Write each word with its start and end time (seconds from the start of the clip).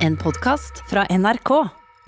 En 0.00 0.14
podkast 0.16 0.78
fra 0.88 1.02
NRK. 1.12 1.50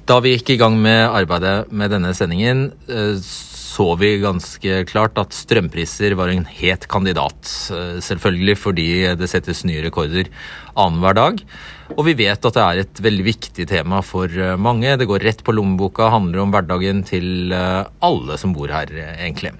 Da 0.09 0.15
vi 0.25 0.31
gikk 0.33 0.55
i 0.55 0.57
gang 0.57 0.79
med 0.81 1.03
arbeidet 1.13 1.69
med 1.77 1.93
denne 1.93 2.15
sendingen, 2.17 2.71
eh, 2.89 3.19
så 3.21 3.85
vi 4.01 4.15
ganske 4.23 4.79
klart 4.89 5.21
at 5.21 5.37
strømpriser 5.37 6.17
var 6.17 6.33
en 6.33 6.47
het 6.49 6.87
kandidat. 6.89 7.45
Eh, 7.69 8.01
selvfølgelig 8.01 8.57
fordi 8.63 8.89
det 9.21 9.29
settes 9.29 9.61
nye 9.69 9.85
rekorder 9.85 10.33
annenhver 10.73 11.21
dag. 11.21 11.45
Og 11.93 12.09
vi 12.09 12.17
vet 12.25 12.41
at 12.41 12.57
det 12.57 12.65
er 12.65 12.83
et 12.87 13.05
veldig 13.05 13.29
viktig 13.29 13.69
tema 13.69 14.01
for 14.01 14.25
eh, 14.25 14.57
mange. 14.57 14.97
Det 14.97 15.11
går 15.13 15.29
rett 15.29 15.45
på 15.45 15.53
lommeboka, 15.53 16.09
handler 16.17 16.47
om 16.47 16.57
hverdagen 16.57 17.05
til 17.05 17.53
alle 17.53 18.41
som 18.41 18.57
bor 18.57 18.73
her, 18.73 18.89
egentlig. 19.21 19.53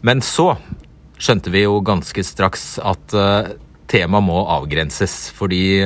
Men 0.00 0.24
så 0.24 0.54
skjønte 1.20 1.52
vi 1.52 1.68
jo 1.68 1.82
ganske 1.84 2.24
straks 2.24 2.78
at 2.80 3.12
temaet 3.92 4.32
må 4.32 4.46
avgrenses, 4.48 5.28
fordi 5.36 5.84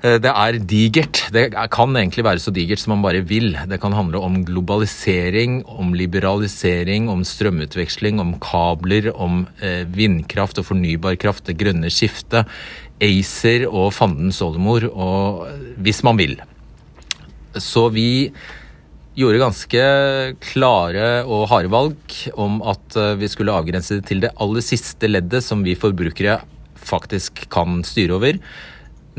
det 0.00 0.30
er 0.32 0.56
digert. 0.64 1.18
Det 1.34 1.50
kan 1.72 1.96
egentlig 1.98 2.24
være 2.24 2.40
så 2.40 2.52
digert 2.56 2.80
som 2.80 2.94
man 2.94 3.02
bare 3.04 3.20
vil. 3.20 3.52
Det 3.68 3.80
kan 3.82 3.92
handle 3.92 4.22
om 4.24 4.38
globalisering, 4.48 5.60
om 5.68 5.92
liberalisering, 5.92 7.10
om 7.12 7.20
strømutveksling, 7.26 8.20
om 8.22 8.32
kabler, 8.40 9.10
om 9.12 9.42
eh, 9.60 9.84
vindkraft 9.84 10.60
og 10.62 10.70
fornybar 10.70 11.18
kraft, 11.20 11.44
det 11.50 11.58
grønne 11.60 11.92
skiftet, 11.92 12.48
ACER 13.00 13.66
og 13.68 13.92
fandens 13.96 14.40
oldemor, 14.44 14.88
og 14.88 15.44
eh, 15.50 15.66
hvis 15.84 16.00
man 16.06 16.20
vil. 16.20 16.38
Så 17.60 17.90
vi 17.92 18.30
gjorde 19.20 19.42
ganske 19.42 19.84
klare 20.46 21.08
og 21.26 21.48
harde 21.50 21.68
valg 21.72 22.20
om 22.40 22.60
at 22.64 22.96
vi 23.20 23.28
skulle 23.28 23.52
avgrense 23.52 23.98
det 23.98 24.06
til 24.08 24.22
det 24.22 24.30
aller 24.40 24.64
siste 24.64 25.10
leddet 25.10 25.42
som 25.44 25.64
vi 25.66 25.74
forbrukere 25.76 26.38
faktisk 26.80 27.42
kan 27.52 27.82
styre 27.84 28.16
over, 28.16 28.38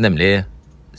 nemlig 0.02 0.32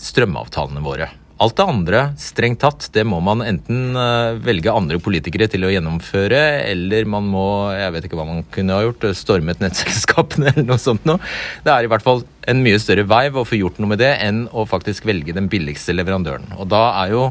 strømavtalene 0.02 0.83
våre. 0.84 1.11
Alt 1.42 1.56
det 1.59 1.65
andre, 1.66 2.01
strengt 2.20 2.61
tatt, 2.62 2.84
det 2.95 3.02
må 3.09 3.16
man 3.24 3.41
enten 3.42 3.97
eh, 3.98 4.36
velge 4.44 4.70
andre 4.70 5.00
politikere 5.03 5.48
til 5.50 5.64
å 5.67 5.72
gjennomføre, 5.72 6.39
eller 6.70 7.09
man 7.11 7.27
må 7.33 7.47
jeg 7.75 7.94
vet 7.97 8.06
ikke 8.06 8.19
hva 8.20 8.28
man 8.28 8.44
kunne 8.55 8.77
ha 8.77 8.84
gjort, 8.84 9.09
stormet 9.19 9.62
nettselskapene 9.62 10.50
eller 10.53 10.69
noe 10.69 10.78
sånt 10.83 11.09
noe. 11.09 11.19
Det 11.67 11.75
er 11.75 11.86
i 11.86 11.91
hvert 11.91 12.06
fall 12.06 12.22
en 12.47 12.62
mye 12.62 12.78
større 12.83 13.09
veiv 13.11 13.41
å 13.41 13.47
få 13.48 13.59
gjort 13.59 13.83
noe 13.83 13.94
med 13.94 14.03
det 14.05 14.12
enn 14.22 14.44
å 14.53 14.67
faktisk 14.69 15.09
velge 15.09 15.34
den 15.34 15.50
billigste 15.50 15.97
leverandøren. 15.97 16.53
Og 16.61 16.70
da 16.70 16.84
er 17.03 17.16
jo 17.16 17.28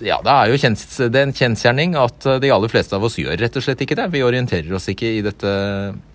ja, 0.00 0.16
det 0.24 0.32
er 0.32 0.48
jo 0.48 0.60
kjens, 0.62 0.86
det 0.96 1.18
er 1.18 1.26
en 1.26 1.36
kjensgjerning 1.36 1.98
at 2.00 2.24
de 2.40 2.52
aller 2.54 2.72
fleste 2.72 2.96
av 2.96 3.04
oss 3.04 3.18
gjør 3.20 3.36
rett 3.36 3.58
og 3.60 3.66
slett 3.66 3.82
ikke 3.84 3.98
det. 3.98 4.06
Vi 4.14 4.22
orienterer 4.24 4.72
oss 4.78 4.88
ikke 4.88 5.10
i 5.18 5.20
dette 5.26 5.50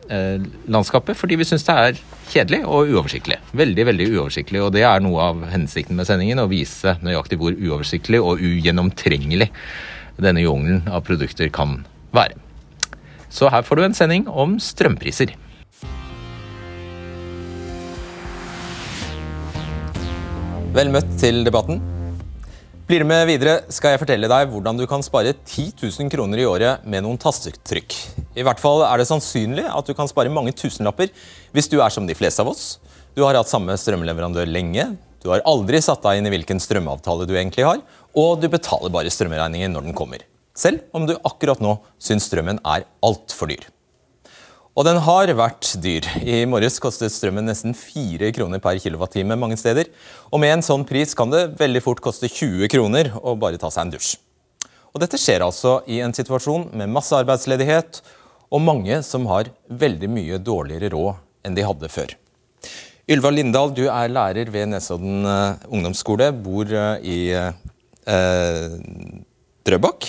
landskapet, 0.09 1.17
fordi 1.17 1.37
vi 1.39 1.47
syns 1.47 1.65
det 1.67 1.75
er 1.75 1.99
kjedelig 2.29 2.61
og 2.65 2.91
uoversiktlig. 2.91 3.39
Veldig, 3.57 3.85
veldig 3.89 4.07
uoversiktlig. 4.13 4.61
Og 4.65 4.73
det 4.75 4.83
er 4.85 5.03
noe 5.03 5.31
av 5.31 5.45
hensikten 5.51 5.97
med 5.97 6.09
sendingen, 6.09 6.41
å 6.43 6.49
vise 6.51 6.97
nøyaktig 7.05 7.39
hvor 7.41 7.55
uoversiktlig 7.55 8.21
og 8.21 8.43
ugjennomtrengelig 8.43 9.49
denne 10.21 10.43
jungelen 10.45 10.85
av 10.87 11.03
produkter 11.07 11.49
kan 11.53 11.81
være. 12.15 12.37
Så 13.29 13.49
her 13.51 13.65
får 13.67 13.75
du 13.75 13.87
en 13.87 13.97
sending 13.97 14.29
om 14.31 14.59
strømpriser. 14.61 15.33
Vel 20.75 20.91
møtt 20.91 21.11
til 21.19 21.43
debatten. 21.47 21.94
Blir 22.85 23.01
du 23.01 23.07
med 23.09 23.23
videre, 23.25 23.63
skal 23.73 23.95
jeg 23.95 23.99
fortelle 24.03 24.27
deg 24.29 24.51
hvordan 24.51 24.77
du 24.77 24.83
kan 24.85 25.01
spare 25.01 25.31
10 25.33 25.71
000 25.81 26.09
kroner 26.13 26.37
i 26.37 26.43
året 26.45 26.83
med 26.85 27.01
noen 27.01 27.17
tastetrykk. 27.17 27.95
I 28.37 28.43
hvert 28.45 28.61
fall 28.61 28.83
er 28.85 29.01
det 29.01 29.07
sannsynlig 29.09 29.63
at 29.65 29.89
du 29.89 29.95
kan 29.97 30.05
spare 30.05 30.29
mange 30.29 30.53
tusenlapper 30.53 31.09
hvis 31.55 31.71
du 31.71 31.79
er 31.79 31.89
som 31.89 32.05
de 32.05 32.13
fleste 32.13 32.45
av 32.45 32.51
oss. 32.51 32.77
Du 33.17 33.23
har 33.25 33.33
hatt 33.33 33.49
samme 33.49 33.73
strømleverandør 33.81 34.45
lenge, 34.45 34.85
du 35.17 35.31
har 35.33 35.41
aldri 35.49 35.81
satt 35.81 36.05
deg 36.05 36.21
inn 36.21 36.29
i 36.29 36.35
hvilken 36.35 36.61
strømavtale 36.61 37.25
du 37.25 37.33
egentlig 37.33 37.65
har, 37.65 37.81
og 38.13 38.37
du 38.43 38.51
betaler 38.53 38.93
bare 38.93 39.09
strømregningen 39.09 39.73
når 39.73 39.87
den 39.89 39.97
kommer. 39.97 40.21
Selv 40.53 40.85
om 40.93 41.09
du 41.09 41.17
akkurat 41.25 41.65
nå 41.65 41.79
syns 41.97 42.29
strømmen 42.29 42.61
er 42.61 42.85
altfor 43.01 43.49
dyr. 43.49 43.65
Og 44.75 44.83
den 44.83 44.97
har 44.99 45.31
vært 45.39 45.69
dyr. 45.79 46.03
I 46.19 46.41
morges 46.51 46.81
kostet 46.83 47.13
strømmen 47.15 47.47
nesten 47.47 47.71
4 47.71 48.33
kroner 48.35 48.59
per 48.59 48.75
kilowattime 48.83 49.37
mange 49.39 49.55
steder. 49.55 49.87
Og 50.35 50.41
med 50.43 50.51
en 50.57 50.65
sånn 50.65 50.83
pris 50.87 51.15
kan 51.15 51.31
det 51.31 51.53
veldig 51.61 51.81
fort 51.85 52.03
koste 52.03 52.27
20 52.27 52.67
kroner 52.73 53.13
å 53.23 53.37
bare 53.39 53.59
ta 53.61 53.71
seg 53.71 53.85
en 53.85 53.93
dusj. 53.95 54.17
Og 54.91 54.99
dette 54.99 55.19
skjer 55.19 55.45
altså 55.47 55.77
i 55.87 56.01
en 56.03 56.15
situasjon 56.15 56.69
med 56.75 56.91
masse 56.91 57.15
arbeidsledighet 57.15 58.01
og 58.51 58.63
mange 58.67 58.99
som 59.07 59.23
har 59.31 59.53
veldig 59.71 60.11
mye 60.11 60.43
dårligere 60.43 60.91
råd 60.91 61.47
enn 61.47 61.55
de 61.55 61.65
hadde 61.67 61.91
før. 61.95 62.11
Ylva 63.07 63.31
Lindahl, 63.31 63.71
du 63.75 63.85
er 63.87 64.11
lærer 64.11 64.51
ved 64.51 64.73
Nesodden 64.73 65.23
uh, 65.23 65.55
ungdomsskole, 65.71 66.31
bor 66.35 66.67
uh, 66.67 66.95
i 67.05 67.29
eh, 67.31 68.71
Drøbak. 69.67 70.07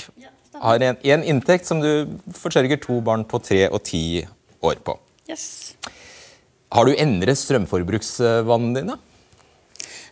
Har 0.56 0.81
en, 0.81 0.97
en, 0.97 1.27
inntekt 1.28 1.69
som 1.69 1.83
du 1.83 2.09
forsørger 2.34 2.81
to 2.81 3.03
barn 3.04 3.27
på 3.28 3.43
tre 3.44 3.66
og 3.69 3.83
ti 3.84 4.25
år 4.66 4.82
på. 4.84 4.99
Yes. 5.31 5.75
Har 6.75 6.87
du 6.87 6.94
endret 6.99 7.38
strømforbruksvanene 7.41 8.81
dine? 8.81 8.97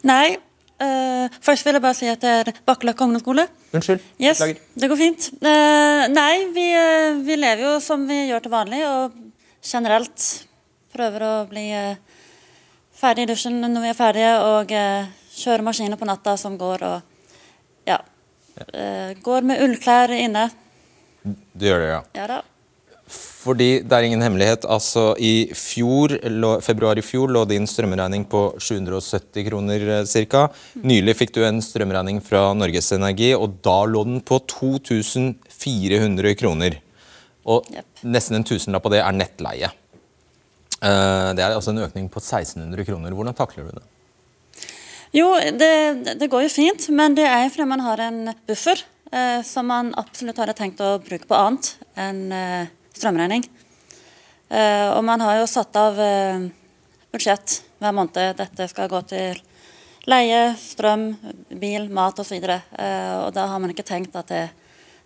Nei. 0.07 0.37
Uh, 0.75 1.31
først 1.45 1.63
vil 1.63 1.77
jeg 1.77 1.83
bare 1.85 1.97
si 1.97 2.09
at 2.11 2.23
det 2.23 2.31
er 2.35 2.57
Bakkelakke 2.67 3.07
ungdomsskole. 3.07 3.47
Unnskyld. 3.77 4.03
Yes, 4.19 4.43
det 4.75 4.89
går 4.91 4.99
fint. 4.99 5.29
Uh, 5.39 6.07
nei, 6.11 6.49
vi, 6.55 6.67
uh, 6.75 7.21
vi, 7.25 7.37
lever 7.39 7.63
jo 7.63 7.75
som 7.83 8.03
vi 8.09 8.25
gjør 8.29 8.43
til 8.45 8.55
vanlig, 8.55 8.81
og 8.89 9.15
generelt 9.65 10.27
prøver 10.95 11.27
å 11.27 11.35
bli 11.51 11.69
ferdig 12.95 13.25
i 13.25 13.31
dusjen 13.33 13.63
når 13.63 13.87
vi 13.87 13.91
er 13.91 13.99
ferdige, 13.99 14.35
og 14.47 14.75
kjøre 15.35 15.67
maskiner 15.67 15.99
på 15.99 16.07
natta 16.07 16.37
som 16.39 16.59
går, 16.61 16.85
og 16.87 17.89
ja. 17.91 17.99
går 19.27 19.49
med 19.49 19.65
ullklær 19.65 20.15
inne. 20.15 20.47
Du 21.25 21.67
gjør 21.67 21.83
det, 21.83 21.89
ja? 21.91 22.03
Ja 22.21 22.29
da. 22.31 22.43
Fordi 23.45 23.83
det 23.85 23.93
er 23.93 24.07
ingen 24.07 24.23
hemmelighet. 24.25 24.65
altså 24.65 25.13
I 25.21 25.53
fjor, 25.53 26.17
februar 26.65 26.99
i 26.99 27.05
fjor 27.05 27.29
lå 27.29 27.45
din 27.45 27.67
strømregning 27.69 28.25
på 28.31 28.55
770 28.59 29.45
kroner 29.51 29.81
eh, 29.99 30.25
ca. 30.31 30.49
Nylig 30.81 31.17
fikk 31.19 31.35
du 31.37 31.45
en 31.45 31.61
strømregning 31.63 32.23
fra 32.25 32.55
Norges 32.57 32.93
Energi, 32.97 33.35
og 33.37 33.59
da 33.65 33.85
lå 33.85 34.05
den 34.09 34.21
på 34.25 34.39
2400 34.49 36.35
kroner. 36.41 36.79
Og 37.45 37.69
yep. 37.69 37.85
nesten 38.09 38.39
en 38.39 38.47
tusenlapp 38.49 38.87
av 38.89 38.95
det 38.95 39.03
er 39.05 39.19
nettleie. 39.19 39.69
Eh, 40.81 41.31
det 41.37 41.45
er 41.45 41.53
altså 41.53 41.75
en 41.75 41.85
økning 41.85 42.09
på 42.09 42.23
1600 42.23 42.89
kroner. 42.89 43.13
Hvordan 43.13 43.37
takler 43.37 43.69
du 43.69 43.75
det? 43.77 43.85
Jo, 45.15 45.29
det, 45.37 46.17
det 46.19 46.31
går 46.33 46.47
jo 46.47 46.55
fint, 46.55 46.89
men 46.91 47.15
det 47.15 47.29
er 47.29 47.53
fordi 47.53 47.69
man 47.71 47.85
har 47.85 48.01
en 48.09 48.33
buffer 48.49 48.81
eh, 49.13 49.45
som 49.47 49.69
man 49.69 49.93
absolutt 50.01 50.41
hadde 50.41 50.57
tenkt 50.59 50.81
å 50.83 50.97
bruke 51.05 51.29
på 51.29 51.37
annet 51.39 51.77
enn 52.01 52.33
strømregning. 52.95 53.45
Eh, 54.55 54.89
og 54.93 55.03
man 55.07 55.23
har 55.25 55.41
jo 55.41 55.51
satt 55.51 55.75
av 55.79 55.99
eh, 56.01 56.47
budsjett 57.15 57.61
hver 57.83 57.95
måned. 57.97 58.37
Dette 58.39 58.69
skal 58.71 58.91
gå 58.93 59.01
til 59.11 59.41
leie, 60.11 60.43
strøm, 60.61 61.11
bil, 61.61 61.89
mat 61.95 62.19
osv. 62.21 62.37
Og, 62.37 62.51
uh, 62.77 63.15
og 63.25 63.31
da 63.37 63.47
har 63.49 63.61
man 63.63 63.73
ikke 63.73 63.87
tenkt 63.89 64.17
at 64.21 64.29
det 64.29 64.43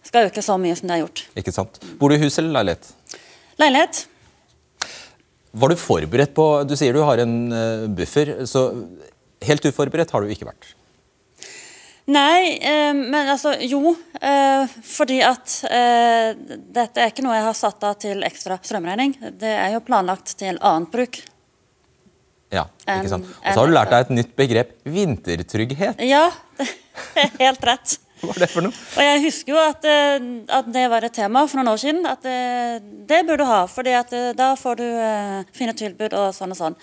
skal 0.07 0.27
øke 0.27 0.43
så 0.43 0.57
mye 0.59 0.75
som 0.79 0.89
det 0.89 0.97
har 0.97 1.05
gjort. 1.05 1.23
Ikke 1.39 1.55
sant. 1.55 1.79
Bor 2.01 2.11
du 2.11 2.17
i 2.17 2.23
hus 2.23 2.41
eller 2.41 2.57
leilighet? 2.57 2.89
Leilighet. 3.63 4.01
Var 5.59 5.71
du 5.71 5.81
forberedt 5.81 6.35
på 6.37 6.49
Du 6.69 6.75
sier 6.79 6.95
du 6.95 7.05
har 7.07 7.23
en 7.23 7.37
buffer, 7.95 8.35
så 8.47 8.69
helt 9.47 9.71
uforberedt 9.71 10.11
har 10.15 10.27
du 10.27 10.35
ikke 10.35 10.51
vært? 10.51 10.75
Nei, 12.09 12.57
eh, 12.57 12.95
men 12.97 13.29
altså 13.29 13.53
jo. 13.69 13.93
Eh, 14.21 14.77
fordi 14.85 15.19
at 15.25 15.59
eh, 15.69 16.31
dette 16.73 17.03
er 17.03 17.13
ikke 17.13 17.25
noe 17.27 17.37
jeg 17.37 17.45
har 17.45 17.59
satt 17.59 17.85
av 17.85 17.99
til 18.01 18.25
ekstra 18.27 18.57
strømregning. 18.63 19.17
Det 19.37 19.53
er 19.53 19.75
jo 19.77 19.85
planlagt 19.85 20.33
til 20.41 20.57
annet 20.59 20.93
bruk. 20.95 21.21
Ja, 22.49 22.65
ikke 22.89 23.13
sant. 23.13 23.29
Og 23.29 23.45
så 23.45 23.61
har 23.61 23.69
du 23.69 23.77
lært 23.77 23.93
deg 23.93 24.07
et 24.07 24.13
nytt 24.23 24.37
begrep 24.39 24.77
vintertrygghet. 24.89 26.01
Ja, 26.09 26.31
helt 27.43 27.67
rett. 27.69 27.99
Hva 28.23 28.35
er 28.35 28.43
det 28.43 28.49
for 28.51 28.67
noe? 28.67 28.75
Og 28.75 29.05
jeg 29.05 29.21
husker 29.23 29.55
jo 29.55 29.59
at, 29.63 29.85
eh, 29.87 30.31
at, 30.59 30.71
det 30.75 30.87
var 30.91 31.07
et 31.07 31.15
tema 31.15 31.45
for 31.47 31.61
noen 31.61 31.73
år 31.73 31.83
siden. 31.83 32.07
At 32.09 32.25
det, 32.27 32.39
eh, 32.39 32.89
det 33.09 33.21
burde 33.29 33.45
du 33.45 33.51
ha, 33.51 33.61
fordi 33.71 33.95
at 33.95 34.15
eh, 34.17 34.33
da 34.39 34.55
får 34.59 34.81
du 34.81 34.87
fine 35.57 35.75
tilbud 35.79 36.17
og 36.19 36.33
sånn 36.37 36.55
og 36.55 36.59
sånn. 36.59 36.79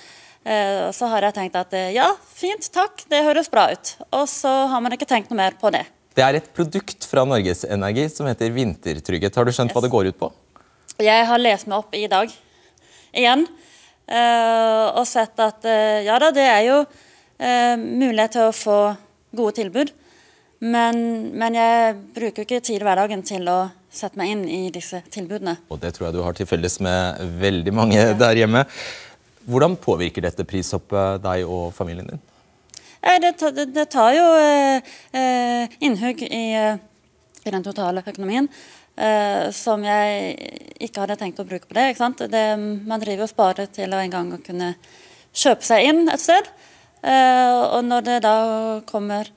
Eh, 0.45 0.91
så 0.93 1.09
har 1.09 1.25
jeg 1.25 1.33
tenkt 1.33 1.55
at 1.57 1.71
eh, 1.73 1.91
ja, 1.95 2.11
fint, 2.29 2.67
takk, 2.73 3.01
det 3.09 3.23
høres 3.25 3.49
bra 3.49 3.65
ut. 3.73 3.95
Og 4.13 4.27
så 4.29 4.51
har 4.69 4.83
man 4.83 4.93
ikke 4.93 5.07
tenkt 5.09 5.31
noe 5.31 5.39
mer 5.39 5.57
på 5.57 5.71
det. 5.73 5.81
Det 6.15 6.23
er 6.23 6.37
et 6.37 6.51
produkt 6.55 7.07
fra 7.09 7.25
Norges 7.27 7.65
Energi 7.65 8.05
som 8.13 8.29
heter 8.29 8.53
Vintertrygghet. 8.53 9.35
Har 9.35 9.47
du 9.47 9.51
skjønt 9.55 9.73
yes. 9.73 9.75
hva 9.75 9.83
det 9.83 9.93
går 9.93 10.11
ut 10.13 10.19
på? 10.19 10.29
Jeg 11.01 11.25
har 11.27 11.41
lest 11.41 11.67
meg 11.67 11.81
opp 11.81 11.97
i 11.97 12.05
dag 12.11 12.29
igjen. 13.15 13.47
Eh, 14.05 14.85
og 14.93 15.01
sett 15.09 15.41
at 15.41 15.65
ja 16.05 16.19
da, 16.21 16.29
det 16.31 16.45
er 16.45 16.63
jo 16.69 16.79
mulighet 17.35 18.35
til 18.37 18.45
å 18.47 18.53
få 18.55 18.79
gode 19.35 19.57
tilbud. 19.57 19.89
Men, 20.63 21.01
men 21.35 21.57
jeg 21.57 21.97
bruker 22.15 22.45
ikke 22.45 22.61
tid 22.63 22.79
i 22.79 22.85
hverdagen 22.85 23.25
til 23.27 23.49
å 23.51 23.57
sette 23.91 24.19
meg 24.19 24.31
inn 24.31 24.45
i 24.47 24.61
disse 24.71 25.01
tilbudene. 25.11 25.57
Og 25.73 25.81
det 25.81 25.91
tror 25.95 26.07
jeg 26.07 26.15
du 26.15 26.21
har 26.23 26.37
til 26.37 26.47
felles 26.47 26.77
med 26.83 27.19
veldig 27.41 27.73
mange 27.75 28.05
der 28.19 28.39
hjemme. 28.39 28.63
Hvordan 29.45 29.75
påvirker 29.77 30.25
dette 30.25 30.45
prishoppet 30.47 31.21
deg 31.23 31.45
og 31.45 31.69
familien 31.75 32.09
din? 32.09 32.23
Ja, 33.05 33.19
det, 33.21 33.35
tar, 33.37 33.53
det, 33.53 33.85
tar 33.93 34.15
jo 34.15 34.25
eh, 35.13 35.75
innhugg 35.85 36.23
i, 36.25 36.45
i, 36.57 37.51
den 37.53 37.65
totale 37.65 38.01
økonomien. 38.01 38.49
Eh, 38.95 39.51
som 39.53 39.83
jeg 39.85 40.33
ikke 40.87 41.03
hadde 41.03 41.17
tenkt 41.19 41.41
å 41.43 41.45
bruke 41.45 41.69
på 41.69 41.77
det. 41.77 41.91
Det, 42.31 42.45
man 42.87 43.03
driver 43.03 43.27
og 43.27 43.31
sparer 43.31 43.69
til 43.69 43.93
å 43.93 43.99
en 44.01 44.13
gang 44.13 44.31
å 44.33 44.41
kunne 44.41 44.73
kjøpe 45.35 45.67
seg 45.67 45.89
inn 45.91 46.07
et 46.09 46.23
sted. 46.23 46.49
Eh, 47.05 47.53
og 47.75 47.83
når 47.85 48.07
det 48.07 48.19
da 48.25 48.37
kommer 48.89 49.29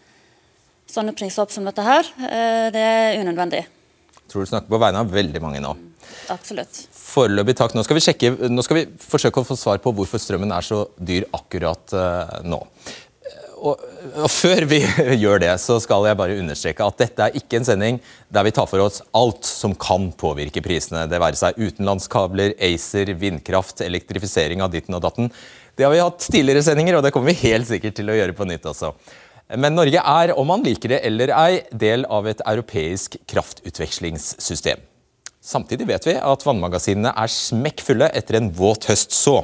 sånne 0.89 1.13
priser 1.17 1.45
opp 1.45 1.53
som 1.53 1.69
dette 1.69 1.85
her, 1.85 2.09
eh, 2.25 2.71
det 2.73 2.87
er 2.87 3.21
unødvendig. 3.21 3.67
Jeg 4.23 4.33
tror 4.33 4.47
du 4.47 4.51
snakker 4.55 4.73
på 4.73 4.81
vegne 4.81 5.05
av 5.05 5.13
veldig 5.13 5.45
mange 5.45 5.61
nå. 5.65 5.77
Absolutt. 6.33 6.85
Foreløpig 6.95 7.57
takk. 7.59 7.75
Nå 7.77 7.85
skal, 7.87 8.01
sjekke, 8.05 8.33
nå 8.51 8.65
skal 8.65 8.81
vi 8.81 8.87
forsøke 9.01 9.43
å 9.43 9.49
få 9.49 9.57
svar 9.59 9.83
på 9.83 9.93
hvorfor 9.97 10.21
strømmen 10.23 10.53
er 10.55 10.65
så 10.67 10.85
dyr 10.97 11.29
akkurat 11.37 11.95
uh, 11.97 12.41
nå. 12.47 12.61
Og, 13.59 13.81
og, 14.15 14.29
Før 14.31 14.67
vi 14.71 14.81
gjør 15.23 15.43
det, 15.43 15.53
så 15.63 15.79
skal 15.83 16.07
jeg 16.07 16.19
bare 16.19 16.39
understreke 16.39 16.87
at 16.87 17.01
dette 17.01 17.25
er 17.27 17.39
ikke 17.39 17.59
en 17.59 17.67
sending 17.67 18.01
der 18.33 18.47
vi 18.47 18.55
tar 18.55 18.69
for 18.71 18.85
oss 18.85 19.01
alt 19.17 19.47
som 19.49 19.75
kan 19.75 20.11
påvirke 20.19 20.63
prisene. 20.65 21.07
Det 21.11 21.21
være 21.23 21.39
seg 21.41 21.59
utenlandskabler, 21.59 22.55
ACER, 22.69 23.15
vindkraft, 23.19 23.83
elektrifisering 23.87 24.63
av 24.65 24.75
ditten 24.75 24.97
og 24.99 25.03
datten. 25.05 25.33
Det 25.79 25.87
har 25.87 25.95
vi 25.95 26.03
hatt 26.03 26.23
tidligere 26.27 26.65
sendinger, 26.67 26.99
og 26.99 27.07
det 27.07 27.13
kommer 27.15 27.33
vi 27.33 27.51
helt 27.51 27.69
sikkert 27.69 27.99
til 27.99 28.11
å 28.11 28.19
gjøre 28.19 28.37
på 28.39 28.47
nytt 28.49 28.67
også. 28.67 28.93
Men 29.57 29.79
Norge 29.79 30.01
er, 30.03 30.35
om 30.37 30.49
man 30.51 30.65
liker 30.65 30.93
det 30.93 31.01
eller 31.09 31.33
ei, 31.33 31.63
del 31.73 32.05
av 32.13 32.27
et 32.29 32.43
europeisk 32.45 33.17
kraftutvekslingssystem. 33.31 34.83
Samtidig 35.41 35.87
vet 35.89 36.07
vi 36.09 36.17
at 36.19 36.45
vannmagasinene 36.45 37.15
er 37.15 37.31
smekkfulle 37.33 38.11
etter 38.17 38.41
en 38.41 38.51
våt 38.55 38.89
høst 38.91 39.15
så. 39.15 39.41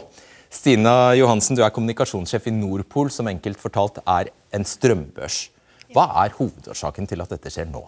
Stina 0.54 1.14
Johansen, 1.18 1.56
du 1.58 1.64
er 1.64 1.72
kommunikasjonssjef 1.74 2.46
i 2.50 2.54
Nordpol, 2.54 3.10
som 3.10 3.30
enkelt 3.30 3.58
fortalt 3.62 4.00
er 4.02 4.30
en 4.54 4.66
strømbørs. 4.66 5.48
Hva 5.94 6.08
er 6.24 6.34
hovedårsaken 6.36 7.08
til 7.10 7.22
at 7.22 7.34
dette 7.34 7.52
skjer 7.52 7.70
nå? 7.70 7.82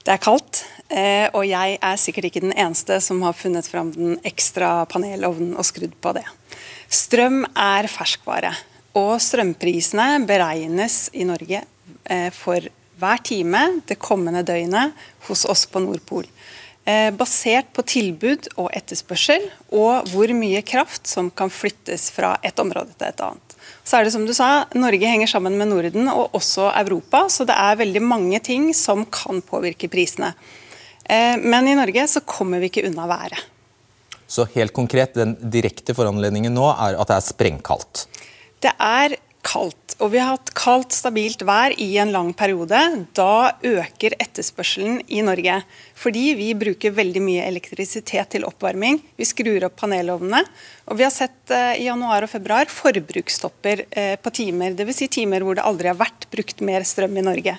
Det 0.00 0.14
er 0.14 0.22
kaldt, 0.22 0.62
eh, 0.88 1.26
og 1.36 1.44
jeg 1.44 1.76
er 1.76 1.98
sikkert 2.00 2.30
ikke 2.30 2.42
den 2.46 2.54
eneste 2.56 2.96
som 3.04 3.20
har 3.26 3.36
funnet 3.36 3.66
fram 3.68 3.90
den 3.92 4.16
ekstra 4.26 4.86
panelovnen 4.90 5.52
og 5.58 5.66
skrudd 5.68 5.92
på 6.00 6.14
det. 6.16 6.24
Strøm 6.90 7.42
er 7.52 7.90
ferskvare, 7.90 8.54
og 8.96 9.18
strømprisene 9.22 10.24
beregnes 10.26 11.10
i 11.12 11.26
Norge 11.28 11.60
eh, 11.60 12.30
for 12.34 12.64
hver 13.00 13.22
time 13.24 13.60
det 13.88 14.00
kommende 14.00 14.42
døgnet 14.46 14.96
hos 15.28 15.44
oss 15.48 15.66
på 15.70 15.82
Nordpol. 15.84 16.26
Eh, 16.88 17.10
basert 17.12 17.68
på 17.76 17.82
tilbud 17.84 18.46
og 18.56 18.70
etterspørsel, 18.72 19.42
og 19.76 20.08
hvor 20.08 20.30
mye 20.32 20.62
kraft 20.64 21.10
som 21.10 21.28
kan 21.28 21.52
flyttes 21.52 22.08
fra 22.14 22.32
et 22.46 22.56
område 22.62 22.94
til 22.96 23.10
et 23.10 23.20
annet. 23.20 23.56
Så 23.84 23.98
er 23.98 24.06
det 24.06 24.14
som 24.14 24.24
du 24.24 24.32
sa, 24.34 24.64
Norge 24.72 25.10
henger 25.10 25.28
sammen 25.28 25.58
med 25.60 25.68
Norden 25.68 26.08
og 26.08 26.32
også 26.38 26.70
Europa, 26.80 27.26
så 27.28 27.44
det 27.44 27.56
er 27.58 27.78
veldig 27.82 28.02
mange 28.02 28.40
ting 28.40 28.70
som 28.76 29.04
kan 29.12 29.42
påvirke 29.44 29.90
prisene. 29.92 30.32
Eh, 31.04 31.36
men 31.36 31.68
i 31.68 31.76
Norge 31.76 32.06
så 32.08 32.24
kommer 32.24 32.62
vi 32.62 32.72
ikke 32.72 32.86
unna 32.88 33.06
været. 33.10 33.44
Så 34.30 34.46
helt 34.54 34.72
konkret, 34.72 35.12
den 35.18 35.36
direkte 35.52 35.92
foranledningen 35.94 36.54
nå 36.54 36.64
er 36.72 36.96
at 36.96 37.12
det 37.12 37.18
er 37.18 37.28
sprengkaldt? 37.28 38.06
Det 38.62 38.72
er 38.72 39.18
kaldt, 39.46 39.94
og 40.00 40.12
vi 40.14 40.20
har 40.20 40.34
hatt 40.34 40.52
kaldt, 40.56 40.94
stabilt 40.96 41.42
vær 41.46 41.74
i 41.80 41.88
en 42.00 42.12
lang 42.14 42.30
periode. 42.36 42.78
Da 43.16 43.52
øker 43.66 44.16
etterspørselen 44.20 45.00
i 45.12 45.20
Norge. 45.24 45.60
Fordi 45.98 46.24
vi 46.38 46.48
bruker 46.56 46.94
veldig 46.96 47.22
mye 47.24 47.44
elektrisitet 47.48 48.32
til 48.34 48.46
oppvarming. 48.48 49.00
Vi 49.20 49.28
skrur 49.28 49.66
opp 49.68 49.76
panelovnene. 49.80 50.40
Og 50.88 51.00
vi 51.00 51.06
har 51.06 51.12
sett 51.14 51.52
eh, 51.52 51.82
i 51.82 51.86
januar 51.88 52.24
og 52.24 52.32
februar 52.32 52.72
forbruksstopper 52.72 53.84
eh, 53.90 54.16
på 54.20 54.34
timer. 54.40 54.76
Dvs. 54.78 55.02
Si 55.02 55.10
timer 55.20 55.44
hvor 55.44 55.58
det 55.58 55.66
aldri 55.68 55.92
har 55.92 56.00
vært 56.00 56.28
brukt 56.32 56.64
mer 56.64 56.86
strøm 56.88 57.20
i 57.20 57.26
Norge. 57.26 57.56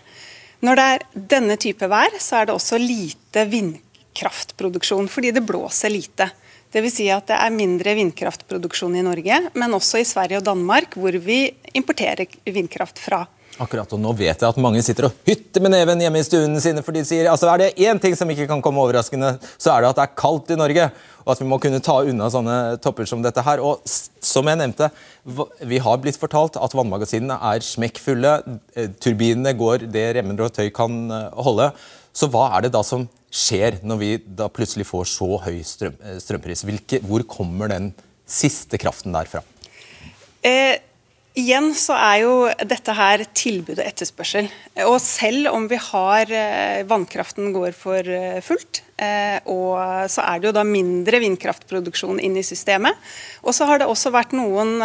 Når 0.61 0.77
det 0.77 0.89
er 0.93 1.07
denne 1.35 1.57
type 1.61 1.87
vær, 1.89 2.17
så 2.21 2.41
er 2.41 2.49
det 2.49 2.57
også 2.57 2.77
lite 2.81 3.47
vindkraftproduksjon, 3.49 5.09
fordi 5.09 5.33
det 5.33 5.45
blåser 5.45 5.93
lite. 5.93 6.29
Dvs. 6.71 6.95
Si 6.95 7.09
at 7.11 7.27
det 7.27 7.35
er 7.35 7.51
mindre 7.51 7.97
vindkraftproduksjon 7.97 8.95
i 8.95 9.03
Norge, 9.03 9.41
men 9.59 9.75
også 9.75 9.99
i 9.99 10.07
Sverige 10.07 10.39
og 10.39 10.47
Danmark, 10.47 10.95
hvor 10.95 11.15
vi 11.19 11.43
importerer 11.75 12.29
vindkraft 12.47 13.01
fra. 13.01 13.25
Akkurat, 13.61 13.91
og 13.91 13.99
Nå 13.99 14.13
vet 14.15 14.39
jeg 14.39 14.47
at 14.47 14.59
mange 14.63 14.81
sitter 14.81 15.09
og 15.09 15.17
hytter 15.27 15.61
med 15.61 15.73
neven 15.75 15.99
hjemme 16.01 16.21
i 16.21 16.25
stuene 16.25 16.61
sine, 16.63 16.81
for 16.85 16.95
de 16.95 17.03
sier 17.05 17.27
altså 17.29 17.49
er 17.51 17.59
det 17.59 17.83
én 17.83 17.99
ting 18.01 18.15
som 18.17 18.29
ikke 18.31 18.47
kan 18.49 18.63
komme 18.63 18.79
overraskende, 18.81 19.35
så 19.59 19.73
er 19.73 19.83
det 19.83 19.91
at 19.91 19.99
det 19.99 20.05
er 20.05 20.19
kaldt 20.23 20.53
i 20.55 20.59
Norge. 20.59 20.87
Og 21.21 21.35
at 21.35 21.41
vi 21.43 21.45
må 21.45 21.59
kunne 21.61 21.81
ta 21.83 21.99
unna 22.01 22.31
sånne 22.33 22.55
topper 22.81 23.05
som 23.05 23.21
dette 23.21 23.43
her. 23.45 23.61
Og 23.61 23.83
som 23.85 24.47
jeg 24.49 24.57
nevnte, 24.57 24.87
vi 25.69 25.77
har 25.83 25.99
blitt 26.01 26.17
fortalt 26.17 26.57
at 26.57 26.73
vannmagasinene 26.73 27.37
er 27.51 27.61
smekkfulle. 27.61 28.31
Eh, 28.73 28.89
turbinene 28.97 29.53
går 29.59 29.85
det 29.93 30.07
remmer 30.17 30.47
og 30.47 30.55
tøy 30.55 30.71
kan 30.73 31.03
eh, 31.13 31.43
holde. 31.45 31.69
Så 32.11 32.27
hva 32.31 32.49
er 32.57 32.65
det 32.65 32.73
da 32.75 32.83
som 32.83 33.07
skjer 33.31 33.79
når 33.87 33.99
vi 34.01 34.11
da 34.25 34.49
plutselig 34.51 34.85
får 34.89 35.07
så 35.13 35.29
høy 35.45 35.61
strøm, 35.65 35.95
eh, 36.03 36.19
strømpris? 36.19 36.65
Hvilke, 36.67 36.99
hvor 37.07 37.23
kommer 37.23 37.71
den 37.71 37.91
siste 38.27 38.79
kraften 38.81 39.15
der 39.15 39.29
fra? 39.31 39.43
Eh, 40.43 40.79
igjen 41.37 41.69
så 41.77 41.95
er 41.95 42.17
jo 42.23 42.33
dette 42.67 42.95
her 42.97 43.23
tilbud 43.31 43.77
og 43.77 43.85
etterspørsel. 43.85 44.49
Og 44.87 44.97
selv 45.03 45.51
om 45.53 45.67
vi 45.71 45.79
har 45.79 46.31
eh, 46.33 46.83
vannkraften 46.89 47.53
går 47.55 47.75
for 47.77 48.03
eh, 48.03 48.41
fullt, 48.43 48.83
og 49.49 49.79
så 50.13 50.21
er 50.21 50.37
det 50.37 50.45
jo 50.45 50.53
da 50.53 50.61
mindre 50.61 51.17
vindkraftproduksjon 51.23 52.19
inn 52.21 52.35
i 52.37 52.43
systemet. 52.45 52.93
Og 53.41 53.55
så 53.57 53.65
har 53.65 53.81
det 53.81 53.87
også 53.89 54.11
vært 54.13 54.35
noen 54.37 54.75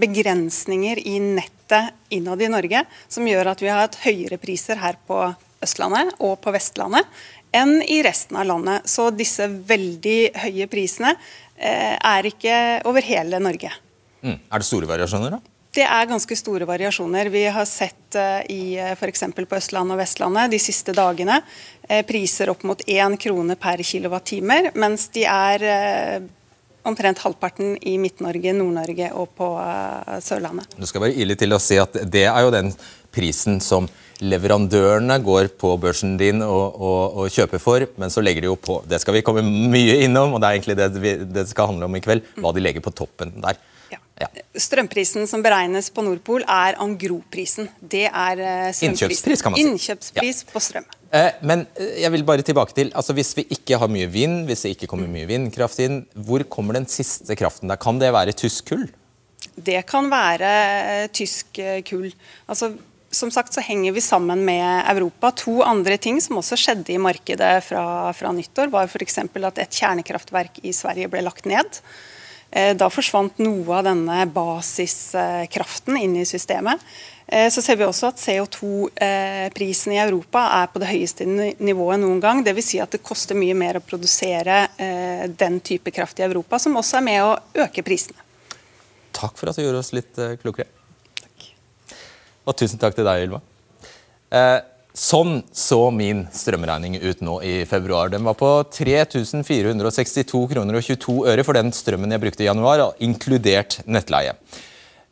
begrensninger 0.00 1.02
i 1.04 1.18
nettet 1.20 1.92
innad 2.16 2.40
i 2.40 2.48
Norge 2.48 2.80
som 3.12 3.28
gjør 3.28 3.52
at 3.52 3.60
vi 3.60 3.68
har 3.68 3.82
hatt 3.82 4.00
høyere 4.06 4.40
priser 4.40 4.80
her 4.80 4.96
på 5.04 5.20
Østlandet 5.60 6.16
og 6.24 6.38
på 6.40 6.52
Vestlandet 6.54 7.06
enn 7.52 7.80
i 7.82 8.00
resten 8.06 8.38
av 8.38 8.46
landet. 8.48 8.88
Så 8.88 9.10
disse 9.14 9.46
veldig 9.48 10.32
høye 10.46 10.66
prisene 10.70 11.14
eh, 11.56 11.96
er 11.96 12.28
ikke 12.30 12.56
over 12.88 13.04
hele 13.04 13.40
Norge. 13.42 13.72
Mm. 14.22 14.36
Er 14.38 14.62
det 14.62 14.68
store 14.68 14.88
variasjoner, 14.90 15.36
da? 15.36 15.56
Det 15.70 15.84
er 15.86 16.08
ganske 16.10 16.34
store 16.34 16.66
variasjoner. 16.66 17.28
Vi 17.30 17.44
har 17.54 17.66
sett 17.68 18.16
uh, 18.18 18.40
i 18.50 18.74
uh, 18.74 18.90
f.eks. 18.96 19.22
på 19.36 19.58
Østlandet 19.58 19.94
og 19.94 20.00
Vestlandet 20.00 20.50
de 20.50 20.58
siste 20.62 20.94
dagene 20.96 21.42
priser 22.06 22.52
opp 22.52 22.60
mot 22.62 22.82
1 22.86 23.16
krone 23.18 23.56
per 23.58 23.80
kilowattimer, 23.82 24.68
mens 24.78 25.08
de 25.10 25.24
er 25.26 25.64
omtrent 26.86 27.18
halvparten 27.18 27.72
i 27.82 27.96
Midt-Norge, 27.98 28.52
Nord-Norge 28.54 29.08
og 29.18 29.32
på 29.34 29.48
Sørlandet. 30.22 30.76
Du 30.78 30.86
skal 30.86 31.02
bare 31.02 31.18
ille 31.18 31.34
til 31.34 31.50
å 31.50 31.58
si 31.58 31.80
at 31.82 31.98
Det 32.06 32.22
er 32.30 32.46
jo 32.46 32.52
den 32.54 32.70
prisen 33.10 33.58
som 33.58 33.90
leverandørene 34.20 35.16
går 35.24 35.50
på 35.60 35.72
børsen 35.80 36.16
din 36.20 36.44
og, 36.44 36.76
og, 36.76 37.00
og, 37.22 37.32
kjøper 37.32 37.62
for, 37.62 37.86
men 38.00 38.12
så 38.12 38.22
legger 38.24 38.44
de 38.44 38.50
jo 38.50 38.56
på 38.60 38.80
Det 38.88 39.00
skal 39.02 39.16
vi 39.16 39.24
komme 39.26 39.44
mye 39.44 40.00
innom, 40.04 40.36
og 40.36 40.42
det 40.42 40.48
er 40.48 40.58
egentlig 40.58 40.78
det 40.78 40.88
vi, 41.00 41.16
det 41.24 41.48
skal 41.50 41.72
handle 41.72 41.88
om 41.88 41.96
i 41.96 42.04
kveld. 42.04 42.24
Hva 42.40 42.52
de 42.54 42.64
legger 42.64 42.84
på 42.84 42.94
toppen 42.94 43.36
der. 43.40 43.60
Ja. 44.20 44.28
Strømprisen 44.60 45.24
som 45.28 45.40
beregnes 45.40 45.88
på 45.94 46.02
Nordpol, 46.04 46.42
er 46.44 46.76
angroprisen. 46.82 47.70
Det 47.80 48.04
er 48.06 48.42
eh, 48.44 48.82
Innkjøpspris, 48.84 49.40
kan 49.40 49.54
man 49.54 49.60
si. 49.60 49.64
Innkjøpspris 49.64 50.42
ja. 50.44 50.48
på 50.52 50.60
strøm. 50.60 50.88
Eh, 51.16 51.30
men 51.48 51.64
eh, 51.80 52.02
jeg 52.02 52.12
vil 52.12 52.26
bare 52.28 52.44
tilbake 52.44 52.76
til, 52.76 52.92
altså 52.92 53.16
hvis 53.16 53.32
vi 53.38 53.46
ikke 53.56 53.78
har 53.80 53.88
mye 53.88 54.10
vind, 54.12 54.44
hvis 54.50 54.66
det 54.66 54.74
ikke 54.76 54.90
kommer 54.92 55.08
mye 55.08 55.28
vindkraft 55.30 55.80
inn, 55.80 56.02
hvor 56.12 56.44
kommer 56.52 56.76
den 56.76 56.88
siste 56.90 57.36
kraften 57.38 57.72
der? 57.72 57.80
Kan 57.80 58.02
det 58.02 58.12
være 58.12 58.36
tysk 58.36 58.74
kull? 58.74 58.84
Det 59.56 59.80
kan 59.88 60.12
være 60.12 60.52
eh, 60.52 61.08
tysk 61.16 61.62
kull. 61.88 62.10
Altså, 62.44 62.74
som 63.10 63.30
sagt 63.30 63.54
så 63.54 63.60
henger 63.60 63.92
vi 63.92 64.00
sammen 64.00 64.44
med 64.44 64.84
Europa. 64.90 65.30
To 65.30 65.60
andre 65.66 65.96
ting 65.98 66.20
som 66.22 66.38
også 66.38 66.58
skjedde 66.58 66.94
i 66.94 67.00
markedet 67.02 67.52
fra, 67.66 68.12
fra 68.14 68.32
nyttår, 68.34 68.70
var 68.70 68.86
f.eks. 68.86 69.18
at 69.18 69.58
et 69.58 69.80
kjernekraftverk 69.82 70.62
i 70.62 70.72
Sverige 70.76 71.10
ble 71.10 71.24
lagt 71.26 71.48
ned. 71.50 71.80
Eh, 72.50 72.72
da 72.78 72.90
forsvant 72.90 73.38
noe 73.42 73.78
av 73.78 73.86
denne 73.86 74.24
basiskraften 74.30 75.98
inn 75.98 76.16
i 76.22 76.26
systemet. 76.26 76.82
Eh, 77.26 77.50
så 77.50 77.62
ser 77.62 77.78
vi 77.78 77.86
også 77.86 78.10
at 78.10 78.22
CO2-prisen 78.22 79.94
i 79.94 80.00
Europa 80.02 80.46
er 80.62 80.70
på 80.70 80.82
det 80.82 80.90
høyeste 80.90 81.26
nivået 81.26 82.02
noen 82.02 82.22
gang. 82.22 82.42
Dvs. 82.46 82.72
Si 82.72 82.82
at 82.82 82.94
det 82.94 83.04
koster 83.06 83.38
mye 83.38 83.58
mer 83.58 83.78
å 83.78 83.86
produsere 83.86 84.64
eh, 84.78 85.26
den 85.30 85.58
type 85.62 85.94
kraft 85.94 86.22
i 86.22 86.26
Europa, 86.26 86.62
som 86.62 86.78
også 86.78 86.98
er 86.98 87.08
med 87.10 87.22
å 87.26 87.38
øke 87.66 87.86
prisene. 87.86 88.18
Takk 89.14 89.38
for 89.38 89.50
at 89.50 89.58
du 89.58 89.66
gjorde 89.66 89.82
oss 89.82 89.94
litt 89.94 90.18
klokere. 90.42 90.79
Og 92.50 92.56
tusen 92.58 92.80
takk 92.82 92.96
til 92.96 93.06
deg, 93.06 93.28
Ylva. 93.28 93.38
Eh, 94.34 94.56
sånn 94.96 95.44
så 95.54 95.84
min 95.94 96.24
strømregning 96.34 96.98
ut 96.98 97.22
nå 97.22 97.36
i 97.46 97.60
februar. 97.70 98.10
Den 98.10 98.26
var 98.26 98.34
på 98.38 98.48
3462 98.74 100.42
kroner 100.50 100.80
og 100.80 100.82
22 100.82 101.20
øre 101.30 101.46
for 101.46 101.58
den 101.58 101.70
strømmen 101.74 102.10
jeg 102.10 102.24
brukte 102.24 102.42
i 102.42 102.50
januar, 102.50 102.88
inkludert 102.98 103.78
nettleie. 103.86 104.34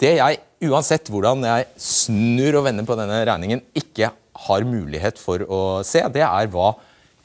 Det 0.00 0.12
jeg, 0.16 0.38
uansett 0.64 1.10
hvordan 1.12 1.44
jeg 1.44 1.66
snur 1.80 2.56
og 2.60 2.66
vender 2.68 2.84
på 2.88 2.96
denne 2.96 3.24
regningen, 3.28 3.60
ikke 3.76 4.10
har 4.46 4.64
mulighet 4.64 5.18
for 5.20 5.44
å 5.44 5.82
se, 5.84 6.00
det 6.12 6.24
er 6.24 6.48
hva 6.52 6.74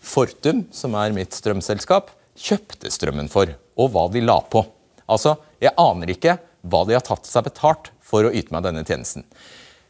Fortum, 0.05 0.65
som 0.75 0.93
er 0.99 1.15
mitt 1.15 1.33
strømselskap, 1.33 2.11
kjøpte 2.37 2.91
strømmen 2.93 3.29
for, 3.31 3.49
og 3.79 3.89
hva 3.93 4.03
de 4.13 4.21
la 4.21 4.37
på. 4.43 4.61
Altså, 5.09 5.37
Jeg 5.61 5.71
aner 5.79 6.11
ikke 6.11 6.35
hva 6.67 6.83
de 6.85 6.93
har 6.93 7.03
tatt 7.05 7.25
seg 7.25 7.45
betalt 7.47 7.89
for 8.03 8.27
å 8.27 8.33
yte 8.35 8.51
meg 8.53 8.65
denne 8.67 8.83
tjenesten. 8.85 9.23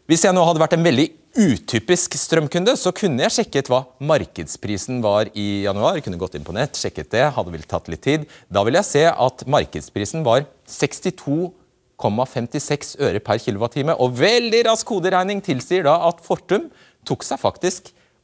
Hvis 0.07 0.23
jeg 0.23 0.35
nå 0.35 0.43
hadde 0.45 0.61
vært 0.61 0.75
en 0.77 0.85
veldig 0.85 1.07
utypisk 1.35 2.15
strømkunde, 2.17 2.77
så 2.79 2.91
kunne 2.95 3.21
jeg 3.25 3.33
sjekket 3.35 3.67
hva 3.71 3.79
markedsprisen 3.99 5.01
var 5.03 5.25
i 5.35 5.63
januar. 5.65 6.01
Kunne 6.03 6.17
gått 6.21 6.35
inn 6.39 6.47
på 6.47 6.53
nett, 6.55 6.77
sjekket 6.79 7.11
det, 7.11 7.33
hadde 7.35 7.51
vel 7.53 7.63
tatt 7.67 7.87
litt 7.91 8.03
tid. 8.05 8.21
Da 8.47 8.63
vil 8.65 8.75
jeg 8.79 8.85
se 8.87 9.03
at 9.11 9.43
markedsprisen 9.51 10.23
var 10.25 10.41
62,56 10.71 12.95
øre 13.03 13.19
per 13.19 13.37
kWt. 13.43 13.77
Og 13.97 14.19
veldig 14.19 14.61
rask 14.69 14.85
koderegning 14.87 15.41
tilsier 15.45 15.83
da 15.87 15.95
at 16.07 16.17
Fortum 16.25 16.63
tok 17.05 17.23
seg 17.27 17.37
faktisk 17.43 17.81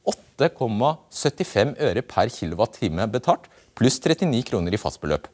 8,75 0.07 1.75
øre 1.83 2.01
per 2.01 2.27
kWt 2.33 2.79
betalt, 3.11 3.43
pluss 3.77 3.99
39 4.01 4.43
kroner 4.49 4.73
i 4.73 4.77
fastbeløp. 4.81 5.27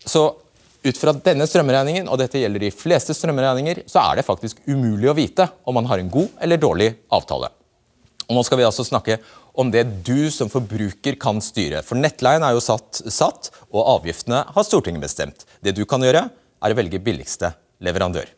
Så 0.00 0.34
ut 0.82 0.98
fra 0.98 1.12
denne 1.12 1.46
strømregningen, 1.48 2.08
og 2.08 2.20
dette 2.20 2.40
gjelder 2.40 2.64
de 2.64 2.72
fleste 2.72 3.14
strømregninger, 3.16 3.82
så 3.90 4.02
er 4.06 4.20
det 4.20 4.26
faktisk 4.26 4.62
umulig 4.68 5.10
å 5.10 5.16
vite 5.16 5.48
om 5.68 5.76
man 5.76 5.88
har 5.90 6.00
en 6.00 6.10
god 6.12 6.30
eller 6.40 6.60
dårlig 6.60 6.90
avtale. 7.12 7.50
Og 8.30 8.36
Nå 8.36 8.44
skal 8.46 8.60
vi 8.60 8.66
altså 8.68 8.86
snakke 8.86 9.18
om 9.58 9.72
det 9.74 9.82
du 10.06 10.30
som 10.32 10.48
forbruker 10.48 11.16
kan 11.20 11.40
styre. 11.42 11.82
For 11.82 11.98
nettleien 11.98 12.44
er 12.46 12.54
jo 12.54 12.62
satt, 12.62 13.02
satt, 13.10 13.50
og 13.68 13.96
avgiftene 13.98 14.44
har 14.54 14.66
Stortinget 14.66 15.02
bestemt. 15.02 15.42
Det 15.60 15.74
du 15.76 15.82
kan 15.88 16.02
gjøre, 16.04 16.28
er 16.60 16.72
å 16.72 16.78
velge 16.78 17.00
billigste 17.02 17.50
leverandør. 17.82 18.28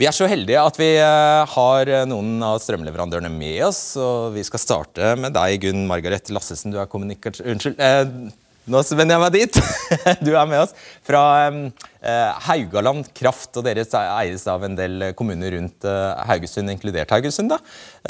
Vi 0.00 0.06
er 0.08 0.14
så 0.16 0.28
heldige 0.30 0.60
at 0.64 0.78
vi 0.80 0.94
eh, 0.96 1.54
har 1.54 1.90
noen 2.08 2.38
av 2.44 2.60
strømleverandørene 2.64 3.32
med 3.32 3.58
oss. 3.66 3.82
og 4.00 4.36
Vi 4.36 4.44
skal 4.48 4.62
starte 4.62 5.10
med 5.20 5.34
deg, 5.36 5.58
Gunn 5.64 5.82
Margaret 5.88 6.30
Lassesen. 6.32 6.72
Du 6.72 6.78
er 6.80 6.88
kommunikasjon... 6.88 7.50
Unnskyld. 7.52 7.80
Eh, 7.80 8.48
nå 8.70 8.82
vender 8.94 9.16
jeg 9.16 9.22
meg 9.24 9.36
dit. 9.36 9.60
Du 10.26 10.30
er 10.32 10.48
med 10.48 10.62
oss 10.62 10.74
fra 11.06 11.22
eh, 11.48 12.42
Haugaland 12.46 13.08
Kraft, 13.16 13.52
og 13.58 13.66
dere 13.66 13.84
eies 13.84 14.46
av 14.50 14.64
en 14.66 14.76
del 14.78 15.10
kommuner 15.18 15.56
rundt 15.56 15.86
eh, 15.88 16.26
Haugesund, 16.28 16.70
inkludert 16.72 17.10
Haugesund. 17.14 17.52
da. 17.52 17.58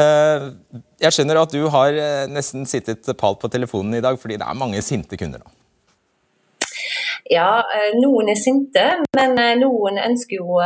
Eh, 0.00 0.50
jeg 1.00 1.16
skjønner 1.16 1.40
at 1.40 1.54
du 1.54 1.64
har 1.72 1.96
nesten 2.28 2.68
sittet 2.68 3.08
palt 3.20 3.40
på 3.40 3.48
telefonen 3.52 3.96
i 3.96 4.04
dag, 4.04 4.20
fordi 4.20 4.36
det 4.40 4.46
er 4.46 4.60
mange 4.60 4.82
sinte 4.84 5.18
kunder 5.20 5.42
nå. 5.42 5.56
Ja, 7.30 7.62
noen 7.94 8.32
er 8.32 8.38
sinte, 8.40 8.82
men 9.14 9.36
noen 9.60 10.00
ønsker 10.02 10.40
jo 10.40 10.56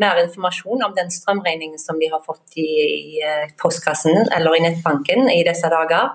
mer 0.00 0.22
informasjon 0.22 0.80
om 0.86 0.94
den 0.96 1.12
strømregningen 1.12 1.76
som 1.78 1.98
de 2.00 2.08
har 2.08 2.22
fått 2.24 2.56
i 2.56 3.20
postkassen 3.60 4.22
eller 4.32 4.56
i 4.56 4.62
nettbanken 4.64 5.28
i 5.28 5.42
disse 5.44 5.68
dager. 5.68 6.14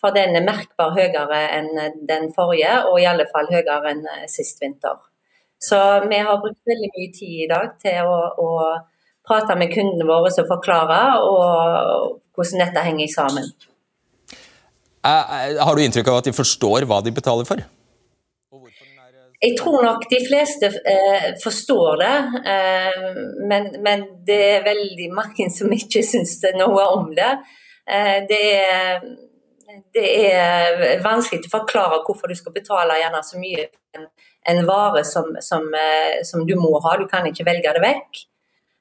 For 0.00 0.16
den 0.16 0.36
er 0.38 0.46
merkbar 0.46 0.94
høyere 0.96 1.40
enn 1.58 1.70
den 2.08 2.30
forrige, 2.36 2.72
og 2.88 3.00
i 3.00 3.08
alle 3.08 3.26
fall 3.32 3.50
høyere 3.52 3.92
enn 3.92 4.06
eh, 4.08 4.26
sist 4.32 4.62
vinter. 4.62 4.96
Så 5.60 5.76
vi 6.08 6.20
har 6.24 6.40
brukt 6.40 6.60
veldig 6.68 6.88
mye 6.94 7.10
tid 7.12 7.44
i 7.44 7.50
dag 7.50 7.74
til 7.82 8.08
å, 8.08 8.20
å 8.40 8.50
prate 9.28 9.56
med 9.60 9.72
kundene 9.74 10.06
våre 10.08 10.32
og 10.32 10.48
forklare 10.48 11.00
og 11.20 12.14
hvordan 12.32 12.64
dette 12.64 12.86
henger 12.86 13.12
sammen. 13.12 13.50
Har 15.04 15.76
du 15.76 15.82
inntrykk 15.84 16.08
av 16.12 16.20
at 16.20 16.30
de 16.30 16.36
forstår 16.36 16.88
hva 16.88 17.00
de 17.04 17.12
betaler 17.12 17.48
for? 17.48 17.60
Jeg 19.40 19.54
tror 19.56 19.80
nok 19.80 20.02
de 20.10 20.18
fleste 20.20 20.68
eh, 20.68 21.30
forstår 21.40 21.94
det, 22.02 22.16
eh, 22.52 23.06
men, 23.48 23.70
men, 23.80 24.02
det 24.28 24.36
er 24.50 24.66
veldig 24.66 25.06
mange 25.16 25.46
som 25.54 25.72
ikke 25.72 26.02
syns 26.04 26.34
noe 26.58 26.84
om 26.92 27.08
det. 27.16 27.30
Eh, 27.88 28.18
det 28.28 28.42
er 28.58 29.06
det 29.94 30.06
er 30.32 31.02
vanskelig 31.04 31.48
å 31.48 31.52
forklare 31.58 32.00
hvorfor 32.06 32.30
du 32.30 32.36
skal 32.38 32.54
betale 32.54 32.98
gjerne 33.00 33.22
så 33.26 33.40
mye 33.40 33.68
en, 33.96 34.08
en 34.52 34.60
vare 34.68 35.04
som, 35.04 35.30
som, 35.44 35.66
eh, 35.74 36.20
som, 36.24 36.46
du 36.46 36.56
må 36.58 36.72
ha. 36.84 36.96
Du 36.98 37.06
kan 37.10 37.26
ikke 37.28 37.46
velge 37.48 37.74
det 37.76 37.82
vekk. 37.84 38.22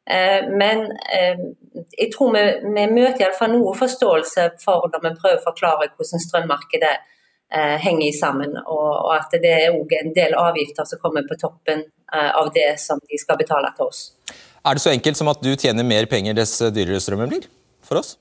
Eh, 0.09 0.49
men 0.49 0.85
eh, 1.13 1.43
jeg 1.97 2.09
tror 2.15 2.33
vi, 2.35 2.43
vi 2.63 2.87
møter 2.93 3.25
iallfall 3.25 3.53
noe 3.55 3.75
forståelse 3.77 4.49
for 4.63 4.89
når 4.93 5.05
vi 5.05 5.15
prøver 5.21 5.39
å 5.41 5.47
forklare 5.47 5.91
hvordan 5.93 6.27
strømmarkedet 6.27 6.97
henger 7.81 8.13
sammen, 8.13 8.51
og, 8.69 9.07
at 9.09 9.31
det 9.41 9.49
er 9.49 9.71
òg 9.73 9.95
en 9.97 10.11
del 10.13 10.35
avgifter 10.37 10.85
som 10.85 10.99
kommer 11.01 11.23
på 11.25 11.33
toppen 11.41 11.81
av 12.13 12.51
det 12.53 12.75
som 12.77 13.01
de 13.01 13.17
skal 13.17 13.39
betale 13.41 13.71
til 13.73 13.89
oss. 13.89 14.03
Er 14.61 14.77
det 14.77 14.83
så 14.83 14.91
enkelt 14.93 15.17
som 15.17 15.31
at 15.33 15.41
du 15.41 15.55
tjener 15.55 15.81
mer 15.81 16.05
penger 16.11 16.37
dess 16.37 16.59
dyrere 16.69 17.01
strømmen 17.01 17.33
blir 17.33 17.49
for 17.81 18.03
oss? 18.03 18.19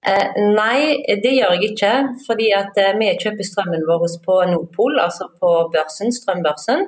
Eh, 0.00 0.38
nei, 0.56 0.96
det 1.20 1.32
gjør 1.36 1.56
jeg 1.58 1.72
ikke. 1.72 1.92
fordi 2.26 2.48
at 2.56 2.78
eh, 2.80 2.94
vi 2.96 3.10
kjøper 3.20 3.46
strømmen 3.46 3.84
vår 3.88 4.06
på 4.24 4.38
Nordpol, 4.52 5.00
altså 5.00 5.28
på 5.40 5.50
børsen, 5.74 6.12
strømbørsen. 6.12 6.86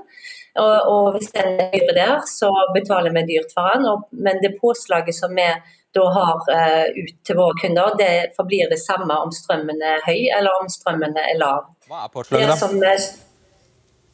Og, 0.63 0.75
og 0.93 1.07
hvis 1.15 1.31
den 1.33 1.61
er 1.61 1.71
dyr 1.73 1.93
der, 1.97 2.15
så 2.29 2.49
betaler 2.75 3.13
vi 3.13 3.25
dyrt 3.29 3.53
for 3.55 3.69
den. 3.75 3.87
Og, 3.89 4.09
men 4.13 4.41
det 4.45 4.59
påslaget 4.61 5.17
som 5.17 5.33
vi 5.37 5.49
da 5.93 6.05
har 6.17 6.47
eh, 6.57 6.87
ut 7.03 7.19
til 7.27 7.37
våre 7.37 7.57
kunder, 7.61 7.93
det 8.01 8.33
forblir 8.37 8.71
det 8.73 8.81
samme 8.81 9.13
om 9.25 9.33
strømmen 9.33 9.83
er 9.85 10.01
høy 10.07 10.31
eller 10.33 10.63
om 10.63 10.71
strømmen 10.73 11.19
er 11.21 11.37
lav. 11.41 11.69
Hva 11.89 12.07
er 12.07 12.15
påslaget 12.15 12.49
da? 12.49 12.57
Det 12.57 12.61
som 12.63 13.21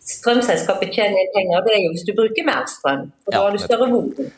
strømselskapet 0.09 0.91
tjener 0.97 1.31
penger, 1.37 1.63
det 1.67 1.77
er 1.77 1.83
jo 1.85 1.95
hvis 1.95 2.07
du 2.09 2.15
bruker 2.19 2.47
mer 2.51 2.67
strøm. 2.71 3.07
og 3.27 3.33
Da 3.33 3.45
har 3.45 3.55
du 3.55 3.63
større 3.63 3.91
volum. 3.93 4.33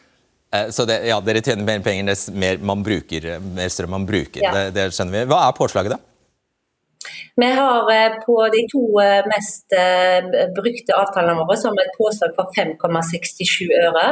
Eh, 0.54 0.71
så 0.71 0.85
det, 0.85 1.07
ja, 1.07 1.21
Dere 1.23 1.42
tjener 1.42 1.64
mer 1.66 1.83
penger 1.85 2.11
dess 2.11 2.28
mer, 2.35 2.59
man 2.59 2.83
bruker, 2.87 3.33
mer 3.54 3.71
strøm 3.71 3.95
man 3.95 4.07
bruker. 4.07 4.42
Ja. 4.42 4.52
Det, 4.57 4.64
det, 4.76 4.88
skjønner 4.97 5.21
vi. 5.21 5.26
Hva 5.30 5.45
er 5.47 5.57
påslaget, 5.57 5.95
da? 5.95 6.00
Vi 7.40 7.50
har 7.57 7.90
eh, 7.95 8.19
på 8.25 8.37
de 8.52 8.64
to 8.73 8.85
eh, 9.02 9.21
mest 9.30 9.76
brukte 10.57 10.97
avtalene 10.99 11.38
våre 11.38 11.59
som 11.61 11.78
et 11.78 11.92
påslag 11.99 12.35
på 12.37 12.49
5,67 12.59 13.71
øre. 13.87 14.07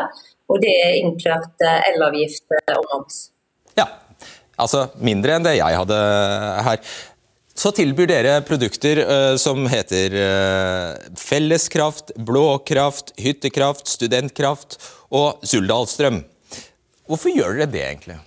Og 0.49 0.63
det 0.63 0.73
er 0.81 0.95
innklart 1.03 1.61
elavgift 1.91 2.55
og 2.73 2.87
moms. 2.89 3.19
Ja, 3.77 3.85
altså 4.57 4.87
mindre 5.05 5.35
enn 5.37 5.45
det 5.45 5.59
jeg 5.59 5.77
hadde 5.77 5.99
her. 6.65 6.79
Så 7.59 7.73
tilbyr 7.75 8.07
dere 8.07 8.37
produkter 8.47 9.01
uh, 9.03 9.37
som 9.37 9.65
heter 9.67 10.13
uh, 10.15 10.93
Felleskraft, 11.19 12.13
Blåkraft, 12.15 13.11
Hyttekraft, 13.19 13.89
Studentkraft 13.91 14.77
og 15.11 15.43
Suldalstrøm. 15.43 16.21
Hvorfor 17.11 17.35
gjør 17.35 17.59
dere 17.59 17.71
det, 17.73 17.83
egentlig? 17.89 18.19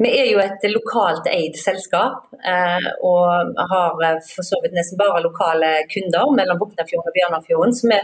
Vi 0.00 0.08
er 0.08 0.30
jo 0.30 0.40
et 0.40 0.64
lokalt 0.72 1.28
eid 1.28 1.58
selskap, 1.60 2.24
uh, 2.48 2.88
og 3.04 3.60
har 3.68 4.00
for 4.24 4.48
så 4.48 4.60
vidt 4.64 4.76
nesten 4.76 4.96
bare 5.00 5.20
lokale 5.26 5.74
kunder 5.92 6.32
mellom 6.38 6.62
Buknafjorden 6.62 7.12
og 7.12 7.18
Bjørnafjorden. 7.18 7.76
Så 7.76 7.90
vi 7.92 7.98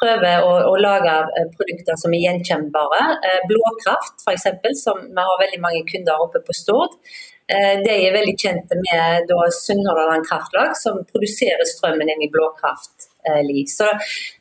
prøver 0.00 0.46
å, 0.46 0.54
å, 0.70 0.78
lage 0.80 1.18
produkter 1.58 2.00
som 2.00 2.16
er 2.16 2.24
gjenkjennbare. 2.24 3.02
Blåkraft 3.52 4.24
f.eks., 4.24 4.48
som 4.80 5.04
vi 5.10 5.28
har 5.28 5.42
veldig 5.44 5.60
mange 5.60 5.84
kunder 5.92 6.24
oppe 6.24 6.40
på 6.46 6.56
Stord. 6.56 6.96
Eh, 7.50 7.76
de 7.84 7.94
er 8.06 8.14
veldig 8.14 8.36
kjente 8.38 8.76
med 8.78 9.32
Sunnhordland 9.56 10.26
Kraftlag, 10.28 10.76
som 10.78 11.00
produserer 11.10 11.66
strømmen 11.66 12.10
inn 12.12 12.26
i 12.26 12.30
Blåkraft. 12.30 13.08
Så 13.68 13.86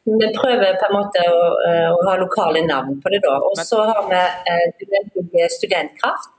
vi 0.06 0.28
prøver 0.36 0.78
på 0.80 0.88
en 0.88 0.96
måte 0.96 1.24
å, 1.28 1.40
eh, 1.68 1.90
å 1.92 2.00
ha 2.08 2.16
lokale 2.22 2.62
navn 2.68 3.02
på 3.02 3.10
det. 3.12 3.22
da. 3.26 3.36
Og 3.50 3.58
så 3.58 3.82
har 3.90 4.06
vi 4.12 4.22
eh, 4.54 5.50
Studentkraft. 5.58 6.32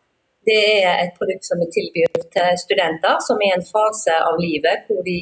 Det 0.46 0.62
er 0.86 1.04
et 1.04 1.18
produkt 1.18 1.44
som 1.44 1.58
vi 1.60 1.66
tilbyr 1.74 2.22
til 2.32 2.56
studenter 2.62 3.18
som 3.20 3.42
er 3.44 3.50
i 3.50 3.56
en 3.58 3.66
fase 3.66 4.14
av 4.24 4.38
livet 4.40 4.86
hvor 4.88 5.02
de 5.04 5.18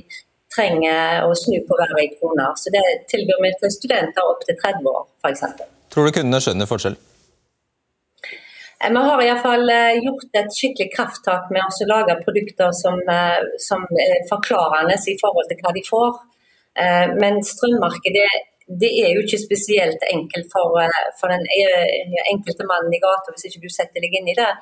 trenger 0.55 1.27
å 1.27 1.35
snu 1.35 1.59
på 1.67 1.75
hver 1.81 1.97
vei 1.99 2.07
kroner. 2.15 2.55
Så 2.55 2.71
det 2.71 2.85
tilbyr 3.11 3.43
vi 3.43 3.53
til 3.61 3.75
studenter 3.75 4.31
opp 4.31 4.47
til 4.47 4.57
30 4.63 4.89
år, 4.93 5.05
f.eks. 5.25 5.45
Tror 5.91 6.07
du 6.07 6.15
kundene 6.15 6.41
skjønner 6.45 6.71
forskjell? 6.71 6.97
Eh, 8.85 8.91
vi 8.91 8.97
har 8.97 9.23
iallfall 9.23 9.71
eh, 9.71 9.99
gjort 10.05 10.41
et 10.41 10.53
skikkelig 10.55 10.93
krafttak 10.95 11.51
med 11.55 11.63
å 11.63 11.89
lage 11.91 12.19
produkter 12.25 12.71
som, 12.77 13.01
eh, 13.11 13.41
som, 13.63 13.87
er 13.99 14.27
forklarende 14.31 14.95
i 14.95 15.17
forhold 15.23 15.51
til 15.51 15.63
hva 15.63 15.75
de 15.77 15.85
får. 15.93 16.25
Men 17.19 17.41
strømmarkedet 17.43 18.29
det 18.79 18.91
er 19.03 19.09
jo 19.17 19.25
ikke 19.25 19.41
spesielt 19.41 20.05
enkelt 20.13 20.47
for, 20.53 20.77
for 21.19 21.33
den 21.33 21.43
enkelte 22.31 22.67
mannen 22.69 22.95
i 22.95 23.01
gata 23.03 23.33
hvis 23.33 23.49
ikke 23.49 23.65
du 23.65 23.73
setter 23.73 24.05
deg 24.05 24.15
inn 24.15 24.31
i 24.31 24.37
det. 24.39 24.53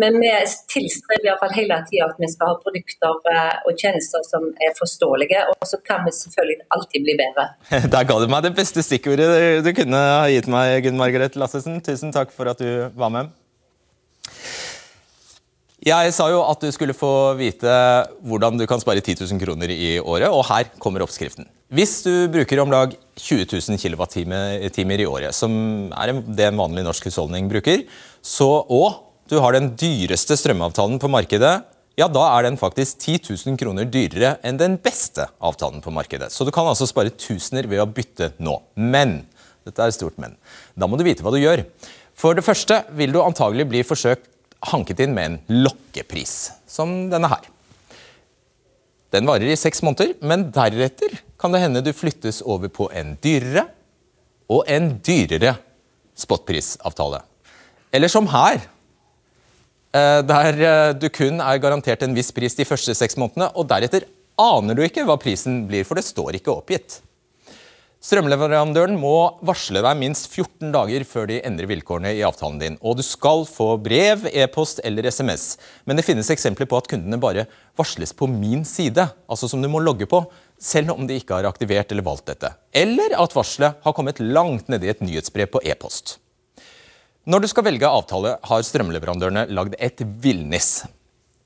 Men 0.00 0.18
vi 0.20 0.28
tilstreber 0.72 1.38
fall 1.40 1.52
hele 1.56 1.78
tida 1.88 2.10
at 2.10 2.20
vi 2.20 2.28
skal 2.28 2.52
ha 2.52 2.58
produkter 2.60 3.32
eh, 3.32 3.58
og 3.64 3.80
tjenester 3.80 4.24
som 4.28 4.48
er 4.60 4.72
forståelige. 4.76 5.46
Og 5.52 5.68
så 5.68 5.80
kan 5.84 6.04
vi 6.04 6.12
selvfølgelig 6.16 6.58
alltid 6.76 7.08
bli 7.08 7.18
bedre. 7.20 7.46
Der 7.94 8.08
ga 8.08 8.18
du 8.20 8.28
meg 8.32 8.44
det 8.44 8.54
beste 8.58 8.84
stikkordet 8.84 9.64
du 9.64 9.72
kunne 9.76 10.00
ha 10.00 10.26
gitt 10.32 10.48
meg, 10.52 10.80
Gunn 10.84 11.00
Margaret 11.00 11.40
Lassesen. 11.40 11.80
Tusen 11.84 12.12
takk 12.12 12.36
for 12.36 12.52
at 12.52 12.60
du 12.60 12.90
var 12.96 13.12
med. 13.16 13.32
Jeg 15.82 16.12
sa 16.14 16.28
jo 16.30 16.44
at 16.46 16.62
du 16.62 16.68
skulle 16.70 16.94
få 16.94 17.34
vite 17.34 17.70
hvordan 18.22 18.54
du 18.54 18.62
kan 18.70 18.78
spare 18.78 19.02
10 19.02 19.24
000 19.24 19.40
kroner 19.42 19.72
i 19.74 19.96
året, 19.98 20.28
og 20.30 20.44
her 20.46 20.68
kommer 20.78 21.02
oppskriften. 21.02 21.48
Hvis 21.74 22.04
du 22.06 22.28
bruker 22.30 22.60
om 22.62 22.70
lag 22.70 22.94
20 23.18 23.48
000 23.50 23.80
kWt 23.82 24.20
i 24.22 25.08
året, 25.10 25.34
som 25.34 25.90
er 25.90 26.12
det 26.22 26.46
en 26.46 26.60
vanlig 26.60 26.84
norsk 26.86 27.08
husholdning 27.08 27.50
bruker, 27.50 27.82
så, 28.22 28.46
og 28.62 29.10
du 29.26 29.40
har 29.42 29.56
den 29.56 29.72
dyreste 29.74 30.38
strømavtalen 30.38 31.02
på 31.02 31.10
markedet, 31.10 31.54
ja, 31.98 32.06
da 32.06 32.28
er 32.36 32.46
den 32.46 32.60
faktisk 32.60 33.02
10 33.02 33.18
000 33.50 33.58
kroner 33.58 33.88
dyrere 33.90 34.36
enn 34.46 34.60
den 34.62 34.78
beste 34.80 35.26
avtalen 35.42 35.82
på 35.82 35.90
markedet. 35.90 36.30
Så 36.30 36.46
du 36.46 36.54
kan 36.54 36.68
altså 36.70 36.86
spare 36.86 37.10
tusener 37.10 37.66
ved 37.66 37.82
å 37.82 37.90
bytte 37.90 38.30
nå. 38.38 38.54
Men 38.78 39.24
dette 39.66 39.82
er 39.82 39.90
et 39.90 39.98
stort 39.98 40.14
men. 40.22 40.38
Da 40.78 40.86
må 40.86 40.94
du 40.94 41.02
vite 41.02 41.26
hva 41.26 41.34
du 41.34 41.42
gjør. 41.42 41.66
For 42.14 42.38
det 42.38 42.46
første 42.46 42.84
vil 42.94 43.10
du 43.10 43.18
antagelig 43.22 43.66
bli 43.72 43.82
forsøkt 43.86 44.28
hanket 44.70 45.02
inn 45.02 45.14
med 45.16 45.28
en 45.28 45.64
lokkepris, 45.64 46.52
som 46.70 47.10
denne 47.12 47.30
her. 47.32 47.48
Den 49.12 49.28
varer 49.28 49.50
i 49.52 49.58
seks 49.58 49.82
måneder, 49.84 50.14
men 50.24 50.46
deretter 50.54 51.18
kan 51.40 51.52
det 51.52 51.60
hende 51.64 51.82
du 51.84 51.90
flyttes 51.92 52.40
over 52.46 52.70
på 52.72 52.88
en 52.96 53.16
dyrere 53.22 53.66
og 54.52 54.64
en 54.70 54.94
dyrere 55.04 55.56
spotprisavtale. 56.18 57.20
Eller 57.92 58.08
som 58.08 58.28
her, 58.32 58.62
eh, 59.92 60.20
der 60.24 60.62
eh, 60.64 60.94
du 60.96 61.08
kun 61.12 61.42
er 61.44 61.60
garantert 61.60 62.02
en 62.02 62.16
viss 62.16 62.32
pris 62.32 62.56
de 62.56 62.64
første 62.68 62.94
seks 62.96 63.18
månedene, 63.20 63.50
og 63.52 63.68
deretter 63.68 64.08
aner 64.40 64.76
du 64.76 64.84
ikke 64.86 65.04
hva 65.04 65.18
prisen 65.20 65.66
blir, 65.68 65.84
for 65.84 65.98
det 65.98 66.06
står 66.08 66.38
ikke 66.38 66.54
oppgitt. 66.54 67.02
Strømleverandøren 68.02 68.96
må 68.98 69.38
varsle 69.46 69.78
deg 69.84 69.98
minst 70.00 70.24
14 70.32 70.72
dager 70.74 71.04
før 71.06 71.28
de 71.30 71.36
endrer 71.46 71.68
vilkårene 71.70 72.10
i 72.18 72.24
avtalen 72.26 72.58
din. 72.58 72.78
Og 72.82 72.96
du 72.98 73.02
skal 73.06 73.44
få 73.46 73.76
brev, 73.78 74.24
e-post 74.26 74.80
eller 74.82 75.06
SMS. 75.06 75.44
Men 75.86 76.00
det 76.00 76.02
finnes 76.08 76.30
eksempler 76.34 76.66
på 76.66 76.80
at 76.80 76.90
kundene 76.90 77.20
bare 77.22 77.44
varsles 77.78 78.10
på 78.18 78.26
min 78.26 78.66
side, 78.66 79.06
altså 79.30 79.46
som 79.46 79.62
du 79.62 79.70
må 79.70 79.78
logge 79.86 80.10
på, 80.10 80.24
selv 80.58 80.96
om 80.96 81.06
de 81.06 81.20
ikke 81.20 81.38
har 81.38 81.46
aktivert 81.46 81.94
eller 81.94 82.08
valgt 82.10 82.26
dette. 82.32 82.50
Eller 82.74 83.14
at 83.22 83.38
varselet 83.38 83.78
har 83.86 83.94
kommet 83.94 84.18
langt 84.18 84.66
nedi 84.72 84.90
et 84.90 85.06
nyhetsbrev 85.06 85.54
på 85.54 85.62
e-post. 85.62 86.16
Når 87.22 87.46
du 87.46 87.50
skal 87.54 87.70
velge 87.70 87.86
avtale, 87.86 88.34
har 88.42 88.66
strømleverandørene 88.66 89.46
lagd 89.54 89.78
et 89.78 90.02
villnis. 90.02 90.80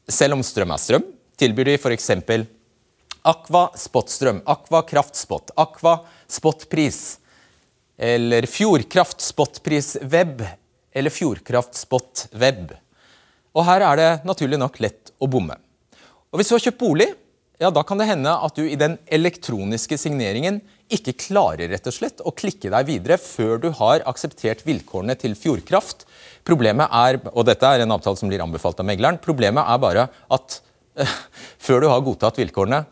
Selv 0.08 0.40
om 0.40 0.46
strøm 0.46 0.72
er 0.72 0.80
strøm, 0.80 1.08
tilbyr 1.36 1.74
de 1.74 1.76
f.eks. 1.76 2.14
Aqua 3.26 3.68
Spotstrøm, 3.76 4.44
Aqua 4.46 4.86
Kraftspot, 4.86 5.50
Aqua 5.58 5.98
Spotpris, 6.28 7.18
eller 7.96 8.46
Fjordkraft 8.50 9.20
Spotpris 9.24 9.96
Web, 10.02 10.42
eller 10.92 11.12
Fjordkraft 11.12 11.76
Spot 11.78 12.26
Web. 12.36 12.74
Og 13.56 13.64
her 13.64 13.84
er 13.86 14.00
det 14.00 14.10
naturlig 14.28 14.58
nok 14.60 14.80
lett 14.84 15.12
å 15.18 15.28
bomme. 15.30 15.56
Og 16.32 16.40
Hvis 16.40 16.50
du 16.50 16.56
har 16.56 16.64
kjøpt 16.66 16.82
bolig, 16.82 17.08
ja, 17.56 17.70
da 17.72 17.80
kan 17.88 17.96
det 17.96 18.10
hende 18.10 18.28
at 18.28 18.58
du 18.58 18.66
i 18.68 18.76
den 18.76 18.98
elektroniske 19.08 19.96
signeringen 19.96 20.58
ikke 20.92 21.14
klarer 21.16 21.70
rett 21.72 21.88
og 21.88 21.94
slett 21.96 22.20
å 22.20 22.34
klikke 22.36 22.68
deg 22.72 22.88
videre 22.90 23.16
før 23.20 23.56
du 23.62 23.70
har 23.78 24.04
akseptert 24.06 24.60
vilkårene 24.66 25.16
til 25.18 25.32
Fjordkraft. 25.38 26.04
Problemet 26.46 26.92
er, 26.92 27.18
og 27.32 27.46
dette 27.48 27.70
er 27.70 27.82
en 27.82 27.96
avtale 27.96 28.20
som 28.20 28.28
blir 28.28 28.44
anbefalt 28.44 28.82
av 28.82 28.88
megleren, 28.88 29.18
problemet 29.24 29.64
er 29.64 29.80
bare 29.82 30.04
at 30.36 30.58
øh, 31.00 31.16
før 31.66 31.82
du 31.82 31.88
har 31.90 32.04
godtatt 32.04 32.42
vilkårene, 32.42 32.84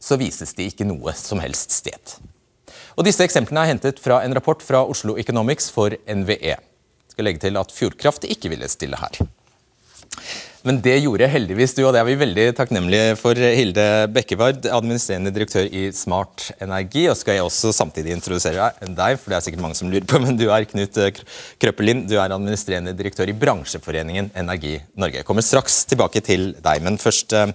så 0.00 0.18
vises 0.20 0.54
de 0.56 0.68
ikke 0.70 0.88
noe 0.88 1.14
som 1.18 1.42
helst 1.44 1.76
sted. 1.76 2.16
Og 2.96 3.06
Disse 3.06 3.24
eksemplene 3.24 3.64
er 3.64 3.74
hentet 3.74 4.00
fra 4.02 4.22
en 4.24 4.34
rapport 4.36 4.62
fra 4.64 4.82
Oslo 4.88 5.16
Economics 5.20 5.70
for 5.72 5.94
NVE. 6.04 6.56
Jeg 6.56 7.14
skal 7.14 7.28
legge 7.28 7.44
til 7.44 7.60
at 7.60 7.74
Fjordkraft 7.74 8.26
ikke 8.28 8.52
ville 8.52 8.68
stille 8.70 8.98
her. 9.00 9.20
Men 10.66 10.76
det 10.84 10.98
gjorde 11.00 11.28
heldigvis 11.32 11.72
du, 11.72 11.80
og 11.86 11.94
det 11.94 12.02
er 12.02 12.08
vi 12.10 12.18
veldig 12.20 12.44
takknemlige 12.58 13.14
for. 13.16 13.38
Hilde 13.38 13.84
Bekkevard, 14.12 14.66
administrerende 14.68 15.32
direktør 15.32 15.64
i 15.64 15.86
Smart 15.96 16.50
Energi. 16.60 17.06
Og 17.08 17.16
skal 17.16 17.38
jeg 17.38 17.46
også 17.46 17.72
samtidig 17.72 18.12
introdusere 18.12 18.68
deg, 18.84 19.16
for 19.16 19.32
det 19.32 19.38
er 19.38 19.46
sikkert 19.46 19.64
mange 19.64 19.78
som 19.78 19.88
lurer 19.92 20.04
på, 20.10 20.20
men 20.20 20.36
du 20.36 20.50
er 20.52 20.66
Knut 20.68 21.00
Krøppelin. 21.62 22.04
Du 22.10 22.18
er 22.18 22.26
administrerende 22.28 22.92
direktør 22.98 23.32
i 23.32 23.36
bransjeforeningen 23.40 24.28
Energi 24.42 24.74
Norge. 25.00 25.22
Jeg 25.22 25.28
kommer 25.30 25.46
straks 25.46 25.86
tilbake 25.88 26.20
til 26.28 26.50
deg, 26.60 26.84
men 26.84 27.00
først 27.00 27.32
uh, 27.40 27.48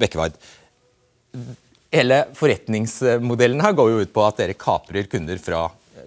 Bekkevard. 0.00 0.40
Hele 1.90 2.20
forretningsmodellen 2.38 3.62
her 3.64 3.74
går 3.74 3.90
jo 3.90 4.02
ut 4.04 4.12
på 4.14 4.22
at 4.22 4.38
dere 4.38 4.58
kaprer 4.58 5.08
kunder 5.10 5.40
fra 5.42 5.64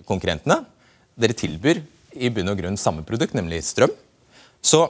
konkurrentene. 0.07 0.61
Dere 1.19 1.35
tilbyr 1.37 1.81
i 2.13 2.29
bunn 2.33 2.51
og 2.51 2.59
grunn 2.59 2.79
samme 2.79 3.03
produkt, 3.07 3.35
nemlig 3.37 3.61
strøm. 3.67 3.91
Så 4.63 4.85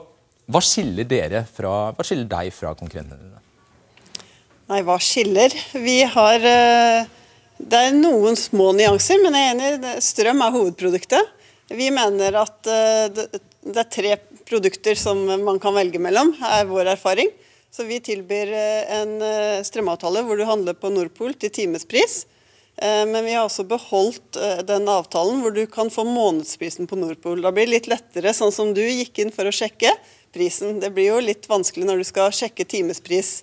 hva 0.52 0.60
skiller, 0.64 1.08
dere 1.08 1.46
fra, 1.48 1.94
hva 1.96 2.06
skiller 2.06 2.28
deg 2.30 2.52
fra 2.54 2.74
konkurrentene 2.78 3.20
dine? 3.22 3.40
Nei, 4.72 4.82
hva 4.86 4.98
skiller? 5.02 5.54
Vi 5.76 6.02
har 6.08 6.46
eh, 6.48 7.08
Det 7.58 7.80
er 7.80 7.96
noen 7.96 8.36
små 8.40 8.72
nyanser, 8.76 9.22
men 9.24 9.36
jeg 9.38 9.50
er 9.50 9.56
enig. 9.56 9.96
Strøm 10.04 10.44
er 10.44 10.56
hovedproduktet. 10.56 11.34
Vi 11.74 11.90
mener 11.96 12.38
at 12.44 12.70
eh, 12.70 13.24
det 13.64 13.80
er 13.80 13.92
tre 13.92 14.18
produkter 14.44 15.00
som 15.00 15.24
man 15.46 15.60
kan 15.64 15.76
velge 15.76 16.02
mellom, 16.02 16.34
er 16.44 16.68
vår 16.68 16.94
erfaring. 16.98 17.32
Så 17.76 17.84
vi 17.84 17.98
tilbyr 18.00 18.52
eh, 18.54 19.00
en 19.00 19.16
eh, 19.26 19.64
strømavtale 19.66 20.22
hvor 20.28 20.38
du 20.38 20.46
handler 20.46 20.76
på 20.78 20.92
Nordpol 20.94 21.34
til 21.42 21.50
timespris. 21.50 22.20
Eh, 22.78 23.02
men 23.10 23.26
vi 23.26 23.34
har 23.34 23.48
også 23.48 23.66
beholdt 23.66 24.38
den 24.68 24.86
avtalen 24.92 25.42
hvor 25.42 25.56
du 25.56 25.64
kan 25.66 25.90
få 25.94 26.06
månedsprisen 26.06 26.86
på 26.90 27.00
Nordpol. 27.02 27.42
Da 27.42 27.50
blir 27.50 27.66
det 27.66 27.74
litt 27.74 27.90
lettere, 27.90 28.36
sånn 28.38 28.54
som 28.54 28.76
du 28.78 28.84
gikk 28.84 29.24
inn 29.24 29.34
for 29.34 29.50
å 29.50 29.56
sjekke 29.56 29.90
prisen. 30.36 30.78
Det 30.84 30.92
blir 30.94 31.16
jo 31.16 31.24
litt 31.26 31.50
vanskelig 31.50 31.90
når 31.90 32.04
du 32.04 32.08
skal 32.12 32.30
sjekke 32.36 32.66
timespris. 32.70 33.40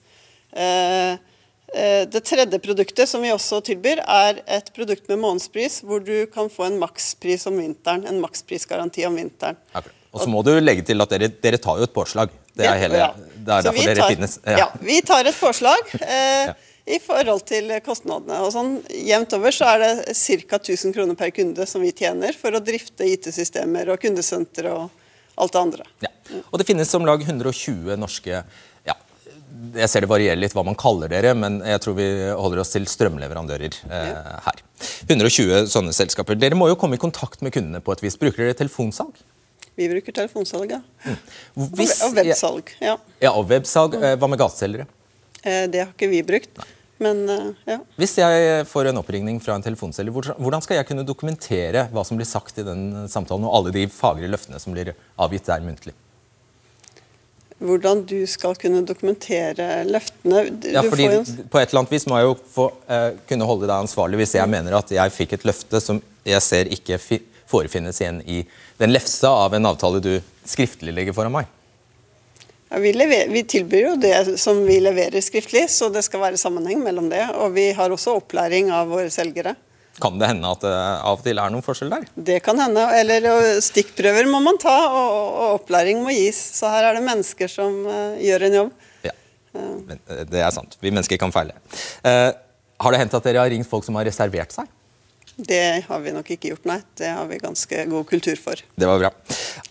Det 0.51 2.23
tredje 2.27 2.59
produktet 2.59 3.07
som 3.07 3.23
vi 3.23 3.31
også 3.31 3.61
tilbyr, 3.67 4.03
er 4.03 4.41
et 4.51 4.73
produkt 4.75 5.07
med 5.11 5.21
månedspris, 5.23 5.85
hvor 5.87 6.03
du 6.03 6.27
kan 6.31 6.51
få 6.51 6.67
en 6.67 6.81
makspris 6.83 7.47
om 7.51 7.59
vinteren. 7.63 8.07
En 8.11 8.19
maksprisgaranti 8.23 9.07
om 9.07 9.19
vinteren. 9.19 9.59
Okay. 9.71 9.95
Og 10.11 10.25
så 10.25 10.31
må 10.31 10.43
du 10.47 10.57
legge 10.59 10.83
til 10.87 11.03
at 11.03 11.15
dere, 11.15 11.31
dere 11.31 11.63
tar 11.63 11.79
jo 11.79 11.87
et 11.87 11.95
påslag. 11.95 12.35
Det 12.57 12.67
er, 12.67 12.81
hele, 12.83 13.05
det 13.37 13.55
er 13.55 13.69
derfor 13.69 13.87
dere 13.91 14.09
finnes. 14.11 14.39
Ja. 14.45 14.59
ja. 14.65 14.67
Vi 14.85 14.99
tar 15.07 15.29
et 15.29 15.37
forslag 15.37 15.93
eh, 16.01 16.53
i 16.91 16.99
forhold 17.03 17.45
til 17.49 17.71
kostnadene. 17.85 18.41
og 18.45 18.53
sånn 18.55 18.79
Jevnt 18.91 19.37
over 19.39 19.55
så 19.55 19.75
er 19.75 19.85
det 19.85 19.93
ca. 20.17 20.59
1000 20.59 20.97
kroner 20.97 21.19
per 21.19 21.33
kunde 21.35 21.67
som 21.69 21.85
vi 21.85 21.93
tjener 21.97 22.37
for 22.37 22.57
å 22.57 22.63
drifte 22.65 23.07
IT-systemer 23.07 23.93
og 23.95 24.03
kundesenter 24.03 24.71
og 24.73 24.89
alt 25.41 25.55
det 25.55 25.63
andre. 25.63 25.87
Ja. 26.05 26.11
Og 26.51 26.61
det 26.61 26.67
finnes 26.69 26.91
om 26.99 27.07
lag 27.09 27.23
120 27.23 27.97
norske 27.99 28.43
ja, 28.87 28.97
jeg 29.75 29.91
ser 29.91 30.05
det 30.05 30.11
varierer 30.11 30.39
litt 30.39 30.55
hva 30.57 30.65
man 30.67 30.79
kaller 30.79 31.11
dere, 31.11 31.33
men 31.39 31.61
jeg 31.67 31.83
tror 31.85 31.97
vi 31.99 32.07
holder 32.29 32.63
oss 32.63 32.75
til 32.75 32.87
strømleverandører 32.91 33.81
eh, 33.91 34.31
her. 34.47 34.63
120 35.09 35.69
sånne 35.71 35.95
selskaper. 35.97 36.39
Dere 36.39 36.59
må 36.59 36.71
jo 36.71 36.79
komme 36.81 36.99
i 36.99 37.03
kontakt 37.03 37.43
med 37.45 37.55
kundene 37.55 37.83
på 37.85 37.95
et 37.95 38.05
vis. 38.05 38.19
Bruker 38.21 38.45
dere 38.45 38.59
telefonsalg? 38.59 39.19
Vi 39.79 39.89
bruker 39.89 40.13
telefonsalg, 40.13 40.75
ja. 40.75 40.81
Mm. 41.05 41.71
Hvis, 41.79 42.01
og 42.05 42.19
websalg. 42.19 42.75
Ja. 42.83 42.97
ja, 43.23 43.33
og 43.33 43.47
websalg. 43.51 43.97
Eh, 44.01 44.17
hva 44.21 44.29
med 44.31 44.41
gateselgere? 44.41 44.87
Eh, 45.43 45.65
det 45.71 45.85
har 45.85 45.95
ikke 45.95 46.11
vi 46.11 46.21
brukt. 46.27 46.53
Nei. 46.59 46.69
Men, 47.01 47.23
eh, 47.33 47.47
ja. 47.65 47.79
Hvis 47.97 48.19
jeg 48.21 48.67
får 48.69 48.91
en 48.91 49.01
oppringning 49.01 49.39
fra 49.41 49.57
en 49.57 49.65
telefonselger, 49.65 50.35
hvordan 50.37 50.65
skal 50.65 50.81
jeg 50.81 50.89
kunne 50.91 51.07
dokumentere 51.09 51.87
hva 51.95 52.05
som 52.05 52.21
blir 52.21 52.29
sagt 52.29 52.61
i 52.61 52.67
den 52.67 53.09
samtalen, 53.09 53.47
og 53.49 53.57
alle 53.57 53.73
de 53.79 53.87
fagre 53.93 54.29
løftene 54.29 54.61
som 54.61 54.77
blir 54.77 54.93
avgitt 55.17 55.49
der 55.49 55.65
muntlig? 55.65 55.97
Hvordan 57.61 58.05
du 58.09 58.19
skal 58.29 58.55
kunne 58.57 58.81
dokumentere 58.89 59.83
løftene 59.89 60.47
ja, 60.73 60.81
fordi 60.85 61.09
en... 61.13 61.27
På 61.53 61.61
et 61.61 61.69
eller 61.69 61.83
annet 61.83 61.93
vis 61.93 62.07
må 62.09 62.17
jeg 62.17 62.29
jo 62.31 62.37
få, 62.55 62.71
uh, 62.89 63.11
kunne 63.29 63.49
holde 63.49 63.69
deg 63.69 63.75
ansvarlig 63.77 64.23
hvis 64.23 64.33
jeg 64.39 64.49
mener 64.49 64.79
at 64.79 64.93
jeg 64.97 65.13
fikk 65.13 65.35
et 65.37 65.45
løfte 65.49 65.81
som 65.85 66.01
jeg 66.25 66.41
ser 66.45 66.73
ikke 66.73 66.97
forefinnes 67.51 68.01
igjen 68.01 68.21
i 68.23 68.43
den 68.81 68.93
lefsa 68.95 69.33
av 69.47 69.57
en 69.57 69.69
avtale 69.71 70.03
du 70.05 70.13
skriftlig 70.49 70.95
legger 70.95 71.17
foran 71.17 71.35
meg? 71.35 71.49
Ja, 72.71 72.79
vi, 72.79 72.93
lever, 72.95 73.27
vi, 73.29 73.43
tilbyr 73.51 73.83
jo 73.83 73.97
det 73.99 74.39
som 74.39 74.63
vi 74.63 74.77
leverer 74.79 75.23
skriftlig, 75.25 75.65
så 75.75 75.89
det 75.91 76.05
skal 76.07 76.23
være 76.23 76.39
sammenheng 76.39 76.85
mellom 76.85 77.09
det. 77.11 77.25
Og 77.43 77.57
vi 77.57 77.73
har 77.75 77.91
også 77.91 78.15
opplæring 78.21 78.71
av 78.75 78.93
våre 78.93 79.11
selgere. 79.11 79.57
Kan 80.01 80.21
det 80.21 80.29
hende 80.31 80.53
at 80.55 80.63
det 80.63 80.71
av 80.73 81.19
og 81.19 81.25
til 81.25 81.41
er 81.43 81.51
noen 81.53 81.65
forskjell 81.67 81.91
der? 81.93 82.07
Det 82.15 82.39
kan 82.47 82.61
hende. 82.63 82.85
Eller 82.97 83.27
stikkprøver 83.65 84.29
må 84.31 84.39
man 84.45 84.61
ta, 84.63 84.77
og, 84.87 85.17
og 85.27 85.57
opplæring 85.59 85.99
må 86.05 86.15
gis. 86.15 86.39
Så 86.61 86.71
her 86.71 86.87
er 86.89 86.97
det 86.97 87.03
mennesker 87.09 87.51
som 87.51 87.75
uh, 87.89 88.15
gjør 88.23 88.47
en 88.47 88.57
jobb. 88.61 88.87
Ja, 89.09 89.17
Men, 89.91 89.99
det 90.31 90.39
er 90.41 90.55
sant. 90.55 90.79
Vi 90.81 90.95
mennesker 90.95 91.19
kan 91.21 91.35
feile. 91.35 91.59
Uh, 92.07 92.31
har 92.81 92.95
det 92.95 93.03
hendt 93.03 93.19
at 93.19 93.27
dere 93.27 93.43
har 93.43 93.51
ringt 93.53 93.69
folk 93.69 93.85
som 93.85 93.99
har 93.99 94.07
reservert 94.09 94.55
seg? 94.55 94.71
Det 95.47 95.85
har 95.87 96.05
vi 96.05 96.13
nok 96.15 96.31
ikke 96.35 96.53
gjort, 96.53 96.67
nei. 96.69 96.79
Det 96.99 97.11
har 97.15 97.27
vi 97.31 97.41
ganske 97.41 97.85
god 97.91 98.07
kultur 98.09 98.39
for. 98.41 98.61
Det 98.77 98.89
var 98.89 99.01
bra. 99.01 99.11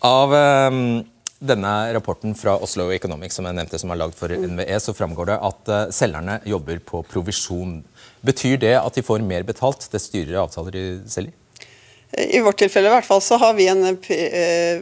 Av 0.08 0.34
um, 0.34 1.02
denne 1.40 1.74
rapporten 1.96 2.36
fra 2.38 2.58
Oslo 2.64 2.90
Economics 2.96 3.38
som 3.40 3.48
jeg 3.48 3.58
nevnte, 3.58 3.80
som 3.82 3.92
er 3.94 4.00
lagd 4.02 4.18
for 4.18 4.34
NVE, 4.34 4.80
så 4.82 4.96
framgår 4.98 5.32
det 5.32 5.38
at 5.50 5.72
uh, 5.72 5.82
selgerne 5.96 6.40
jobber 6.50 6.82
på 6.86 7.04
provisjon. 7.12 7.80
Betyr 8.26 8.58
det 8.62 8.76
at 8.80 8.98
de 8.98 9.06
får 9.06 9.24
mer 9.26 9.46
betalt 9.48 9.88
dess 9.94 10.10
dyrere 10.14 10.42
avtaler 10.48 10.76
de 10.76 10.86
selger? 11.10 11.36
I 12.10 12.40
vårt 12.42 12.58
tilfelle 12.58 12.90
i 12.90 12.94
hvert 12.96 13.06
fall 13.06 13.22
så 13.22 13.38
har 13.38 13.54
vi 13.54 13.68
en 13.70 13.84
eh, 13.86 14.80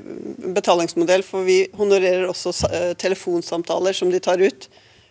betalingsmodell, 0.56 1.26
for 1.28 1.43
vi 1.43 1.65
honorerer 1.76 2.23
også 2.30 2.54
eh, 2.71 2.93
telefonsamtaler 2.95 3.97
som 3.97 4.13
de 4.13 4.21
tar 4.23 4.39
ut. 4.39 4.69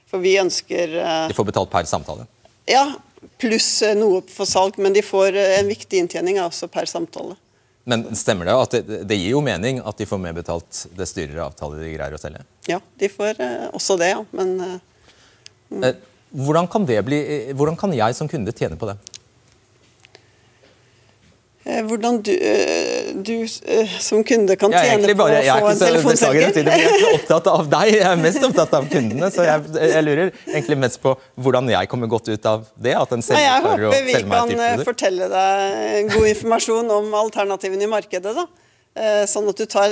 For 0.08 0.22
vi 0.22 0.38
ønsker 0.40 0.94
De 1.28 1.36
får 1.36 1.48
betalt 1.50 1.68
per 1.68 1.84
samtale? 1.90 2.24
Ja, 2.70 2.86
pluss 3.40 3.82
eh, 3.82 3.96
noe 3.98 4.22
for 4.32 4.48
salg, 4.48 4.78
men 4.82 4.94
de 4.96 5.02
får 5.04 5.36
eh, 5.36 5.58
en 5.60 5.70
viktig 5.70 6.02
inntjening 6.04 6.40
også 6.42 6.68
per 6.72 6.88
samtale. 6.90 7.36
Men 7.86 8.02
stemmer 8.18 8.48
det 8.48 8.56
at 8.58 8.74
det, 8.74 9.00
det 9.06 9.18
gir 9.18 9.36
jo 9.36 9.42
mening 9.44 9.78
at 9.86 9.98
de 9.98 10.08
får 10.08 10.18
mer 10.18 10.34
betalt 10.34 10.86
dess 10.98 11.14
dyrere 11.14 11.44
avtaler 11.46 11.84
de 11.84 11.92
greier 11.94 12.16
å 12.16 12.20
selge? 12.20 12.42
Ja, 12.66 12.80
de 12.98 13.10
får 13.12 13.42
eh, 13.42 13.68
også 13.76 13.98
det, 14.00 14.10
ja. 14.14 14.24
Men 14.36 14.56
mm. 15.70 15.84
hvordan, 16.32 16.70
kan 16.70 16.88
det 16.88 16.98
bli, 17.06 17.20
hvordan 17.54 17.78
kan 17.78 17.94
jeg 17.94 18.18
som 18.18 18.30
kunde 18.30 18.54
tjene 18.56 18.78
på 18.80 18.90
det? 18.90 18.98
Eh, 21.66 21.82
hvordan 21.82 22.20
du, 22.22 22.30
eh, 22.30 23.08
du, 23.26 23.42
eh, 23.42 23.94
som 23.98 24.22
kunde 24.24 24.54
kan 24.56 24.70
tjene 24.70 25.08
på 25.10 25.16
bare, 25.18 25.40
å 25.42 25.56
få 25.64 25.70
en 25.72 25.80
telefonselger? 25.80 26.52
Jeg 26.54 26.62
er 26.62 26.84
ikke 26.84 27.00
så 27.00 27.08
opptatt 27.16 27.48
av 27.50 27.70
deg, 27.72 27.90
jeg 27.96 28.04
er 28.06 28.20
mest 28.20 28.44
opptatt 28.46 28.76
av 28.78 28.86
kundene. 28.92 29.30
Så 29.34 29.42
jeg, 29.48 29.64
jeg, 29.74 30.04
lurer 30.06 30.30
egentlig 30.46 30.78
mest 30.84 31.00
på 31.02 31.16
hvordan 31.34 31.72
jeg 31.74 31.90
kommer 31.90 32.12
godt 32.12 32.30
ut 32.30 32.46
av 32.46 32.68
det. 32.78 32.94
at 32.94 33.16
en 33.16 33.26
selger 33.26 33.42
Jeg 33.42 33.64
håper 33.66 34.06
vi 34.06 34.14
kan 34.30 34.84
fortelle 34.86 35.28
deg 35.32 36.14
god 36.14 36.30
informasjon 36.36 36.94
om 37.00 37.18
alternativene 37.24 37.88
i 37.88 37.90
markedet. 37.90 38.36
da. 38.38 38.46
Sånn 39.28 39.50
at 39.50 39.58
du 39.58 39.66
tar, 39.66 39.90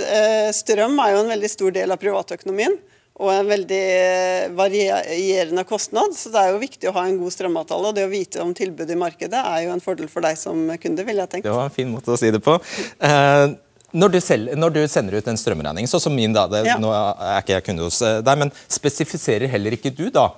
Strøm 0.54 0.94
er 1.02 1.16
jo 1.16 1.24
en 1.24 1.34
veldig 1.34 1.50
stor 1.50 1.74
del 1.74 1.90
av 1.90 1.98
privatøkonomien 2.00 2.78
og 3.14 3.30
en 3.30 3.46
veldig 3.46 3.82
eh, 3.94 4.46
varierende 4.58 5.62
kostnad. 5.68 6.16
Så 6.18 6.32
det 6.34 6.40
er 6.40 6.54
jo 6.54 6.62
viktig 6.62 6.90
å 6.90 6.94
ha 6.96 7.04
en 7.06 7.20
god 7.20 7.34
strømavtale. 7.34 7.92
Og 7.92 7.94
det 7.94 8.08
å 8.08 8.10
vite 8.10 8.42
om 8.42 8.50
tilbudet 8.56 8.96
i 8.96 8.98
markedet 8.98 9.38
er 9.38 9.60
jo 9.68 9.74
en 9.76 9.82
fordel 9.84 10.10
for 10.10 10.24
deg 10.26 10.38
som 10.40 10.66
kunde, 10.82 11.06
vil 11.06 11.22
jeg 11.22 11.30
tenke. 11.30 11.46
Det 11.46 11.54
var 11.54 11.70
en 11.70 11.76
fin 11.76 11.92
måte 11.92 12.10
å 12.10 12.18
si 12.18 12.32
det 12.34 12.42
på. 12.42 12.58
Eh, 12.98 13.46
når, 13.94 14.16
du 14.16 14.20
selv, 14.24 14.56
når, 14.58 14.74
du 14.74 14.82
sender 14.90 15.20
ut 15.20 15.30
en 15.30 15.38
strømregning, 15.38 15.86
sånn 15.90 16.02
som 16.08 16.16
min, 16.16 16.34
da, 16.34 16.48
det, 16.50 16.64
ja. 16.66 16.78
nå 16.82 16.90
er 16.90 17.38
ikke 17.38 17.54
jeg 17.54 17.68
kunde 17.70 17.86
hos 17.86 18.02
eh, 18.02 18.18
deg, 18.26 18.42
men 18.42 18.54
spesifiserer 18.66 19.52
heller 19.52 19.78
ikke 19.78 19.94
du 19.94 20.08
da 20.14 20.32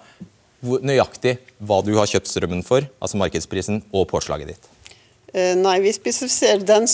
nøyaktig 0.66 1.38
hva 1.64 1.80
du 1.84 1.94
har 1.96 2.08
kjøpt 2.10 2.28
strømmen 2.28 2.64
for, 2.66 2.84
altså 3.00 3.20
markedsprisen, 3.20 3.86
og 3.96 4.08
påslaget 4.10 4.52
ditt? 4.52 4.72
Nei, 5.36 5.74
vi 5.84 5.90
spesifiserer 5.92 6.62
den 6.64 6.86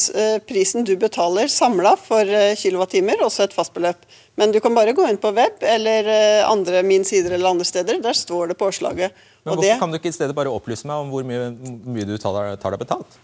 prisen 0.49 0.83
du 0.88 0.97
betaler 0.99 1.47
samla 1.53 1.92
for 2.01 2.27
kilowattimer, 2.59 3.23
også 3.23 3.45
et 3.47 3.55
fastbeløp. 3.55 4.03
Men 4.40 4.53
du 4.53 4.61
kan 4.64 4.73
bare 4.75 4.95
gå 4.97 5.05
inn 5.09 5.21
på 5.21 5.33
web 5.37 5.61
eller 5.61 6.09
eh, 6.09 6.47
andre 6.49 6.81
min 6.87 7.05
sider 7.05 7.35
eller 7.37 7.53
andre 7.53 7.66
steder. 7.68 8.01
Der 8.01 8.16
står 8.16 8.53
det 8.53 8.57
påslaget. 8.61 9.12
Men 9.42 9.53
hvorfor 9.53 9.68
det... 9.68 9.81
kan 9.81 9.92
du 9.92 9.99
ikke 9.99 10.12
i 10.12 10.16
stedet 10.16 10.37
bare 10.37 10.53
opplyse 10.53 10.88
meg 10.88 11.03
om 11.05 11.12
hvor 11.12 11.27
mye, 11.27 11.51
mye 11.85 12.09
du 12.09 12.16
tar, 12.21 12.55
tar 12.62 12.75
deg 12.75 12.81
betalt? 12.81 13.18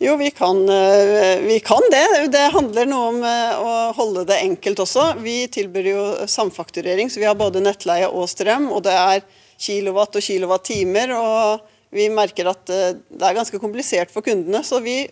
Jo, 0.00 0.14
vi 0.16 0.30
kan, 0.32 0.62
eh, 0.72 1.42
vi 1.44 1.58
kan, 1.60 1.84
det. 1.92 2.30
Det 2.32 2.46
handler 2.54 2.88
noe 2.88 3.10
om 3.10 3.18
eh, 3.28 3.58
å 3.60 3.74
holde 3.98 4.24
det 4.30 4.40
enkelt 4.46 4.80
også. 4.86 5.10
Vi 5.20 5.42
tilbyr 5.52 5.90
jo 5.90 6.04
samfakturering, 6.24 7.12
så 7.12 7.20
vi 7.20 7.28
har 7.28 7.36
både 7.36 7.60
nettleie 7.60 8.08
og 8.08 8.24
strøm. 8.32 8.70
Og 8.72 8.86
det 8.88 8.96
er 8.96 9.20
kilowatt 9.60 10.16
og 10.16 10.24
kilowattimer. 10.24 11.12
Og 11.18 11.92
vi 11.92 12.08
merker 12.08 12.48
at 12.48 12.64
det 12.64 13.20
er 13.20 13.36
ganske 13.36 13.60
komplisert 13.60 14.08
for 14.14 14.24
kundene. 14.24 14.64
Så 14.64 14.80
vi, 14.80 15.02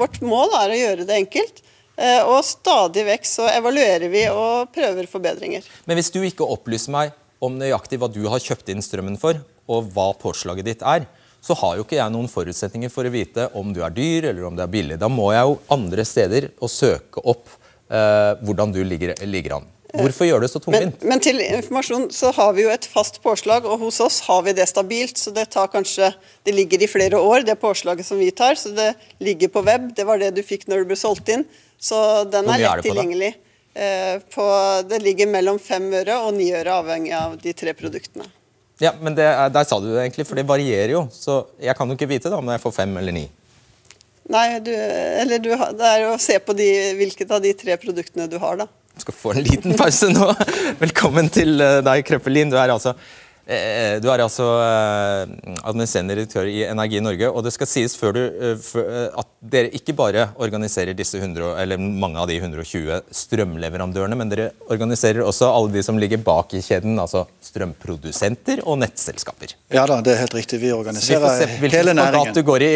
vårt 0.00 0.22
mål 0.24 0.56
er 0.62 0.72
å 0.72 0.80
gjøre 0.80 1.08
det 1.10 1.20
enkelt. 1.26 1.60
Eh, 1.94 2.22
og 2.26 2.40
stadig 2.46 3.04
vekk 3.06 3.28
så 3.28 3.48
evaluerer 3.52 4.10
vi 4.10 4.24
og 4.32 4.72
prøver 4.74 5.06
forbedringer. 5.10 5.66
Men 5.86 6.00
hvis 6.00 6.10
du 6.14 6.20
ikke 6.26 6.46
opplyser 6.46 6.94
meg 6.94 7.12
om 7.44 7.58
nøyaktig 7.60 8.00
hva 8.00 8.08
du 8.10 8.24
har 8.30 8.42
kjøpt 8.42 8.72
inn 8.72 8.82
strømmen 8.82 9.18
for, 9.20 9.38
og 9.70 9.92
hva 9.94 10.10
påslaget 10.18 10.66
ditt 10.66 10.82
er, 10.84 11.06
så 11.44 11.56
har 11.60 11.76
jo 11.76 11.84
ikke 11.84 11.98
jeg 11.98 12.12
noen 12.12 12.30
forutsetninger 12.30 12.92
for 12.92 13.04
å 13.04 13.12
vite 13.12 13.50
om 13.58 13.74
du 13.76 13.82
er 13.84 13.92
dyr 13.92 14.30
eller 14.30 14.48
om 14.48 14.56
du 14.56 14.64
er 14.64 14.72
billig. 14.72 14.96
Da 15.00 15.10
må 15.12 15.28
jeg 15.34 15.44
jo 15.44 15.58
andre 15.76 16.06
steder 16.08 16.48
og 16.56 16.72
søke 16.72 17.20
opp 17.20 17.52
eh, 17.92 18.32
hvordan 18.44 18.72
du 18.72 18.80
ligger, 18.86 19.12
ligger, 19.28 19.58
an. 19.58 19.70
Hvorfor 19.94 20.26
gjør 20.26 20.42
det 20.42 20.48
så 20.50 20.58
tungvint? 20.58 20.96
Men, 21.04 21.12
men, 21.12 21.20
til 21.22 21.38
informasjon 21.44 22.08
så 22.16 22.32
har 22.34 22.56
vi 22.56 22.64
jo 22.64 22.72
et 22.72 22.88
fast 22.90 23.20
påslag, 23.22 23.68
og 23.68 23.84
hos 23.84 24.00
oss 24.02 24.16
har 24.26 24.40
vi 24.46 24.56
det 24.56 24.66
stabilt. 24.66 25.20
Så 25.20 25.30
det 25.36 25.46
tar 25.54 25.68
kanskje 25.70 26.10
Det 26.44 26.52
ligger 26.56 26.82
i 26.82 26.88
flere 26.90 27.20
år, 27.20 27.44
det 27.46 27.54
påslaget 27.60 28.08
som 28.08 28.18
vi 28.18 28.32
tar. 28.34 28.58
Så 28.58 28.72
det 28.74 28.94
ligger 29.22 29.52
på 29.52 29.62
web. 29.68 29.92
Det 29.94 30.08
var 30.08 30.18
det 30.18 30.32
du 30.34 30.42
fikk 30.42 30.66
når 30.66 30.82
du 30.82 30.90
ble 30.90 30.98
solgt 30.98 31.30
inn. 31.30 31.44
Så 31.80 31.98
den 32.30 32.48
er 32.48 32.62
lett 32.62 32.86
tilgjengelig. 32.86 33.34
Eh, 33.74 34.20
på, 34.34 34.46
det 34.88 35.00
ligger 35.02 35.30
mellom 35.30 35.58
fem 35.58 35.88
øre 35.98 36.20
og 36.22 36.34
ni 36.36 36.52
øre, 36.54 36.76
avhengig 36.78 37.14
av 37.18 37.34
de 37.42 37.54
tre 37.56 37.74
produktene. 37.74 38.28
Ja, 38.82 38.92
men 39.00 39.14
det, 39.14 39.26
Der 39.54 39.66
sa 39.66 39.78
du 39.80 39.88
det 39.92 40.02
egentlig, 40.02 40.26
for 40.26 40.38
det 40.38 40.46
varierer 40.46 40.94
jo. 40.94 41.06
Så 41.14 41.44
jeg 41.62 41.74
kan 41.78 41.90
jo 41.90 41.96
ikke 41.98 42.10
vite 42.10 42.30
da 42.30 42.38
om 42.38 42.52
jeg 42.52 42.62
får 42.62 42.76
fem 42.82 42.94
eller 43.00 43.14
ni. 43.14 43.26
Nei, 44.30 44.46
du, 44.64 44.70
eller 44.72 45.42
du, 45.42 45.50
det 45.52 45.90
er 45.90 46.06
jo 46.06 46.14
å 46.14 46.22
se 46.22 46.38
på 46.40 46.54
de, 46.56 46.68
hvilket 46.96 47.34
av 47.34 47.42
de 47.44 47.52
tre 47.58 47.76
produktene 47.80 48.28
du 48.30 48.38
har, 48.40 48.62
da. 48.62 48.68
Du 48.94 49.02
skal 49.02 49.16
få 49.18 49.34
en 49.34 49.42
liten 49.42 49.74
pause 49.76 50.08
nå. 50.12 50.30
Velkommen 50.84 51.28
til 51.34 51.58
eh, 51.60 51.80
deg, 51.84 52.04
Krøppelin. 52.06 52.52
Du 52.52 52.56
er 52.60 52.72
altså 52.72 52.94
du 53.44 54.06
er 54.08 54.22
altså 54.24 54.44
eh, 54.64 55.32
administrerende 55.68 56.14
direktør 56.16 56.48
i 56.48 56.62
Energi 56.64 57.00
Norge. 57.04 57.28
og 57.28 57.44
Det 57.44 57.52
skal 57.52 57.68
sies 57.68 57.96
før 58.00 58.16
du, 58.16 58.22
eh, 58.24 59.18
at 59.20 59.28
dere 59.44 59.72
ikke 59.76 59.92
bare 59.96 60.30
organiserer 60.40 60.96
disse 60.96 61.20
100, 61.20 61.50
eller 61.60 61.76
mange 61.76 62.20
av 62.22 62.30
de 62.30 62.38
120 62.38 63.02
strømleverandørene, 63.12 64.16
men 64.16 64.32
dere 64.32 64.48
organiserer 64.72 65.20
også 65.26 65.50
alle 65.52 65.74
de 65.76 65.84
som 65.84 66.00
ligger 66.00 66.22
bak 66.24 66.56
i 66.56 66.62
kjeden, 66.64 66.96
altså 67.00 67.26
strømprodusenter 67.44 68.64
og 68.64 68.80
nettselskaper. 68.80 69.52
Ja 69.74 69.84
da, 69.90 70.00
det 70.00 70.16
er 70.16 70.24
helt 70.24 70.38
riktig. 70.40 70.62
Vi 70.64 70.72
organiserer 70.72 71.44
vi 71.60 71.72
hele 71.74 71.92
næringen. 71.92 72.32
du 72.32 72.42
går 72.48 72.64
i 72.64 72.72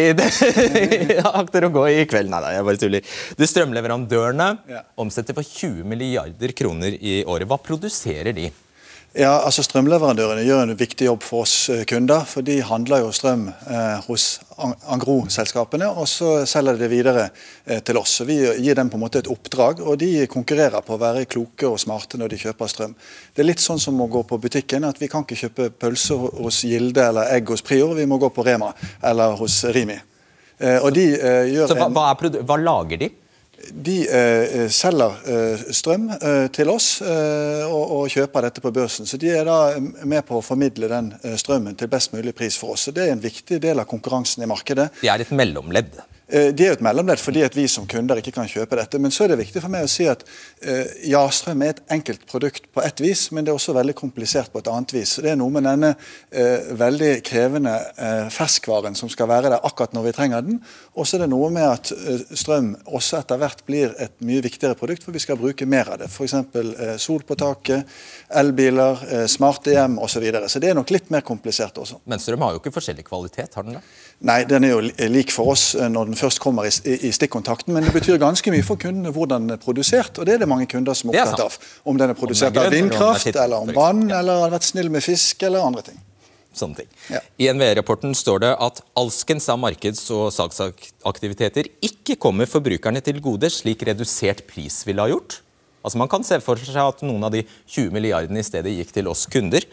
akter 1.41 1.65
å 1.65 1.73
gå 1.73 1.89
i 1.95 2.05
kveld. 2.09 2.29
Nei 2.29 2.45
da, 2.45 2.53
jeg 2.53 2.69
bare 2.69 2.83
tuller. 2.85 3.19
De 3.41 3.49
strømleverandørene 3.49 4.49
ja. 4.69 4.85
omsetter 5.01 5.33
for 5.33 5.41
20 5.41 5.81
milliarder 5.89 6.53
kroner 6.53 6.93
i 6.93 7.23
året. 7.25 7.49
Hva 7.49 7.57
produserer 7.57 8.35
de? 8.37 8.51
Ja, 9.19 9.33
altså 9.43 9.65
Strømleverandørene 9.65 10.45
gjør 10.47 10.61
en 10.63 10.77
viktig 10.79 11.09
jobb 11.09 11.25
for 11.27 11.43
oss 11.43 11.53
eh, 11.73 11.81
kunder. 11.89 12.21
for 12.23 12.45
De 12.45 12.61
handler 12.63 13.01
jo 13.03 13.09
strøm 13.11 13.49
eh, 13.49 14.05
hos 14.05 14.27
Angro-selskapene, 14.87 15.89
og 15.91 16.07
så 16.07 16.45
selger 16.47 16.77
de 16.77 16.85
det 16.85 16.89
videre 16.93 17.25
eh, 17.65 17.81
til 17.83 17.99
oss. 17.99 18.13
Så 18.21 18.27
Vi 18.29 18.37
gir 18.63 18.79
dem 18.79 18.87
på 18.87 18.95
en 18.95 19.03
måte 19.03 19.19
et 19.19 19.27
oppdrag, 19.27 19.81
og 19.83 19.99
de 19.99 20.23
konkurrerer 20.31 20.85
på 20.87 20.95
å 20.95 21.01
være 21.01 21.25
kloke 21.27 21.67
og 21.67 21.81
smarte 21.83 22.15
når 22.21 22.31
de 22.31 22.39
kjøper 22.45 22.71
strøm. 22.71 22.95
Det 23.35 23.43
er 23.43 23.49
litt 23.49 23.63
sånn 23.63 23.81
som 23.83 23.99
å 23.99 24.07
gå 24.07 24.23
på 24.29 24.39
butikken, 24.39 24.87
at 24.87 25.03
vi 25.03 25.11
kan 25.11 25.27
ikke 25.27 25.41
kjøpe 25.41 25.67
pølser 25.83 26.23
hos 26.39 26.63
Gilde 26.63 27.09
eller 27.11 27.35
egg 27.35 27.51
hos 27.51 27.65
Prior, 27.65 27.91
vi 27.99 28.07
må 28.07 28.21
gå 28.23 28.31
på 28.31 28.47
Rema 28.47 28.71
eller 29.03 29.35
hos 29.41 29.65
Rimi. 29.75 29.99
Eh, 30.59 30.79
og 30.79 30.93
de 30.95 31.09
eh, 31.19 31.51
gjør 31.57 31.73
så 31.73 31.81
hva, 31.81 31.91
hva, 31.91 32.39
hva 32.39 32.63
lager 32.63 33.03
de? 33.03 33.11
De 33.69 33.95
eh, 34.07 34.67
selger 34.71 35.17
eh, 35.29 35.63
strøm 35.75 36.09
eh, 36.15 36.45
til 36.55 36.71
oss 36.71 37.01
eh, 37.01 37.65
og, 37.67 37.83
og, 37.99 38.03
kjøper 38.11 38.47
dette 38.47 38.63
på 38.63 38.71
børsen. 38.75 39.09
Så 39.09 39.19
De 39.21 39.31
er 39.33 39.47
da 39.47 39.75
med 39.79 40.25
på 40.27 40.39
å 40.39 40.45
formidle 40.45 40.89
den 40.91 41.11
eh, 41.21 41.35
strømmen 41.39 41.77
til 41.79 41.91
best 41.91 42.15
mulig 42.15 42.33
pris 42.37 42.57
for 42.59 42.75
oss. 42.75 42.87
Så 42.87 42.95
Det 42.95 43.07
er 43.07 43.15
en 43.15 43.23
viktig 43.23 43.61
del 43.61 43.81
av 43.81 43.89
konkurransen 43.89 44.45
i 44.45 44.49
markedet. 44.49 44.89
De 45.01 45.11
er 45.11 45.25
et 45.25 45.35
mellomledd? 45.35 45.99
Eh, 46.29 46.51
de 46.53 46.65
er 46.65 46.73
jo 46.73 46.77
et 46.77 46.83
mellomledd 46.85 47.21
fordi 47.21 47.41
at 47.41 47.55
vi 47.57 47.65
som 47.71 47.87
kunder 47.89 48.19
ikke 48.21 48.35
kan 48.35 48.49
kjøpe 48.49 48.77
dette. 48.77 48.99
Men 49.01 49.13
så 49.13 49.25
er 49.25 49.33
det 49.33 49.39
viktig 49.41 49.63
for 49.63 49.73
meg 49.73 49.87
å 49.87 49.89
si 49.89 50.05
at 50.09 50.21
eh, 50.61 50.91
ja, 51.09 51.23
strøm 51.33 51.63
er 51.65 51.73
et 51.73 51.81
enkelt 51.95 52.25
produkt 52.29 52.67
på 52.73 52.83
ett 52.85 53.01
vis, 53.01 53.27
men 53.33 53.45
det 53.45 53.53
er 53.53 53.57
også 53.57 53.73
veldig 53.77 53.95
komplisert 53.97 54.53
på 54.53 54.61
et 54.61 54.69
annet 54.69 54.93
vis. 54.93 55.15
Det 55.23 55.31
er 55.33 55.39
noe 55.39 55.53
med 55.53 55.65
denne 55.65 55.95
eh, 56.29 56.69
veldig 56.77 57.11
krevende 57.25 57.75
ferskvaren 58.33 58.95
som 58.97 59.09
skal 59.11 59.27
være 59.29 59.49
der 59.51 59.65
akkurat 59.65 59.93
når 59.95 60.05
vi 60.05 60.13
trenger 60.15 60.45
den. 60.45 60.59
Og 60.99 61.07
så 61.07 61.17
er 61.17 61.23
det 61.23 61.31
noe 61.31 61.49
med 61.53 61.65
at 61.65 61.91
strøm 62.37 62.71
også 62.85 63.19
etter 63.19 63.39
hvert 63.41 63.63
blir 63.67 63.93
et 64.01 64.13
mye 64.25 64.43
viktigere 64.45 64.77
produkt, 64.77 65.05
for 65.05 65.15
vi 65.15 65.21
skal 65.23 65.39
bruke 65.39 65.67
mer 65.69 65.93
av 65.93 65.99
det. 66.01 66.09
F.eks. 66.09 66.35
Sol 67.01 67.23
på 67.27 67.37
taket, 67.39 67.87
elbiler, 68.41 69.01
smarte 69.31 69.73
hjem 69.73 69.97
osv. 69.97 70.19
Så, 70.19 70.23
videre. 70.23 70.49
så 70.51 70.59
det 70.59 70.71
er 70.71 70.75
nok 70.75 70.89
litt 70.91 71.07
mer 71.13 71.23
komplisert 71.23 71.77
også. 71.79 72.01
Men 72.09 72.19
strøm 72.19 72.41
har 72.43 72.55
jo 72.55 72.59
ikke 72.59 72.73
forskjellig 72.75 73.05
kvalitet, 73.07 73.53
har 73.55 73.63
den 73.63 73.77
det? 73.77 73.83
Nei, 74.27 74.41
den 74.49 74.65
er 74.67 74.73
jo 74.73 74.81
lik 75.13 75.31
for 75.31 75.53
oss 75.53 75.69
når 75.79 76.09
den 76.09 76.18
først 76.19 76.41
kommer 76.43 76.67
i, 76.67 76.73
i, 76.97 77.11
stikkontakten. 77.15 77.73
Men 77.75 77.87
det 77.87 77.93
betyr 77.95 78.19
ganske 78.21 78.53
mye 78.53 78.65
for 78.65 78.79
kundene 78.81 79.13
hvordan 79.15 79.47
den 79.47 79.55
er 79.55 79.61
produsert. 79.63 80.19
Og 80.19 80.27
det 80.27 80.35
er 80.35 80.43
det 80.43 80.49
mange 80.51 80.67
kunder 80.69 80.97
som 80.97 81.13
er 81.13 81.23
opptatt 81.23 81.45
av. 81.47 81.57
Om 81.89 81.99
den 82.01 82.13
er 82.13 82.19
produsert 82.19 82.59
av 82.59 82.69
vindkraft, 82.73 83.31
eller 83.31 83.65
om 83.65 83.73
vann, 83.75 84.05
eller 84.11 84.45
har 84.45 84.53
vært 84.53 84.69
snill 84.69 84.91
med 84.93 85.05
fisk, 85.05 85.47
eller 85.47 85.65
andre 85.65 85.87
ting. 85.89 85.99
Sånne 86.59 86.81
ting. 86.81 86.87
Ja. 87.13 87.21
I 87.39 87.51
NVE-rapporten 87.53 88.15
står 88.17 88.41
det 88.43 88.53
at 88.65 88.81
alskens 88.97 89.45
av 89.53 89.59
markeds- 89.61 90.07
og 90.15 90.31
salgsaktiviteter 90.33 91.69
ikke 91.85 92.17
kommer 92.19 92.49
forbrukerne 92.49 93.03
til 93.05 93.21
gode, 93.23 93.51
slik 93.53 93.85
redusert 93.87 94.47
pris 94.49 94.81
ville 94.87 95.05
ha 95.05 95.13
gjort. 95.13 95.39
Altså 95.79 95.99
Man 96.01 96.09
kan 96.11 96.25
se 96.27 96.39
for 96.43 96.59
seg 96.59 96.81
at 96.81 97.03
noen 97.07 97.23
av 97.23 97.31
de 97.31 97.45
20 97.71 97.93
milliardene 97.95 98.41
i 98.41 98.45
stedet 98.45 98.73
gikk 98.75 98.91
til 98.97 99.07
oss 99.11 99.23
kunder. 99.31 99.63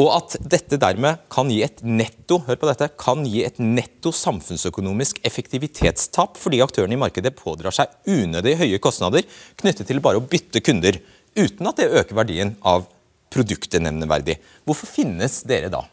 Og 0.00 0.08
at 0.14 0.36
dette 0.40 0.78
dermed 0.80 1.26
kan 1.32 1.50
gi 1.52 1.60
et 1.66 1.82
netto 1.84 2.38
hør 2.46 2.56
på 2.60 2.68
dette, 2.70 2.88
kan 3.00 3.24
gi 3.28 3.42
et 3.44 3.58
netto 3.60 4.12
samfunnsøkonomisk 4.16 5.20
effektivitetstap 5.28 6.40
fordi 6.40 6.62
aktørene 6.64 6.96
i 6.96 7.00
markedet 7.00 7.34
pådrar 7.36 7.74
seg 7.76 7.92
unødig 8.08 8.56
høye 8.62 8.80
kostnader 8.82 9.26
knyttet 9.60 9.90
til 9.90 10.00
bare 10.00 10.22
å 10.22 10.24
bytte 10.24 10.62
kunder, 10.64 10.96
uten 11.36 11.68
at 11.68 11.82
det 11.82 11.90
øker 11.90 12.16
verdien 12.16 12.54
av 12.64 12.88
produktet 13.30 13.82
nevneverdig. 13.84 14.38
Hvorfor 14.64 14.88
finnes 14.88 15.42
dere 15.46 15.68
da? 15.72 15.84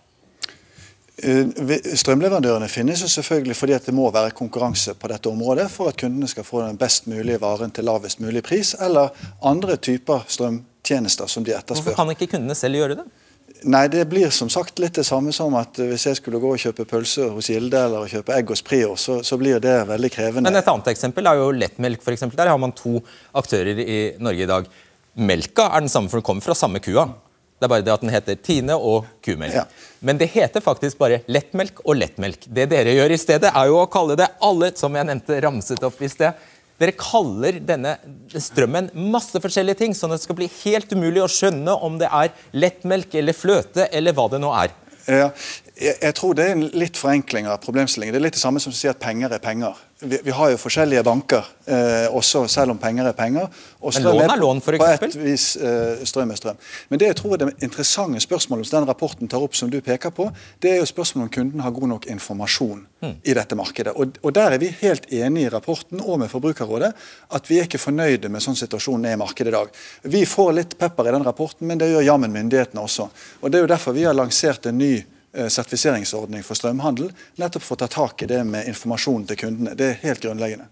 Eh, 1.17 1.49
strømleverandørene 1.97 2.69
finnes 2.69 3.01
jo 3.01 3.09
selvfølgelig 3.09 3.55
fordi 3.57 3.75
at 3.75 3.87
det 3.89 3.95
må 3.97 4.07
være 4.13 4.35
konkurranse 4.37 4.93
på 4.95 5.09
dette 5.09 5.29
området 5.31 5.65
for 5.73 5.89
at 5.89 5.97
kundene 5.99 6.29
skal 6.29 6.45
få 6.45 6.61
den 6.63 6.77
best 6.79 7.09
mulige 7.09 7.41
varen 7.41 7.73
til 7.73 7.89
lavest 7.89 8.21
mulig 8.23 8.45
pris, 8.45 8.75
eller 8.79 9.09
andre 9.41 9.79
typer 9.81 10.27
strømtjenester 10.29 11.27
som 11.27 11.43
de 11.43 11.57
etterspør. 11.57 11.91
Hvorfor 11.91 12.03
kan 12.05 12.13
ikke 12.13 12.35
kundene 12.37 12.55
selv 12.57 12.79
gjøre 12.79 13.01
det? 13.01 13.07
Nei, 13.63 13.87
Det 13.87 14.05
blir 14.09 14.29
som 14.29 14.49
sagt 14.49 14.79
litt 14.79 14.97
det 14.99 15.05
samme 15.07 15.33
som 15.33 15.55
at 15.57 15.79
hvis 15.79 16.07
jeg 16.09 16.19
skulle 16.19 16.41
gå 16.41 16.51
og 16.53 16.61
kjøpe 16.61 16.85
pølse 16.89 17.29
hos 17.33 17.49
Gilde 17.49 17.79
eller 17.87 18.09
kjøpe 18.11 18.35
egg 18.35 18.51
hos 18.53 18.61
Prior, 18.65 18.95
så, 18.99 19.19
så, 19.25 19.37
blir 19.39 19.61
det 19.63 19.75
veldig 19.89 20.11
krevende. 20.13 20.49
Men 20.49 20.59
Et 20.59 20.73
annet 20.73 20.91
eksempel 20.93 21.29
er 21.29 21.39
jo 21.41 21.53
lettmelk. 21.55 22.03
Eksempel. 22.13 22.37
Der 22.37 22.51
har 22.51 22.59
man 22.61 22.75
to 22.77 22.99
aktører 23.35 23.79
i 23.81 24.01
Norge 24.19 24.45
i 24.45 24.49
dag. 24.49 24.67
Melka 25.17 25.71
er 25.71 25.81
den 25.81 25.89
samme, 25.89 26.11
for 26.11 26.21
den 26.21 26.27
kommer 26.27 26.45
fra 26.45 26.57
samme 26.57 26.81
kua. 26.83 27.07
Det 27.57 27.65
er 27.65 27.71
bare 27.71 27.81
det 27.81 27.93
at 27.93 28.03
den 28.03 28.13
heter 28.13 28.35
Tine 28.37 28.75
og 28.77 29.07
kumelk. 29.25 29.55
Ja. 29.55 29.63
Men 30.05 30.19
det 30.19 30.29
heter 30.29 30.61
faktisk 30.61 30.99
bare 30.99 31.23
lettmelk 31.25 31.81
og 31.85 31.97
lettmelk. 31.97 32.45
Det 32.45 32.67
dere 32.69 32.93
gjør 32.93 33.15
i 33.15 33.17
stedet, 33.17 33.49
er 33.49 33.71
jo 33.71 33.79
å 33.81 33.87
kalle 33.89 34.17
det 34.19 34.29
alle, 34.45 34.69
som 34.77 34.93
jeg 34.93 35.09
nevnte, 35.09 35.39
ramset 35.41 35.81
opp 35.87 35.97
i 36.05 36.11
sted. 36.11 36.37
Dere 36.77 36.93
kaller 36.93 37.57
denne 37.65 37.95
strømmen 38.37 38.91
masse 39.09 39.39
forskjellige 39.41 39.79
ting, 39.79 39.95
sånn 39.97 40.13
at 40.13 40.21
det 40.21 40.27
skal 40.27 40.37
bli 40.37 40.49
helt 40.61 40.91
umulig 40.93 41.23
å 41.23 41.31
skjønne 41.31 41.73
om 41.87 41.97
det 41.97 42.09
er 42.13 42.35
lettmelk 42.53 43.15
eller 43.17 43.37
fløte 43.37 43.87
eller 43.89 44.13
hva 44.13 44.27
det 44.33 44.41
nå 44.43 44.51
er. 44.53 44.75
Ja, 45.07 45.31
jeg, 45.77 46.13
tror 46.17 46.33
det 46.37 46.45
er 46.45 46.55
en 46.55 46.65
litt 46.73 46.97
forenkling 46.97 47.47
av 47.49 47.59
problemstillingen. 47.61 48.15
Det 48.15 48.19
er 48.19 48.25
litt 48.27 48.37
det 48.37 48.41
samme 48.41 48.61
som 48.61 48.73
å 48.73 48.77
si 48.77 48.89
at 48.89 48.99
penger 49.01 49.33
er 49.35 49.41
penger. 49.43 49.77
Vi, 49.99 50.19
vi 50.23 50.33
har 50.33 50.51
jo 50.53 50.59
forskjellige 50.61 51.01
banker, 51.05 51.45
eh, 51.65 52.05
også 52.13 52.43
selv 52.51 52.75
om 52.75 52.79
penger 52.81 53.09
er 53.09 53.15
penger. 53.17 53.47
Og 53.81 53.93
Men 53.95 54.05
lån 54.05 54.21
er 54.23 54.41
lån, 54.41 54.61
f.eks.? 54.61 54.81
På 54.81 55.07
et 55.07 55.17
vis 55.21 55.45
eh, 55.57 56.03
strøm 56.05 56.33
er 56.33 56.37
strøm. 56.37 56.59
Men 56.89 57.01
det 57.01 57.09
jeg 57.09 57.17
tror 57.17 57.33
er 57.33 57.41
det 57.43 57.49
interessante 57.65 58.21
spørsmålet 58.21 58.69
som 58.69 58.79
den 58.79 58.89
rapporten 58.89 59.29
tar 59.29 59.41
opp, 59.41 59.57
som 59.57 59.71
du 59.73 59.79
peker 59.81 60.13
på, 60.13 60.29
det 60.61 60.75
er 60.75 60.79
jo 60.81 60.85
spørsmålet 60.89 61.29
om 61.29 61.33
kunden 61.39 61.65
har 61.65 61.73
god 61.73 61.91
nok 61.95 62.07
informasjon 62.13 62.85
mm. 63.01 63.17
i 63.23 63.35
dette 63.37 63.57
markedet. 63.57 63.97
Og, 63.97 64.21
og, 64.21 64.31
der 64.37 64.57
er 64.57 64.61
vi 64.61 64.71
helt 64.83 65.09
enige 65.09 65.49
i 65.49 65.53
rapporten 65.53 66.01
og 66.03 66.21
med 66.21 66.33
Forbrukerrådet 66.33 66.93
at 67.33 67.49
vi 67.49 67.57
er 67.57 67.69
ikke 67.69 67.81
fornøyde 67.81 68.29
med 68.33 68.45
sånn 68.45 68.57
situasjonen 68.57 69.09
er 69.09 69.17
i 69.17 69.21
markedet 69.21 69.53
i 69.53 69.57
dag. 69.57 69.77
Vi 70.13 70.25
får 70.29 70.55
litt 70.57 70.77
pepper 70.77 71.09
i 71.09 71.17
den 71.17 71.25
rapporten, 71.25 71.69
men 71.69 71.81
det 71.81 71.89
gjør 71.93 72.05
jammen 72.05 72.33
myndighetene 72.33 72.85
også. 72.85 73.09
Og 73.41 73.51
Det 73.51 73.59
er 73.61 73.65
jo 73.65 73.73
derfor 73.73 73.97
vi 73.97 74.05
har 74.05 74.17
lansert 74.17 74.69
en 74.69 74.77
ny 74.77 74.95
Eh, 74.97 75.16
sertifiseringsordning 75.33 76.45
for 76.45 76.57
strømhandel, 76.57 77.11
nettopp 77.37 77.65
for 77.65 77.77
å 77.77 77.81
ta 77.83 77.89
tak 77.91 78.23
i 78.23 78.29
det 78.29 78.39
med 78.47 78.69
informasjon 78.71 79.27
til 79.29 79.39
kundene. 79.43 79.75
Det 79.77 79.91
er 79.91 79.99
helt 80.05 80.23
grunnleggende. 80.23 80.69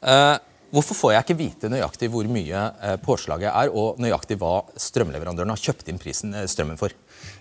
Uh, 0.00 0.38
hvorfor 0.72 0.98
får 0.98 1.12
jeg 1.14 1.26
ikke 1.26 1.38
vite 1.38 1.70
nøyaktig 1.72 2.08
hvor 2.10 2.26
mye 2.32 2.64
uh, 2.80 2.96
påslaget 3.04 3.50
er, 3.52 3.70
og 3.70 4.00
nøyaktig 4.02 4.40
hva 4.40 4.62
strømleverandøren 4.80 5.52
har 5.52 5.62
kjøpt 5.62 5.92
inn 5.92 6.00
prisen, 6.02 6.34
strømmen 6.50 6.80
for? 6.80 6.96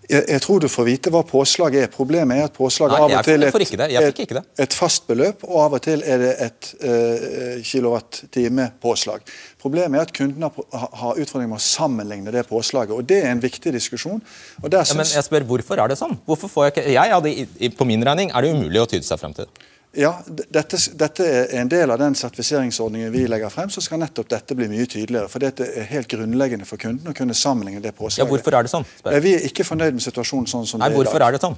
Jeg, 0.09 0.23
jeg, 0.25 0.41
tror 0.41 0.61
du 0.63 0.65
får 0.71 0.85
vite 0.87 1.11
hva 1.13 1.21
påslaget 1.27 1.85
er. 1.85 1.89
Problemet 1.93 2.39
er 2.39 2.47
at 2.49 2.55
påslaget 2.55 2.95
av 2.97 3.11
og 3.13 3.27
til 3.27 3.45
er 3.45 3.53
et, 3.53 4.21
et, 4.23 4.39
et, 4.65 4.73
fast 4.73 5.05
beløp, 5.05 5.43
og 5.45 5.59
av 5.67 5.75
og 5.77 5.83
til 5.85 6.01
er 6.01 6.23
det 6.23 6.31
et 6.47 6.69
uh, 6.81 7.59
kilowattime-påslag. 7.69 9.29
Problemet 9.61 9.99
er 9.99 10.07
at 10.07 10.13
kundene 10.17 10.49
har 10.49 11.13
utfordringer 11.13 11.51
med 11.53 11.59
å 11.59 11.63
sammenligne 11.63 12.33
det 12.33 12.47
påslaget. 12.49 12.95
og 12.95 13.05
Det 13.05 13.21
er 13.21 13.29
en 13.35 13.43
viktig 13.43 13.75
diskusjon. 13.75 14.23
Ja, 14.65 14.83
men 14.97 15.05
jeg 15.05 15.27
spør, 15.29 15.45
Hvorfor 15.49 15.83
er 15.83 15.93
det 15.93 15.99
sånn? 16.01 16.17
Hvorfor 16.25 16.49
får 16.51 16.69
jeg 16.69 16.75
ikke... 16.75 16.87
Jeg 16.95 17.13
hadde, 17.13 17.73
På 17.77 17.85
min 17.87 18.05
regning 18.05 18.33
er 18.33 18.45
det 18.45 18.55
umulig 18.57 18.81
å 18.81 18.89
tyde 18.89 19.05
seg 19.05 19.21
frem 19.21 19.37
til. 19.37 19.49
Ja, 19.97 20.11
dette, 20.27 20.77
dette, 20.93 21.25
er 21.25 21.53
en 21.63 21.69
del 21.69 21.89
av 21.89 21.97
den 21.97 22.13
sertifiseringsordningen 22.17 23.09
vi 23.13 23.23
legger 23.29 23.49
frem. 23.49 23.71
Så 23.73 23.81
skal 23.81 24.01
nettopp 24.03 24.29
dette 24.29 24.57
bli 24.57 24.67
mye 24.69 24.85
tydeligere. 24.85 25.29
For 25.31 25.41
det 25.41 25.65
er 25.65 25.87
helt 25.89 26.09
grunnleggende 26.11 26.67
for 26.69 26.81
kunden 26.81 27.09
å 27.09 27.15
kunne 27.17 27.33
sammenligne 27.37 27.81
det 27.81 27.95
påslaget. 27.97 28.21
Ja, 28.21 28.29
hvorfor 28.29 28.57
er 28.59 28.67
det 28.67 28.73
sånn? 28.73 28.85
Spør. 28.99 29.17
Vi 29.25 29.33
er 29.39 29.47
ikke 29.49 29.65
fornøyd 29.65 29.97
med 29.97 30.05
situasjonen 30.05 30.49
sånn 30.51 30.69
som 30.69 30.83
Nei, 30.83 30.91
det 30.91 30.93
er 30.93 30.99
i 30.99 30.99
dag. 30.99 31.09
Hvorfor 31.09 31.25
er 31.25 31.35
det 31.35 31.41
sånn? 31.41 31.57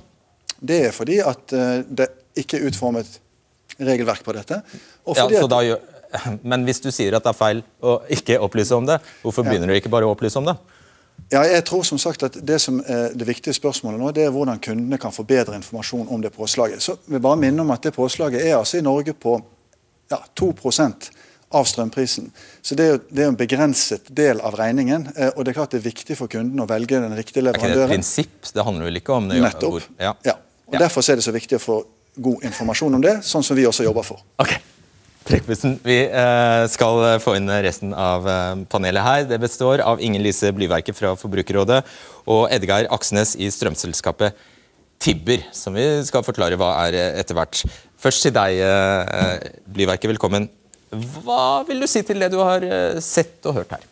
Det 0.72 0.80
er 0.88 0.96
fordi 0.96 1.20
at 1.26 1.56
uh, 1.58 1.82
det 1.84 2.08
ikke 2.40 2.62
er 2.62 2.70
utformet 2.70 3.20
regelverk 3.82 4.24
på 4.24 4.36
dette. 4.38 4.62
ja, 5.12 5.28
så 5.28 5.48
da 5.52 5.64
gjør... 5.68 5.88
Men 6.52 6.64
hvis 6.68 6.82
du 6.84 6.90
sier 6.92 7.16
at 7.16 7.24
det 7.24 7.32
er 7.32 7.38
feil 7.40 7.62
å 7.84 8.02
ikke 8.12 8.40
opplyse 8.44 8.76
om 8.76 8.88
det, 8.88 8.98
hvorfor 9.24 9.44
ja. 9.44 9.52
begynner 9.52 9.72
du 9.72 9.76
ikke 9.76 9.92
bare 9.92 10.08
å 10.08 10.16
opplyse 10.16 10.40
om 10.40 10.48
det? 10.48 10.56
Ja, 11.32 11.46
jeg 11.48 11.64
tror 11.64 11.84
som 11.88 12.00
sagt 12.02 12.24
at 12.28 12.36
Det 12.44 12.58
som 12.60 12.82
er 12.84 13.14
det 13.16 13.28
viktige 13.28 13.54
spørsmålet 13.56 14.00
nå, 14.02 14.12
det 14.12 14.26
er 14.26 14.34
hvordan 14.36 14.60
kundene 14.60 14.98
kan 15.00 15.14
få 15.16 15.24
bedre 15.24 15.56
informasjon 15.56 16.10
om 16.12 16.22
det 16.22 16.34
påslaget. 16.36 16.84
Så 16.84 16.98
vi 17.06 17.20
bare 17.20 17.40
minne 17.40 17.64
om 17.64 17.72
at 17.72 17.84
Det 17.84 17.94
påslaget 17.96 18.44
er 18.44 18.58
altså 18.58 18.78
i 18.78 18.82
Norge 18.82 19.14
på 19.14 19.38
ja, 20.12 20.20
2 20.36 20.54
av 21.52 21.66
strømprisen. 21.68 22.32
Så 22.62 22.76
det 22.76 22.84
er, 22.84 22.92
jo, 22.94 23.00
det 23.10 23.24
er 23.24 23.32
en 23.32 23.38
begrenset 23.40 24.08
del 24.16 24.40
av 24.40 24.56
regningen. 24.56 25.10
Eh, 25.16 25.32
og 25.36 25.44
det 25.44 25.52
er 25.52 25.58
klart 25.60 25.74
det 25.76 25.82
er 25.82 25.88
viktig 25.90 26.16
for 26.20 26.32
kunden 26.32 26.60
å 26.64 26.68
velge 26.68 27.00
den 27.04 27.16
riktige 27.16 27.44
leverandøren. 27.44 27.72
Er 27.72 27.76
ikke 27.76 27.88
det 27.88 27.90
et 27.90 27.96
prinsipp? 27.98 28.52
Det 28.56 28.66
handler 28.68 28.88
vel 28.88 29.00
ikke 29.02 29.18
om 29.18 29.28
det? 29.32 29.42
Nettopp. 29.44 29.90
Ja. 30.00 30.14
ja. 30.28 30.38
Og 30.72 30.80
Derfor 30.80 31.04
er 31.12 31.20
det 31.20 31.26
så 31.28 31.36
viktig 31.36 31.60
å 31.60 31.64
få 31.64 31.82
god 32.16 32.48
informasjon 32.48 32.96
om 32.96 33.04
det, 33.04 33.18
sånn 33.28 33.44
som 33.44 33.56
vi 33.60 33.68
også 33.68 33.84
jobber 33.88 34.08
for. 34.08 34.24
Okay. 34.40 34.64
Trekkpusten. 35.22 35.76
Vi 35.86 35.98
eh, 36.08 36.64
skal 36.74 37.04
få 37.22 37.36
inn 37.38 37.50
resten 37.62 37.94
av 37.94 38.26
eh, 38.26 38.64
panelet 38.72 39.06
her. 39.06 39.28
Det 39.30 39.38
består 39.42 39.84
av 39.86 40.02
Ingen 40.02 40.24
Lise 40.26 40.50
Blyverket 40.56 40.98
fra 40.98 41.14
Forbrukerrådet 41.20 41.84
og 42.26 42.48
Edgar 42.54 42.90
Aksnes 42.96 43.36
i 43.38 43.52
strømselskapet 43.54 44.38
Tibber, 45.02 45.46
som 45.54 45.78
vi 45.78 45.86
skal 46.06 46.26
forklare 46.26 46.58
hva 46.58 46.74
er 46.88 46.98
eh, 46.98 47.22
etter 47.22 47.38
hvert. 47.38 47.62
Først 48.02 48.26
til 48.26 48.34
deg, 48.34 48.58
Blyverket. 49.70 50.10
Velkommen. 50.10 50.50
Hva 50.90 51.62
vil 51.68 51.86
du 51.86 51.88
si 51.88 52.02
til 52.04 52.18
det 52.18 52.32
du 52.34 52.40
har 52.42 52.66
sett 53.06 53.46
og 53.46 53.60
hørt 53.60 53.76
her? 53.78 53.86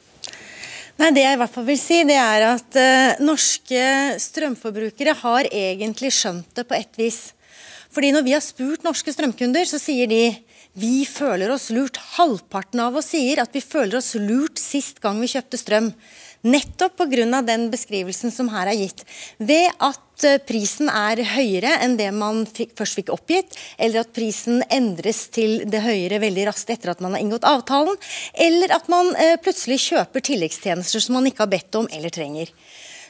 Nei, 1.00 1.14
Det 1.16 1.22
jeg 1.22 1.38
i 1.38 1.40
hvert 1.40 1.54
fall 1.54 1.68
vil 1.70 1.80
si, 1.80 2.02
det 2.10 2.18
er 2.20 2.44
at 2.50 2.76
uh, 2.76 3.22
norske 3.24 3.84
strømforbrukere 4.20 5.14
har 5.22 5.48
egentlig 5.48 6.10
skjønt 6.12 6.50
det 6.58 6.66
på 6.68 6.76
ett 6.76 7.00
vis. 7.00 7.20
Fordi 7.94 8.10
når 8.12 8.26
vi 8.26 8.34
har 8.36 8.44
spurt 8.44 8.84
norske 8.84 9.14
strømkunder, 9.14 9.70
så 9.70 9.80
sier 9.80 10.10
de 10.12 10.24
vi 10.80 11.06
føler 11.08 11.52
oss 11.54 11.70
lurt. 11.76 12.00
Halvparten 12.16 12.82
av 12.84 12.98
oss 13.00 13.12
sier 13.14 13.42
at 13.44 13.56
vi 13.56 13.62
føler 13.64 14.00
oss 14.00 14.14
lurt 14.20 14.60
sist 14.62 15.02
gang 15.04 15.20
vi 15.22 15.30
kjøpte 15.32 15.60
strøm. 15.60 15.92
Nettopp 16.48 16.96
pga. 16.98 17.42
den 17.42 17.68
beskrivelsen 17.72 18.32
som 18.32 18.50
her 18.54 18.70
er 18.72 18.78
gitt. 18.80 19.04
Ved 19.38 19.74
at 19.84 20.24
eh, 20.24 20.40
prisen 20.40 20.88
er 20.88 21.20
høyere 21.36 21.74
enn 21.84 21.98
det 22.00 22.12
man 22.16 22.46
fikk, 22.48 22.72
først 22.80 22.96
fikk 22.96 23.12
oppgitt, 23.12 23.58
eller 23.78 24.06
at 24.06 24.14
prisen 24.16 24.64
endres 24.72 25.28
til 25.36 25.66
det 25.68 25.84
høyere 25.84 26.22
veldig 26.24 26.48
raskt 26.48 26.72
etter 26.72 26.94
at 26.94 27.04
man 27.04 27.18
har 27.18 27.26
inngått 27.26 27.48
avtalen, 27.48 28.00
eller 28.34 28.72
at 28.72 28.88
man 28.88 29.12
eh, 29.20 29.36
plutselig 29.44 29.82
kjøper 29.90 30.24
tilleggstjenester 30.32 31.04
som 31.04 31.20
man 31.20 31.28
ikke 31.28 31.44
har 31.44 31.52
bedt 31.52 31.76
om 31.76 31.92
eller 31.92 32.14
trenger. 32.14 32.54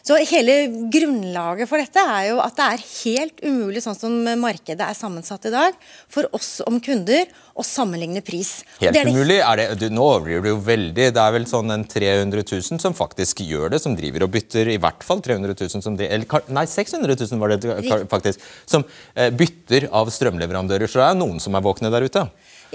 Så 0.05 0.17
hele 0.31 0.55
Grunnlaget 0.91 1.69
for 1.69 1.81
dette 1.81 2.01
er 2.01 2.29
jo 2.31 2.39
at 2.43 2.55
det 2.57 2.67
er 2.73 2.85
helt 3.03 3.43
umulig, 3.43 3.83
sånn 3.83 3.97
som 3.97 4.15
markedet 4.39 4.85
er 4.85 4.97
sammensatt 4.97 5.47
i 5.49 5.53
dag, 5.53 5.77
for 6.12 6.27
oss 6.35 6.59
om 6.65 6.79
kunder 6.83 7.27
å 7.59 7.65
sammenligne 7.65 8.23
pris. 8.25 8.59
Helt 8.79 8.95
det... 8.95 9.05
umulig? 9.09 9.39
Er 9.43 9.59
det, 9.59 9.67
du, 9.81 9.88
nå 9.93 10.05
overdriver 10.05 10.45
du 10.45 10.51
jo 10.53 10.59
veldig. 10.65 11.09
Det 11.15 11.23
er 11.23 11.35
vel 11.35 11.47
sånn 11.49 11.75
en 11.75 11.85
300 11.89 12.45
000 12.45 12.83
som 12.83 12.95
faktisk 12.97 13.43
gjør 13.45 13.75
det, 13.75 13.81
som 13.83 13.97
driver 13.97 14.25
og 14.27 14.33
bytter. 14.35 14.71
I 14.71 14.79
hvert 14.81 15.03
fall 15.05 15.23
300 15.25 15.55
000 15.55 15.85
som 15.85 15.97
driver, 15.99 16.15
eller, 16.19 16.53
Nei, 16.55 16.65
600 16.69 17.19
000 17.19 17.41
var 17.41 17.55
det 17.55 18.05
faktisk. 18.12 18.45
Som 18.69 18.85
eh, 19.15 19.29
bytter 19.35 19.89
av 19.95 20.12
strømleverandører. 20.13 20.89
Så 20.89 21.01
det 21.01 21.09
er 21.09 21.19
noen 21.19 21.43
som 21.43 21.57
er 21.57 21.65
våkne 21.65 21.91
der 21.93 22.07
ute. 22.07 22.25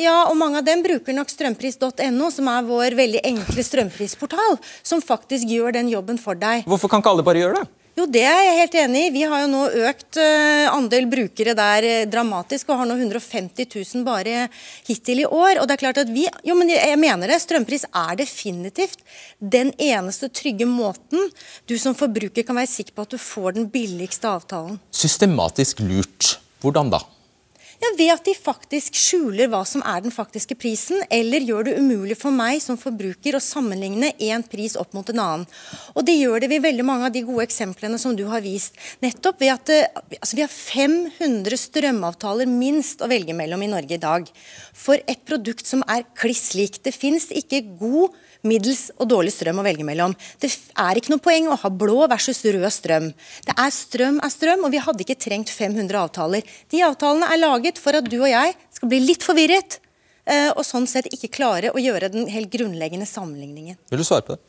Ja, 0.01 0.25
og 0.27 0.35
mange 0.39 0.59
av 0.59 0.67
dem 0.67 0.83
bruker 0.83 1.15
nok 1.15 1.31
strømpris.no, 1.31 2.31
som 2.35 2.51
er 2.51 2.67
vår 2.67 2.97
veldig 2.99 3.23
enkle 3.31 3.63
strømprisportal, 3.63 4.59
som 4.83 5.03
faktisk 5.05 5.47
gjør 5.47 5.77
den 5.77 5.93
jobben 5.93 6.19
for 6.19 6.39
deg. 6.39 6.67
Hvorfor 6.67 6.91
kan 6.91 7.03
ikke 7.03 7.15
alle 7.15 7.27
bare 7.27 7.45
gjøre 7.45 7.63
det? 7.63 7.81
Jo, 7.95 8.09
det 8.11 8.25
er 8.27 8.41
jeg 8.43 8.57
helt 8.59 8.75
enig 8.83 9.03
i. 9.05 9.11
Vi 9.15 9.23
har 9.31 9.45
jo 9.45 9.51
nå 9.53 9.61
økt 9.87 10.19
uh, 10.19 10.65
andel 10.73 11.07
brukere 11.07 11.55
der 11.55 11.87
uh, 11.87 12.09
dramatisk, 12.11 12.73
og 12.73 12.81
har 12.81 12.89
nå 12.91 12.97
150 12.99 13.69
000 13.71 14.03
bare 14.07 14.49
hittil 14.89 15.23
i 15.23 15.29
år. 15.29 15.61
Og 15.63 15.71
det 15.71 15.77
er 15.77 15.83
klart 15.85 16.03
at 16.03 16.11
vi, 16.11 16.27
jo, 16.27 16.59
men 16.59 16.75
jeg 16.75 16.99
mener 16.99 17.31
det, 17.31 17.39
Strømpris 17.45 17.87
er 17.87 18.19
definitivt 18.19 18.99
den 19.39 19.71
eneste 19.79 20.27
trygge 20.27 20.67
måten 20.67 21.31
du 21.71 21.79
som 21.79 21.95
forbruker 21.95 22.43
kan 22.43 22.59
være 22.59 22.73
sikker 22.75 22.99
på 22.99 23.07
at 23.07 23.15
du 23.15 23.21
får 23.31 23.61
den 23.61 23.71
billigste 23.71 24.27
avtalen. 24.27 24.83
Systematisk 24.91 25.87
lurt. 25.87 26.41
Hvordan 26.65 26.91
da? 26.91 27.05
Ja, 27.83 27.91
Ved 27.99 28.11
at 28.13 28.25
de 28.27 28.35
faktisk 28.37 28.97
skjuler 28.99 29.49
hva 29.51 29.63
som 29.67 29.83
er 29.87 30.03
den 30.05 30.13
faktiske 30.15 30.57
prisen, 30.59 31.03
eller 31.13 31.45
gjør 31.47 31.69
det 31.69 31.77
umulig 31.79 32.17
for 32.19 32.35
meg 32.35 32.61
som 32.63 32.79
forbruker 32.81 33.37
å 33.37 33.43
sammenligne 33.43 34.13
én 34.23 34.45
pris 34.51 34.75
opp 34.81 34.95
mot 34.97 35.09
en 35.11 35.23
annen. 35.23 35.47
Og 35.95 36.05
Det 36.05 36.17
gjør 36.19 36.45
det 36.45 36.51
ved 36.53 36.63
veldig 36.63 36.85
mange 36.87 37.09
av 37.09 37.15
de 37.15 37.25
gode 37.27 37.47
eksemplene 37.47 37.99
som 37.99 38.17
du 38.17 38.25
har 38.31 38.43
vist. 38.45 38.77
Nettopp 39.03 39.41
ved 39.41 39.55
at 39.55 39.73
altså 40.21 40.37
Vi 40.37 40.45
har 40.45 40.53
500 40.53 41.59
strømavtaler 41.59 42.51
minst 42.51 43.03
å 43.03 43.09
velge 43.11 43.35
mellom 43.35 43.63
i 43.63 43.71
Norge 43.71 43.97
i 43.97 44.03
dag. 44.03 44.29
For 44.75 45.01
et 45.09 45.25
produkt 45.27 45.67
som 45.67 45.83
er 45.89 46.07
kliss 46.19 46.53
likt. 46.55 46.83
Det 46.85 46.95
fins 46.95 47.31
ikke 47.31 47.63
god 47.81 48.15
middels 48.45 48.91
og 49.01 49.09
dårlig 49.09 49.33
strøm 49.35 49.61
å 49.61 49.65
velge 49.65 49.87
mellom. 49.87 50.15
Det 50.41 50.51
er 50.77 50.99
ikke 51.01 51.15
noe 51.15 51.23
poeng 51.25 51.49
å 51.49 51.59
ha 51.63 51.71
blå 51.73 52.05
versus 52.11 52.43
rød 52.45 52.67
strøm. 52.73 53.11
Det 53.47 53.55
er 53.57 53.73
strøm 53.73 54.21
er 54.21 54.33
strøm, 54.33 54.67
og 54.67 54.75
vi 54.75 54.83
hadde 54.85 55.05
ikke 55.05 55.19
trengt 55.21 55.53
500 55.53 56.01
avtaler. 56.03 56.45
De 56.73 56.83
avtalene 56.85 57.31
er 57.33 57.41
laget 57.41 57.64
for 57.81 57.97
at 57.97 58.09
du 58.11 58.19
og 58.21 58.31
jeg 58.31 58.55
skal 58.75 58.91
bli 58.91 59.01
litt 59.05 59.25
forvirret, 59.25 59.79
eh, 60.29 60.51
og 60.55 60.65
sånn 60.67 60.89
sett 60.91 61.09
ikke 61.13 61.33
klare 61.33 61.73
å 61.73 61.81
gjøre 61.81 62.13
den 62.13 62.29
helt 62.33 62.53
grunnleggende 62.53 63.09
sammenligningen. 63.09 63.81
Vil 63.91 64.03
du 64.03 64.07
svare 64.07 64.27
på 64.27 64.37
det? 64.37 64.43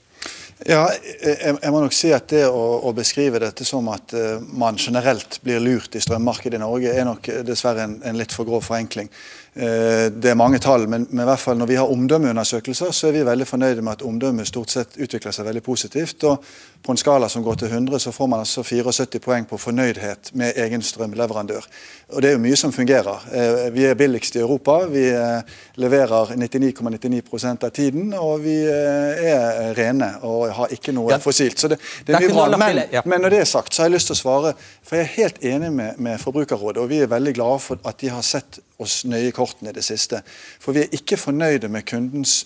Ja, 0.64 0.86
jeg, 0.88 1.36
jeg, 1.52 1.72
må 1.74 1.82
nok 1.84 1.94
si 1.94 2.14
at 2.16 2.30
det 2.32 2.46
å, 2.48 2.62
å 2.88 2.94
beskrive 2.96 3.42
dette 3.44 3.66
som 3.68 3.90
at 3.92 4.14
uh, 4.16 4.40
man 4.56 4.80
generelt 4.80 5.42
blir 5.44 5.60
lurt 5.60 5.98
i 5.98 6.02
strømmarkedet 6.02 6.56
i 6.56 6.64
Norge, 6.64 6.94
er 6.96 7.08
nok 7.08 7.28
dessverre 7.46 7.84
en, 7.84 7.98
en 8.08 8.16
litt 8.18 8.34
for 8.34 8.48
grov 8.48 8.64
forenkling. 8.64 9.12
Uh, 9.56 10.12
det 10.12 10.34
er 10.34 10.36
mange 10.36 10.60
tall, 10.60 10.84
men, 10.92 11.06
men, 11.10 11.22
i 11.24 11.28
hvert 11.30 11.40
fall 11.40 11.56
når 11.56 11.70
vi 11.70 11.78
har 11.80 11.92
omdømmeundersøkelser, 11.92 12.90
så 12.92 13.08
er 13.08 13.14
vi 13.16 13.22
veldig 13.24 13.46
fornøyde 13.48 13.84
med 13.88 13.94
at 13.94 14.02
omdømmet 14.04 14.50
stort 14.50 14.74
sett 14.74 14.98
utvikler 15.00 15.32
seg 15.32 15.48
veldig 15.48 15.62
positivt. 15.64 16.26
og 16.28 16.44
På 16.84 16.92
en 16.92 17.00
skala 17.00 17.30
som 17.32 17.44
går 17.44 17.62
til 17.62 17.72
100, 17.72 18.02
så 18.04 18.12
får 18.12 18.28
man 18.28 18.44
altså 18.44 18.66
74 18.68 19.22
poeng 19.24 19.48
på 19.48 19.58
fornøydhet 19.58 20.34
med 20.36 20.60
egen 20.60 20.84
strømleverandør. 20.84 21.70
Og 22.12 22.22
Det 22.22 22.30
er 22.30 22.36
jo 22.36 22.44
mye 22.44 22.58
som 22.60 22.76
fungerer. 22.76 23.30
Uh, 23.32 23.72
vi 23.72 23.88
er 23.88 23.96
billigst 23.96 24.36
i 24.36 24.44
Europa. 24.44 24.82
Vi 24.92 25.06
leverer 25.80 26.36
99,99 26.36 27.24
,99 27.24 27.56
av 27.64 27.72
tiden, 27.72 28.14
og 28.14 28.44
vi 28.44 28.58
er 28.68 29.72
rene. 29.78 30.12
og 30.22 30.52
har 30.52 30.76
ikke 30.76 30.92
noe 30.96 31.16
ja. 31.16 31.22
fossilt. 31.22 31.60
Så 31.60 31.72
det, 31.72 31.80
det 32.04 32.16
er 32.16 32.28
mye 32.28 32.34
bra. 32.34 32.60
Men, 32.60 32.84
men, 33.06 33.22
når 33.22 33.38
det 33.38 33.42
er 33.46 33.50
sagt, 33.50 33.74
så 33.74 33.84
har 33.84 33.90
jeg 33.90 33.98
lyst 33.98 34.12
til 34.12 34.18
å 34.18 34.22
svare. 34.22 34.54
For 34.84 35.00
jeg 35.00 35.08
er 35.08 35.16
helt 35.16 35.44
enig 35.56 35.72
med, 35.72 36.00
med 36.00 36.20
Forbrukerrådet, 36.20 36.84
og 36.84 36.92
vi 36.92 37.00
er 37.06 37.12
veldig 37.12 37.36
glade 37.40 37.64
for 37.64 37.88
at 37.88 38.04
de 38.04 38.12
har 38.12 38.26
sett 38.26 38.60
oss 38.80 39.04
nøye 39.08 39.32
kortene 39.36 39.72
i 39.72 39.78
det 39.78 39.86
siste. 39.86 40.22
For 40.60 40.76
vi 40.76 40.86
er 40.86 40.96
ikke 40.96 41.20
fornøyde 41.20 41.70
med 41.72 41.88
kundens 41.88 42.44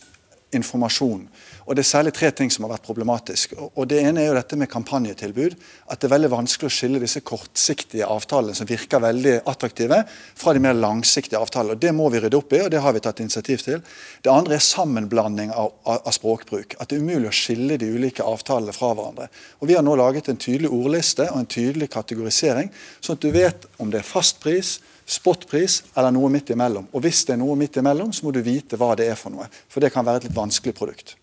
informasjon. 0.56 1.28
Og 1.66 1.76
Det 1.76 1.84
er 1.84 1.88
særlig 1.88 2.14
tre 2.14 2.32
ting 2.32 2.50
som 2.50 2.66
har 2.66 2.72
vært 2.72 2.88
problematisk. 2.88 3.54
Og 3.76 3.88
Det 3.88 4.00
ene 4.02 4.24
er 4.24 4.28
jo 4.28 4.34
dette 4.34 4.58
med 4.58 4.70
kampanjetilbud. 4.70 5.56
At 5.92 6.00
det 6.00 6.08
er 6.08 6.16
veldig 6.16 6.32
vanskelig 6.32 6.66
å 6.66 6.74
skille 6.74 7.00
disse 7.00 7.22
kortsiktige 7.22 8.08
avtalene 8.10 8.56
som 8.58 8.66
virker 8.66 9.00
veldig 9.00 9.36
attraktive, 9.46 10.04
fra 10.36 10.54
de 10.54 10.60
mer 10.60 10.74
langsiktige 10.74 11.38
avtalene. 11.38 11.78
Og 11.78 11.80
Det 11.80 11.94
må 11.94 12.10
vi 12.10 12.20
rydde 12.20 12.38
opp 12.38 12.54
i, 12.54 12.62
og 12.62 12.72
det 12.72 12.82
har 12.82 12.94
vi 12.94 13.00
tatt 13.00 13.20
initiativ 13.20 13.58
til. 13.58 13.84
Det 14.24 14.32
andre 14.34 14.56
er 14.56 14.66
sammenblanding 14.66 15.52
av, 15.52 15.72
av, 15.86 16.02
av 16.06 16.12
språkbruk. 16.12 16.76
At 16.80 16.90
det 16.90 16.98
er 16.98 17.06
umulig 17.06 17.30
å 17.30 17.38
skille 17.38 17.78
de 17.78 17.94
ulike 17.94 18.26
avtalene 18.26 18.74
fra 18.74 18.94
hverandre. 18.96 19.30
Og 19.62 19.68
Vi 19.68 19.76
har 19.76 19.86
nå 19.86 19.96
laget 19.96 20.30
en 20.30 20.38
tydelig 20.38 20.70
ordliste 20.74 21.30
og 21.30 21.38
en 21.38 21.46
tydelig 21.46 21.92
kategorisering, 21.94 22.72
sånn 23.02 23.20
at 23.20 23.22
du 23.22 23.32
vet 23.32 23.70
om 23.78 23.92
det 23.92 24.02
er 24.02 24.10
fastpris, 24.10 24.80
spotpris 25.10 25.82
eller 25.96 26.14
noe 26.14 26.30
midt 26.34 26.54
imellom. 26.54 26.88
Og 26.94 27.04
hvis 27.04 27.24
det 27.28 27.36
er 27.36 27.42
noe 27.42 27.58
midt 27.60 27.80
imellom, 27.82 28.14
så 28.14 28.28
må 28.28 28.34
du 28.36 28.42
vite 28.46 28.78
hva 28.80 28.94
det 29.00 29.10
er 29.10 29.18
for 29.20 29.34
noe. 29.34 29.50
For 29.72 29.84
det 29.84 29.92
kan 29.94 30.06
være 30.06 30.24
et 30.24 30.30
litt 30.30 30.38
vanskelig 30.38 30.76
produkt. 30.78 31.16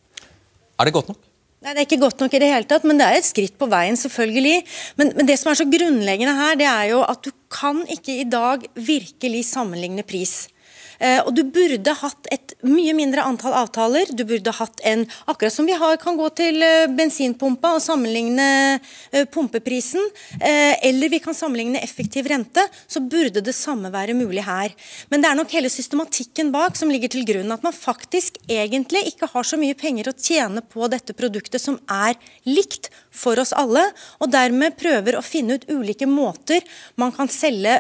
Er 0.76 0.88
det 0.88 0.94
godt 0.96 1.12
nok? 1.12 1.22
Nei, 1.64 1.72
Det 1.72 1.80
er 1.80 1.86
ikke 1.86 2.02
godt 2.04 2.20
nok 2.20 2.34
i 2.36 2.40
det 2.42 2.50
hele 2.52 2.68
tatt, 2.68 2.84
men 2.86 2.98
det 3.00 3.06
er 3.06 3.16
et 3.18 3.26
skritt 3.26 3.56
på 3.58 3.66
veien, 3.70 3.96
selvfølgelig. 3.98 4.58
Men, 5.00 5.14
men, 5.16 5.26
det 5.26 5.38
som 5.40 5.50
er 5.50 5.58
så 5.58 5.66
grunnleggende 5.66 6.34
her, 6.36 6.58
det 6.60 6.68
er 6.68 6.90
jo 6.92 7.00
at 7.06 7.24
du 7.24 7.32
kan 7.50 7.80
ikke 7.90 8.20
i 8.20 8.28
dag 8.28 8.66
virkelig 8.74 9.46
sammenligne 9.48 10.04
pris. 10.06 10.46
Eh, 10.98 11.20
og 11.22 11.34
du 11.36 11.42
burde 11.52 11.92
hatt 12.00 12.28
et 12.32 12.54
mye 12.66 12.94
mindre 12.96 13.24
antall 13.26 13.56
avtaler. 13.56 14.10
Du 14.16 14.24
burde 14.28 14.54
hatt 14.56 14.82
en 14.86 15.04
Akkurat 15.26 15.52
som 15.52 15.66
vi 15.66 15.74
har, 15.76 15.96
kan 16.00 16.16
gå 16.18 16.26
til 16.38 16.62
eh, 16.64 16.86
bensinpumpa 16.92 17.74
og 17.76 17.82
sammenligne 17.82 18.46
eh, 19.12 19.26
pumpeprisen, 19.32 20.02
eller 20.40 21.10
vi 21.10 21.18
kan 21.22 21.34
sammenligne 21.34 21.80
effektiv 21.82 22.28
rente, 22.30 22.62
så 22.88 23.00
burde 23.02 23.42
det 23.44 23.54
samme 23.56 23.90
være 23.92 24.14
mulig 24.16 24.44
her. 24.46 24.72
Men 25.10 25.22
det 25.22 25.30
er 25.30 25.38
nok 25.38 25.52
hele 25.54 25.70
systematikken 25.72 26.52
bak 26.54 26.78
som 26.78 26.90
ligger 26.92 27.10
til 27.12 27.26
grunn. 27.28 27.52
At 27.52 27.64
man 27.66 27.74
faktisk 27.74 28.38
egentlig 28.48 29.04
ikke 29.10 29.28
har 29.32 29.46
så 29.46 29.58
mye 29.60 29.76
penger 29.78 30.10
å 30.10 30.16
tjene 30.16 30.62
på 30.62 30.88
dette 30.92 31.16
produktet 31.16 31.62
som 31.62 31.78
er 31.90 32.16
likt 32.48 32.90
for 33.10 33.38
oss 33.42 33.54
alle, 33.56 33.84
og 34.20 34.32
dermed 34.32 34.78
prøver 34.78 35.18
å 35.18 35.24
finne 35.24 35.58
ut 35.58 35.68
ulike 35.72 36.08
måter 36.08 36.64
man 37.00 37.14
kan 37.16 37.30
selge 37.32 37.78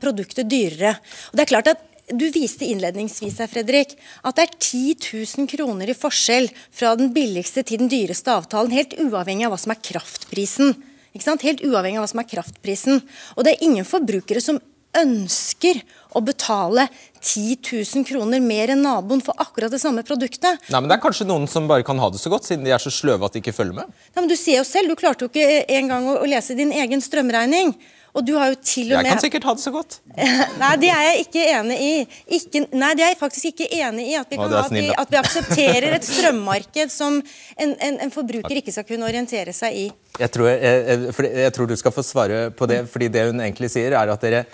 produktet 0.00 0.48
dyrere. 0.50 0.96
Og 1.30 1.38
det 1.38 1.46
er 1.46 1.52
klart 1.54 1.72
at 1.74 1.87
du 2.10 2.26
viste 2.34 2.64
innledningsvis 2.68 3.40
her, 3.42 3.50
Fredrik, 3.50 3.96
at 4.24 4.38
det 4.38 4.46
er 4.46 4.54
10 4.56 4.94
000 5.38 5.50
kroner 5.50 5.90
i 5.90 5.96
forskjell 5.96 6.48
fra 6.70 6.94
den 6.98 7.12
billigste 7.14 7.64
til 7.66 7.82
den 7.82 7.92
dyreste 7.92 8.32
avtalen, 8.32 8.72
helt 8.74 8.96
uavhengig 9.02 9.48
av 9.48 9.54
hva 9.54 9.60
som 9.60 9.74
er 9.74 9.82
kraftprisen. 9.90 10.74
Helt 11.18 11.64
uavhengig 11.66 11.98
av 11.98 12.04
hva 12.04 12.10
som 12.10 12.20
er 12.22 12.28
kraftprisen. 12.30 13.00
Og 13.36 13.44
det 13.44 13.56
er 13.56 13.64
ingen 13.66 13.86
forbrukere 13.88 14.42
som 14.44 14.60
ønsker 14.96 15.80
å 16.16 16.22
betale 16.24 16.86
10 17.20 17.58
000 17.60 18.06
kroner 18.08 18.40
mer 18.40 18.72
enn 18.72 18.80
naboen 18.86 19.20
for 19.24 19.36
akkurat 19.42 19.72
det 19.72 19.80
samme 19.82 20.04
produktet. 20.06 20.62
Nei, 20.70 20.80
men 20.80 20.88
Det 20.88 20.96
er 20.96 21.02
kanskje 21.02 21.26
noen 21.28 21.48
som 21.50 21.68
bare 21.68 21.84
kan 21.84 21.98
ha 22.00 22.08
det 22.10 22.20
så 22.22 22.32
godt, 22.32 22.46
siden 22.48 22.64
de 22.64 22.72
er 22.72 22.82
så 22.82 22.92
sløve 22.94 23.26
at 23.26 23.34
de 23.34 23.42
ikke 23.42 23.56
følger 23.56 23.76
med? 23.82 23.92
Nei, 24.14 24.22
men 24.22 24.30
Du 24.30 24.36
sier 24.38 24.62
jo 24.62 24.66
selv, 24.68 24.88
du 24.88 24.96
klarte 24.96 25.26
jo 25.26 25.32
ikke 25.32 25.66
engang 25.68 26.08
å 26.08 26.24
lese 26.24 26.56
din 26.56 26.72
egen 26.72 27.02
strømregning. 27.04 27.74
Og 28.16 28.24
du 28.24 28.32
har 28.38 28.50
jo 28.52 28.56
til 28.62 28.92
og 28.92 28.98
med... 28.98 29.08
Jeg 29.08 29.12
kan 29.12 29.22
sikkert 29.22 29.46
ha 29.48 29.54
det 29.58 29.62
så 29.62 29.72
godt. 29.74 29.98
nei, 30.62 30.70
det 30.80 30.90
er 30.94 31.04
jeg 31.06 31.26
ikke 31.26 31.44
enig 31.52 31.78
i. 31.84 31.92
Ikke, 32.38 32.62
nei, 32.72 32.90
det 32.98 33.04
er 33.04 33.12
jeg 33.12 33.18
faktisk 33.20 33.50
ikke 33.52 33.68
enig 33.78 34.08
i. 34.08 34.14
At 34.18 34.32
vi, 34.32 34.38
kan 34.40 34.54
ha, 34.54 34.62
at 34.64 34.74
vi, 34.74 34.84
at 35.04 35.12
vi 35.12 35.20
aksepterer 35.20 35.96
et 35.98 36.08
strømmarked 36.12 36.94
som 36.94 37.20
en, 37.20 37.74
en, 37.76 38.00
en, 38.06 38.14
forbruker 38.14 38.62
ikke 38.62 38.74
skal 38.74 38.88
kunne 38.88 39.08
orientere 39.08 39.54
seg 39.56 39.76
i. 39.76 39.86
Jeg 40.18 40.34
tror, 40.34 40.50
jeg, 40.50 41.12
jeg 41.28 41.54
tror, 41.54 41.70
du 41.70 41.76
skal 41.78 41.94
få 41.94 42.06
svare 42.06 42.48
på 42.56 42.70
det, 42.70 42.82
fordi 42.90 43.10
det 43.12 43.28
hun 43.28 43.44
egentlig 43.44 43.70
sier, 43.76 43.94
er 43.94 44.14
at 44.14 44.24
dere 44.24 44.44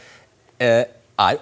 eh, 0.58 0.82
er 1.28 1.40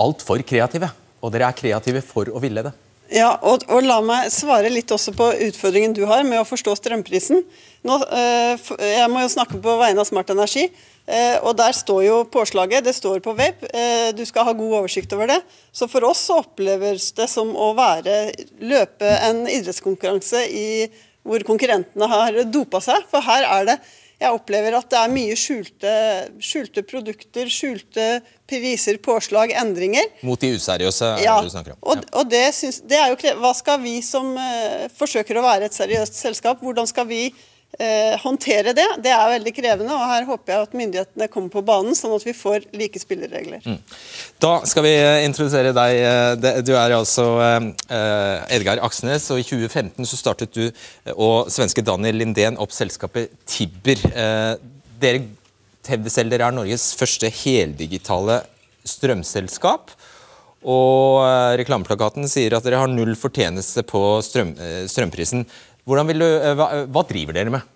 altfor 0.00 0.42
kreative. 0.46 0.90
Og 1.24 1.32
dere 1.32 1.48
er 1.48 1.56
kreative 1.56 2.02
for 2.04 2.28
å 2.32 2.42
ville 2.42 2.64
det. 2.66 2.74
Ja, 3.12 3.34
og, 3.44 3.66
og, 3.68 3.84
La 3.84 3.98
meg 4.04 4.30
svare 4.32 4.70
litt 4.72 4.90
også 4.92 5.12
på 5.16 5.28
utfordringen 5.46 5.92
du 5.96 6.02
har 6.08 6.24
med 6.26 6.40
å 6.40 6.48
forstå 6.48 6.74
strømprisen. 6.80 7.44
Nå, 7.84 7.98
øh, 8.00 8.70
jeg 8.80 9.10
må 9.12 9.22
jo 9.22 9.32
snakke 9.32 9.60
på 9.62 9.76
vegne 9.80 10.00
av 10.00 10.08
Smart 10.08 10.32
Energi. 10.32 10.70
Eh, 11.04 11.36
og 11.44 11.56
Der 11.56 11.72
står 11.76 12.02
jo 12.06 12.20
påslaget, 12.24 12.84
det 12.84 12.94
står 12.96 13.20
på 13.20 13.34
web. 13.36 13.64
Eh, 13.74 14.12
du 14.16 14.24
skal 14.24 14.46
ha 14.48 14.52
god 14.56 14.78
oversikt 14.80 15.12
over 15.12 15.28
det. 15.28 15.40
Så 15.72 15.88
for 15.88 16.04
oss 16.08 16.22
så 16.30 16.40
oppleves 16.40 17.12
det 17.12 17.28
som 17.28 17.52
å 17.52 17.74
være, 17.76 18.32
løpe 18.64 19.10
en 19.28 19.44
idrettskonkurranse 19.44 20.46
i, 20.48 20.88
hvor 21.24 21.44
konkurrentene 21.44 22.08
har 22.08 22.40
dopa 22.48 22.80
seg. 22.84 23.04
For 23.10 23.24
her 23.24 23.44
er 23.60 23.70
det 23.72 23.78
Jeg 24.14 24.30
opplever 24.30 24.76
at 24.78 24.86
det 24.88 24.96
er 24.96 25.10
mye 25.10 25.34
skjulte, 25.36 25.92
skjulte 26.40 26.84
produkter, 26.86 27.48
skjulte 27.50 28.04
priser, 28.48 28.96
påslag, 29.02 29.50
endringer. 29.58 30.06
Mot 30.22 30.40
de 30.40 30.52
useriøse 30.54 31.08
ja. 31.20 31.34
du 31.42 31.50
snakker 31.50 31.74
om. 31.74 31.80
Ja. 31.82 31.90
Og, 31.90 32.04
og 32.20 32.30
det, 32.30 32.44
synes, 32.54 32.78
det, 32.86 32.96
er 32.96 33.10
jo 33.10 33.34
Hva 33.42 33.50
skal 33.58 33.82
vi 33.82 33.98
som 34.06 34.30
uh, 34.38 34.86
forsøker 34.96 35.36
å 35.36 35.44
være 35.44 35.66
et 35.66 35.76
seriøst 35.76 36.14
selskap, 36.14 36.62
hvordan 36.62 36.88
skal 36.88 37.10
vi 37.10 37.26
eh, 37.78 38.14
håndtere 38.20 38.72
det. 38.76 38.86
Det 39.02 39.12
er 39.12 39.32
veldig 39.34 39.52
krevende, 39.56 39.94
og 39.94 40.10
her 40.10 40.26
håper 40.28 40.52
jeg 40.52 40.66
at 40.66 40.76
myndighetene 40.78 41.28
kommer 41.32 41.52
på 41.52 41.62
banen, 41.66 41.96
sånn 41.98 42.14
at 42.16 42.26
vi 42.26 42.34
får 42.36 42.68
like 42.76 43.00
spilleregler. 43.02 43.64
Mm. 43.66 43.80
Da 44.42 44.52
skal 44.68 44.86
vi 44.86 44.94
eh, 44.96 45.24
introdusere 45.26 45.74
deg. 45.76 45.98
Eh, 45.98 46.62
du 46.66 46.74
er 46.76 46.96
altså 46.96 47.26
eh, 47.42 48.54
Edgar 48.54 48.82
Aksnes, 48.86 49.28
og 49.34 49.42
i 49.42 49.46
2015 49.46 50.10
så 50.10 50.20
startet 50.20 50.54
du 50.54 50.64
og 51.14 51.50
svenske 51.52 51.84
Daniel 51.84 52.20
Lindén 52.22 52.58
opp 52.60 52.74
selskapet 52.74 53.32
Tibber. 53.48 54.00
Dere 55.00 55.24
hevder 55.84 56.12
selv 56.12 56.32
dere 56.32 56.48
er 56.48 56.56
Norges 56.56 56.92
første 56.96 57.28
heldigitale 57.42 58.42
strømselskap. 58.88 59.92
Og 60.64 61.20
reklameplakaten 61.60 62.24
sier 62.30 62.54
at 62.56 62.64
dere 62.64 62.78
har 62.80 62.88
null 62.88 63.12
fortjeneste 63.20 63.82
på 63.84 64.00
strøm, 64.24 64.54
strømprisen. 64.88 65.44
Du, 65.84 65.92
eh, 65.92 66.54
hva, 66.56 66.68
hva, 66.88 67.02
driver 67.04 67.36
dere 67.36 67.52
med? 67.52 67.72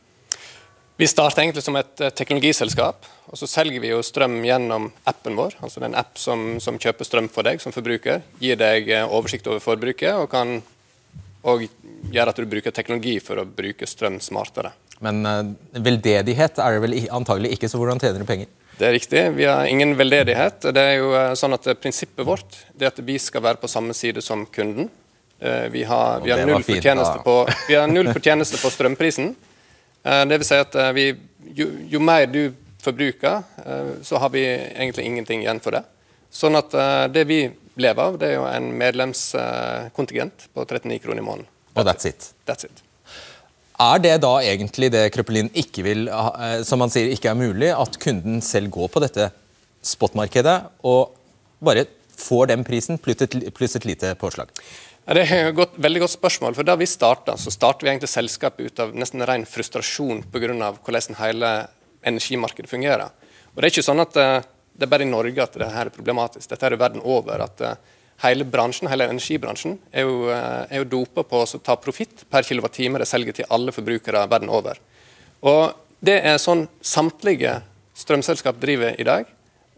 Vi 0.99 1.07
starter 1.07 1.45
egentlig 1.45 1.63
som 1.63 1.77
et 1.77 2.01
eh, 2.01 2.11
teknologiselskap. 2.17 3.05
og 3.29 3.37
Så 3.37 3.47
selger 3.47 3.83
vi 3.85 3.91
jo 3.93 4.01
strøm 4.03 4.41
gjennom 4.45 4.89
appen 5.05 5.37
vår. 5.37 5.59
altså 5.61 5.83
er 5.85 5.95
app 5.95 6.17
som, 6.17 6.57
som, 6.59 6.79
kjøper 6.79 7.05
strøm 7.05 7.29
for 7.29 7.45
deg 7.45 7.61
som 7.61 7.73
forbruker. 7.73 8.23
Gir 8.41 8.57
deg 8.57 8.89
eh, 8.89 9.05
oversikt 9.05 9.47
over 9.47 9.61
forbruket 9.61 10.15
og 10.17 10.31
kan 10.33 10.63
og 11.49 11.63
gjøre 12.11 12.33
at 12.33 12.41
du 12.41 12.49
bruker 12.51 12.75
teknologi 12.75 13.21
for 13.23 13.39
å 13.39 13.45
bruke 13.47 13.87
strøm 13.87 14.19
smartere. 14.21 14.73
Men 15.01 15.23
veldedighet 15.71 16.59
er 16.59 16.75
det 16.75 16.81
vel 16.83 16.97
antagelig 17.15 17.53
ikke, 17.55 17.69
så 17.71 17.79
hvordan 17.79 18.01
tjener 18.03 18.25
du 18.25 18.27
penger? 18.27 18.49
Det 18.75 18.89
er 18.89 18.93
riktig. 18.97 19.23
Vi 19.37 19.47
har 19.47 19.69
ingen 19.71 19.95
veldedighet. 19.97 20.67
Det 20.75 20.83
er 20.83 20.97
jo 20.99 21.13
sånn 21.39 21.55
at 21.55 21.69
Prinsippet 21.79 22.27
vårt 22.27 22.59
er 22.75 22.91
at 22.91 22.99
vi 23.07 23.17
skal 23.23 23.45
være 23.47 23.63
på 23.63 23.71
samme 23.71 23.95
side 23.97 24.25
som 24.25 24.43
kunden. 24.51 24.91
Eh, 25.41 25.69
vi 25.71 25.85
har, 25.85 26.21
vi 26.21 26.31
har, 26.31 26.47
null, 26.47 26.63
fortjeneste 26.63 27.19
på, 27.25 27.49
vi 27.69 27.75
har 27.75 27.87
null 27.87 28.13
fortjeneste 28.13 28.59
på 28.59 28.71
strømprisen. 28.75 29.35
Eh, 30.03 30.25
det 30.27 30.41
vil 30.41 30.49
si 30.49 30.59
at 30.59 30.75
eh, 30.75 30.91
vi, 30.97 31.05
jo, 31.55 31.69
jo, 31.93 32.01
mer 32.03 32.27
du 32.27 32.43
forbruker, 32.83 33.43
så 34.07 34.21
har 34.23 34.31
vi 34.31 34.45
egentlig 34.47 35.05
ingenting 35.05 35.43
igjen 35.43 35.59
for 35.61 35.75
det. 35.75 35.81
Sånn 36.31 36.55
at 36.57 36.71
det 37.11 37.25
vi 37.27 37.41
lever 37.75 38.01
av, 38.01 38.15
det 38.21 38.29
er 38.29 38.37
jo 38.37 38.45
en 38.47 38.69
medlemskontingent 38.79 40.47
på 40.55 40.63
39 40.63 41.01
kroner 41.03 41.21
i 41.21 41.25
måneden. 41.27 41.49
Og 41.75 41.83
that's 41.85 42.07
it. 42.07 42.29
That's 42.47 42.69
it. 42.69 42.85
Er 43.83 43.99
det 44.05 44.15
da 44.23 44.31
egentlig 44.47 44.93
det 44.95 45.03
Krøpelin 45.13 45.51
ikke 45.59 45.85
vil, 45.85 46.07
som 46.65 46.87
han 46.87 46.95
sier 46.95 47.11
ikke 47.13 47.35
er 47.35 47.41
mulig, 47.43 47.73
at 47.75 47.99
kunden 48.01 48.39
selv 48.47 48.71
går 48.79 48.95
på 48.95 49.03
dette 49.03 49.27
spotmarkedet 49.85 50.57
og 50.87 51.19
bare 51.59 51.89
får 52.19 52.51
den 52.51 52.65
prisen 52.67 52.99
pluss 52.99 53.77
et, 53.77 53.85
lite 53.85 54.15
påslag? 54.19 54.51
Ja, 55.07 55.15
det 55.17 55.25
er 55.33 55.51
et 55.51 55.79
veldig 55.81 56.03
godt 56.05 56.17
spørsmål. 56.17 56.55
for 56.55 56.67
Da 56.69 56.77
vi 56.77 56.87
starta, 56.87 57.37
startet 57.39 57.87
vi 57.87 57.91
egentlig 57.95 58.11
selskapet 58.13 58.67
ut 58.67 58.81
av 58.81 58.95
nesten 58.95 59.25
ren 59.25 59.47
frustrasjon 59.47 60.25
pga. 60.33 60.73
hvordan 60.85 61.17
hele 61.17 61.69
energimarkedet 62.05 62.71
fungerer. 62.71 63.11
Og 63.55 63.63
Det 63.63 63.65
er 63.65 63.73
ikke 63.73 63.87
sånn 63.91 64.01
at 64.01 64.17
uh, 64.17 64.43
det 64.77 64.87
er 64.87 64.91
bare 64.91 65.07
i 65.07 65.11
Norge 65.11 65.43
at 65.43 65.55
dette 65.55 65.81
er 65.81 65.91
problematisk. 65.91 66.49
Dette 66.51 66.67
er 66.67 66.77
jo 66.77 66.83
verden 66.83 67.03
over. 67.03 67.41
at 67.41 67.61
uh, 67.61 67.75
Hele 68.19 68.45
bransjen, 68.45 68.89
hele 68.91 69.07
energibransjen 69.07 69.79
er 69.93 70.03
jo, 70.03 70.27
uh, 70.27 70.67
er 70.69 70.83
jo 70.83 70.91
dopa 70.91 71.23
på 71.23 71.41
å 71.43 71.61
ta 71.63 71.77
profitt 71.77 72.25
per 72.31 72.43
kilowattime 72.43 72.99
de 72.99 73.07
selger 73.07 73.33
til 73.33 73.47
alle 73.49 73.73
forbrukere 73.73 74.27
verden 74.29 74.51
over. 74.51 74.79
Og 75.43 75.73
Det 76.01 76.21
er 76.23 76.37
sånn 76.39 76.69
samtlige 76.83 77.63
strømselskap 77.99 78.61
driver 78.63 78.95
i 78.95 79.07
dag. 79.07 79.27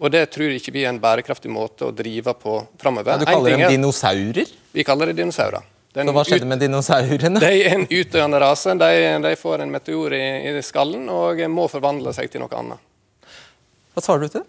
Og 0.01 0.09
det 0.12 0.22
tror 0.32 0.55
ikke 0.57 0.72
vi 0.72 0.86
er 0.86 0.94
en 0.94 1.01
bærekraftig 1.01 1.51
måte 1.53 1.90
å 1.90 1.92
drive 1.92 2.32
på 2.40 2.57
framover. 2.80 3.12
Ja, 3.12 3.20
du 3.20 3.28
kaller 3.28 3.57
dem 3.57 3.66
dinosaurer? 3.76 4.55
Vi 4.72 4.84
kaller 4.86 5.12
det 5.12 5.18
dinosaurer. 5.20 5.66
Så 5.90 6.12
hva 6.14 6.22
skjedde 6.22 6.46
med 6.46 6.62
dinosaurene? 6.62 7.40
De 7.42 7.51
er 7.51 7.74
en 7.74 7.84
utdøende 7.84 8.38
rase. 8.40 8.76
De, 8.78 8.90
de, 9.24 9.34
får 9.36 9.64
en 9.64 9.72
meteor 9.74 10.14
i, 10.14 10.22
i, 10.46 10.55
skallen 10.62 11.09
og 11.11 11.42
må 11.51 11.66
forvandle 11.68 12.14
seg 12.14 12.30
til 12.30 12.44
noe 12.44 12.55
annet. 12.57 12.86
Hva 13.96 14.05
svarer 14.05 14.24
du 14.24 14.32
til 14.36 14.44
det? 14.44 14.48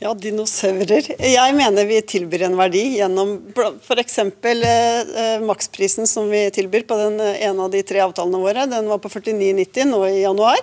Ja, 0.00 0.12
dinosaurer. 0.16 1.08
Jeg 1.20 1.56
mener 1.56 1.88
vi 1.88 1.98
tilbyr 2.08 2.46
en 2.46 2.56
verdi 2.56 2.84
gjennom 2.98 3.34
f.eks. 3.52 4.18
Eh, 4.20 4.52
eh, 4.64 5.42
maksprisen 5.44 6.08
som 6.08 6.30
vi 6.32 6.46
tilbyr 6.54 6.86
på 6.88 6.96
den, 7.00 7.18
ene 7.20 7.66
av 7.66 7.72
de 7.72 7.82
tre 7.84 8.00
avtalene 8.04 8.40
våre. 8.40 8.68
Den 8.68 8.88
var 8.92 9.00
på 9.02 9.10
49,90 9.12 9.90
nå 9.90 10.04
i 10.08 10.22
januar. 10.22 10.60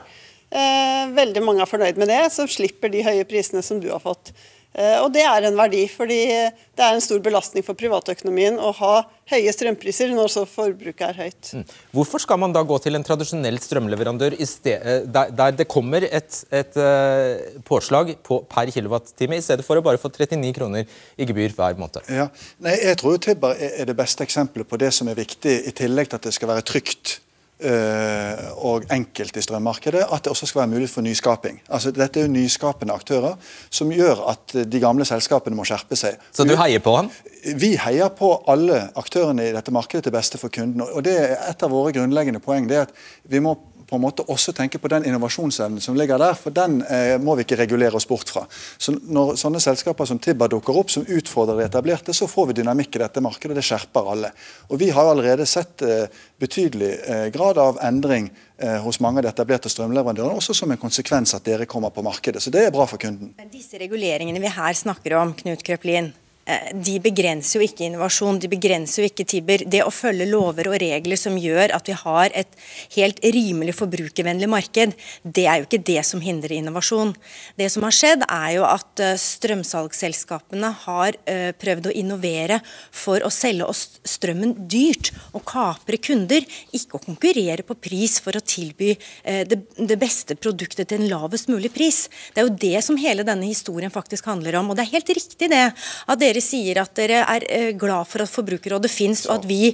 Eh, 0.48 1.10
veldig 1.16 1.44
mange 1.44 1.64
er 1.64 1.70
fornøyd 1.70 1.98
med 2.00 2.12
det, 2.12 2.22
så 2.32 2.48
slipper 2.50 2.92
de 2.94 3.04
høye 3.04 3.26
prisene 3.28 3.64
som 3.66 3.82
du 3.84 3.90
har 3.92 4.04
fått. 4.04 4.32
Eh, 4.78 5.00
og 5.02 5.10
det 5.16 5.24
er 5.26 5.48
en 5.48 5.58
verdi, 5.58 5.86
fordi 5.90 6.20
det 6.30 6.84
er 6.86 6.94
en 6.94 7.02
stor 7.02 7.22
belastning 7.26 7.66
for 7.66 7.78
privatøkonomien 7.78 8.60
å 8.62 8.70
ha 8.78 8.92
høye 9.32 9.52
strømpriser 9.52 10.14
når 10.14 10.30
så 10.32 10.44
forbruket 10.48 11.02
er 11.08 11.18
høyt. 11.18 11.50
Mm. 11.58 11.64
Hvorfor 11.98 12.22
skal 12.22 12.40
man 12.44 12.54
da 12.54 12.62
gå 12.68 12.78
til 12.84 12.96
en 12.96 13.06
tradisjonell 13.06 13.58
strømleverandør 13.64 14.38
sted, 14.46 14.78
eh, 14.78 15.08
der, 15.10 15.34
der, 15.34 15.58
det 15.58 15.68
kommer 15.72 16.06
et, 16.06 16.40
et 16.54 16.78
uh, 16.78 17.60
påslag 17.68 18.14
på, 18.24 18.44
per 18.48 18.70
kilowattime, 18.76 19.42
i 19.42 19.44
stedet 19.44 19.66
for 19.66 19.82
å 19.82 19.86
bare 19.86 20.00
få 20.00 20.14
39 20.14 20.54
kroner 20.56 20.86
i 21.18 21.28
gebyr 21.28 21.58
hver 21.58 21.80
måned? 21.82 22.04
Ja. 22.14 22.30
Nei, 22.64 22.78
jeg 22.84 23.02
tror 23.02 23.18
Tibber 23.24 23.58
er 23.58 23.90
det 23.90 23.98
beste 23.98 24.28
eksempelet 24.28 24.70
på 24.70 24.80
det 24.80 24.94
som 24.96 25.10
er 25.10 25.18
viktig, 25.18 25.58
i 25.68 25.74
tillegg 25.76 26.12
til 26.12 26.22
at 26.22 26.30
det 26.30 26.38
skal 26.38 26.54
være 26.54 26.68
trygt 26.70 27.18
og 27.58 28.84
enkelt 28.94 29.38
i 29.38 29.42
strømmarkedet, 29.42 30.04
at 30.14 30.24
det 30.24 30.30
også 30.30 30.46
skal 30.46 30.60
være 30.60 30.72
mulig 30.76 30.90
for 30.92 31.02
nyskaping. 31.02 31.58
Altså, 31.74 31.90
dette 31.92 32.22
er 32.22 32.28
jo 32.28 32.34
nyskapende 32.34 32.94
aktører 32.94 33.34
som 33.74 33.90
gjør 33.90 34.22
at 34.30 34.54
de 34.70 34.82
gamle 34.84 35.08
selskapene 35.10 35.58
må 35.58 35.66
skjerpe 35.66 35.98
seg. 35.98 36.20
Så 36.32 36.46
du 36.46 36.54
heier 36.60 36.84
på 36.86 36.94
han? 37.00 37.10
Vi 37.58 37.74
heier 37.82 38.14
på 38.14 38.30
alle 38.52 38.84
aktørene 39.00 39.48
i 39.48 39.56
dette 39.56 39.74
markedet 39.74 40.06
til 40.06 40.14
beste 40.14 40.38
for 40.38 40.54
kunden. 40.54 40.82
og 40.86 41.04
det 41.04 41.18
er 41.18 41.36
Et 41.50 41.64
av 41.64 41.72
våre 41.72 41.92
grunnleggende 41.96 42.40
poeng 42.44 42.68
det 42.70 42.78
er 42.78 42.86
at 42.86 42.94
vi 43.26 43.40
må 43.40 43.56
på 43.88 43.96
en 43.96 44.04
måte 44.04 44.26
også 44.28 44.52
tenke 44.56 44.80
på 44.84 44.90
den 44.92 45.06
innovasjonsevnen 45.08 45.82
som 45.84 45.96
ligger 45.96 46.20
der, 46.20 46.36
for 46.36 46.56
den 46.56 46.82
eh, 46.84 47.16
må 47.24 47.38
vi 47.38 47.46
ikke 47.46 47.60
regulere 47.62 47.96
oss 47.96 48.08
bort 48.08 48.30
fra. 48.34 48.44
Så 48.78 48.94
Når 48.98 49.38
sånne 49.40 49.62
selskaper 49.64 50.10
som 50.10 50.20
Tibba 50.20 50.50
dukker 50.52 50.76
opp, 50.76 50.92
som 50.92 51.08
utfordrer 51.08 51.62
det 51.62 51.70
etablerte, 51.70 52.16
så 52.16 52.28
får 52.28 52.50
vi 52.50 52.58
dynamikk 52.60 52.98
i 52.98 53.04
dette 53.06 53.24
markedet, 53.24 53.54
og 53.56 53.62
det 53.62 53.66
skjerper 53.68 54.12
alle. 54.12 54.34
Og 54.68 54.82
Vi 54.82 54.92
har 54.92 55.08
allerede 55.08 55.48
sett 55.48 55.82
eh, 55.88 56.12
betydelig 56.40 56.92
eh, 57.08 57.26
grad 57.34 57.58
av 57.64 57.80
endring 57.86 58.30
eh, 58.58 58.78
hos 58.84 59.00
mange 59.00 59.22
av 59.22 59.28
de 59.28 59.32
etablerte 59.32 59.72
strømleverandørene, 59.72 60.36
også 60.42 60.56
som 60.58 60.72
en 60.72 60.82
konsekvens 60.82 61.38
at 61.38 61.48
dere 61.48 61.70
kommer 61.70 61.96
på 61.96 62.04
markedet. 62.06 62.44
Så 62.44 62.52
det 62.54 62.68
er 62.68 62.76
bra 62.76 62.86
for 62.90 63.00
kunden. 63.02 63.34
Men 63.40 63.52
disse 63.54 63.80
reguleringene 63.80 64.44
vi 64.44 64.52
her 64.52 64.76
snakker 64.76 65.16
om, 65.22 65.36
Knut 65.38 65.64
Krøplin, 65.64 66.12
de 66.48 66.94
begrenser 67.04 67.60
jo 67.60 67.66
ikke 67.66 67.86
innovasjon, 67.88 68.40
de 68.40 68.50
begrenser 68.52 69.04
jo 69.04 69.10
ikke 69.10 69.26
Tiber. 69.28 69.64
Det 69.68 69.82
å 69.84 69.92
følge 69.92 70.30
lover 70.30 70.70
og 70.72 70.78
regler 70.80 71.20
som 71.20 71.36
gjør 71.40 71.74
at 71.76 71.90
vi 71.90 71.96
har 72.00 72.32
et 72.32 72.54
helt 72.96 73.20
rimelig 73.36 73.76
forbrukervennlig 73.76 74.48
marked, 74.52 74.94
det 75.24 75.44
er 75.48 75.60
jo 75.60 75.68
ikke 75.68 75.82
det 75.90 76.04
som 76.08 76.24
hindrer 76.24 76.56
innovasjon. 76.58 77.12
Det 77.60 77.68
som 77.74 77.84
har 77.84 77.96
skjedd, 77.96 78.24
er 78.32 78.54
jo 78.56 78.64
at 78.68 79.04
eh, 79.04 79.18
strømsalgsselskapene 79.20 80.72
har 80.86 81.18
eh, 81.28 81.52
prøvd 81.60 81.92
å 81.92 81.96
innovere 82.00 82.62
for 82.96 83.26
å 83.28 83.34
selge 83.34 83.68
oss 83.68 83.84
strømmen 84.08 84.56
dyrt 84.72 85.12
og 85.34 85.44
kapre 85.48 86.00
kunder, 86.00 86.48
ikke 86.72 87.00
å 87.00 87.04
konkurrere 87.10 87.66
på 87.68 87.76
pris 87.76 88.18
for 88.24 88.38
å 88.38 88.44
tilby 88.44 88.94
det 89.28 89.98
beste 90.00 90.36
produktet 90.40 90.90
til 90.90 91.02
en 91.02 91.10
lavest 91.12 91.50
mulig 91.52 91.72
pris. 91.74 92.06
Det 92.34 92.42
er 92.42 92.48
jo 92.48 92.56
det 92.62 92.82
som 92.86 93.00
hele 93.00 93.26
denne 93.28 93.48
historien 93.50 93.92
faktisk 93.94 94.30
handler 94.30 94.60
om. 94.60 94.72
Og 94.72 94.78
det 94.78 94.86
er 94.86 94.94
helt 94.96 95.12
riktig 95.18 95.50
det 95.52 95.64
at 95.68 96.22
dere 96.22 96.37
dere 96.38 96.46
sier 96.46 96.82
at 96.82 96.94
dere 96.98 97.24
er 97.26 97.46
eh, 97.50 97.72
glad 97.78 98.06
for 98.10 98.24
at 98.24 98.32
Forbrukerrådet 98.32 98.92
fins, 98.92 99.26
og 99.28 99.42
at 99.42 99.48
vi 99.50 99.74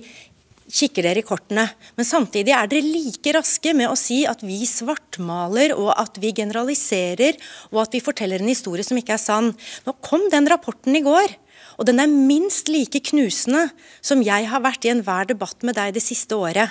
kikker 0.74 1.03
dere 1.03 1.22
i 1.22 1.28
kortene. 1.28 1.68
Men 1.97 2.07
samtidig 2.07 2.53
er 2.55 2.70
dere 2.72 2.88
like 2.88 3.36
raske 3.36 3.76
med 3.76 3.91
å 3.91 3.99
si 3.99 4.24
at 4.30 4.41
vi 4.45 4.64
svartmaler, 4.70 5.76
og 5.76 5.91
at 5.99 6.18
vi 6.24 6.34
generaliserer, 6.36 7.38
og 7.74 7.84
at 7.84 7.95
vi 7.95 8.03
forteller 8.03 8.41
en 8.41 8.51
historie 8.51 8.86
som 8.86 8.97
ikke 8.99 9.18
er 9.18 9.22
sann. 9.22 9.53
Nå 9.86 9.97
kom 10.05 10.30
den 10.32 10.47
rapporten 10.49 10.95
i 10.95 11.03
går. 11.03 11.39
Og 11.82 11.88
den 11.89 11.97
er 12.01 12.11
minst 12.11 12.70
like 12.70 13.01
knusende 13.09 13.66
som 14.05 14.22
jeg 14.22 14.45
har 14.49 14.61
vært 14.61 14.86
i 14.86 14.91
enhver 14.91 15.26
debatt 15.32 15.66
med 15.66 15.78
deg 15.80 15.95
det 15.95 16.03
siste 16.05 16.38
året. 16.38 16.70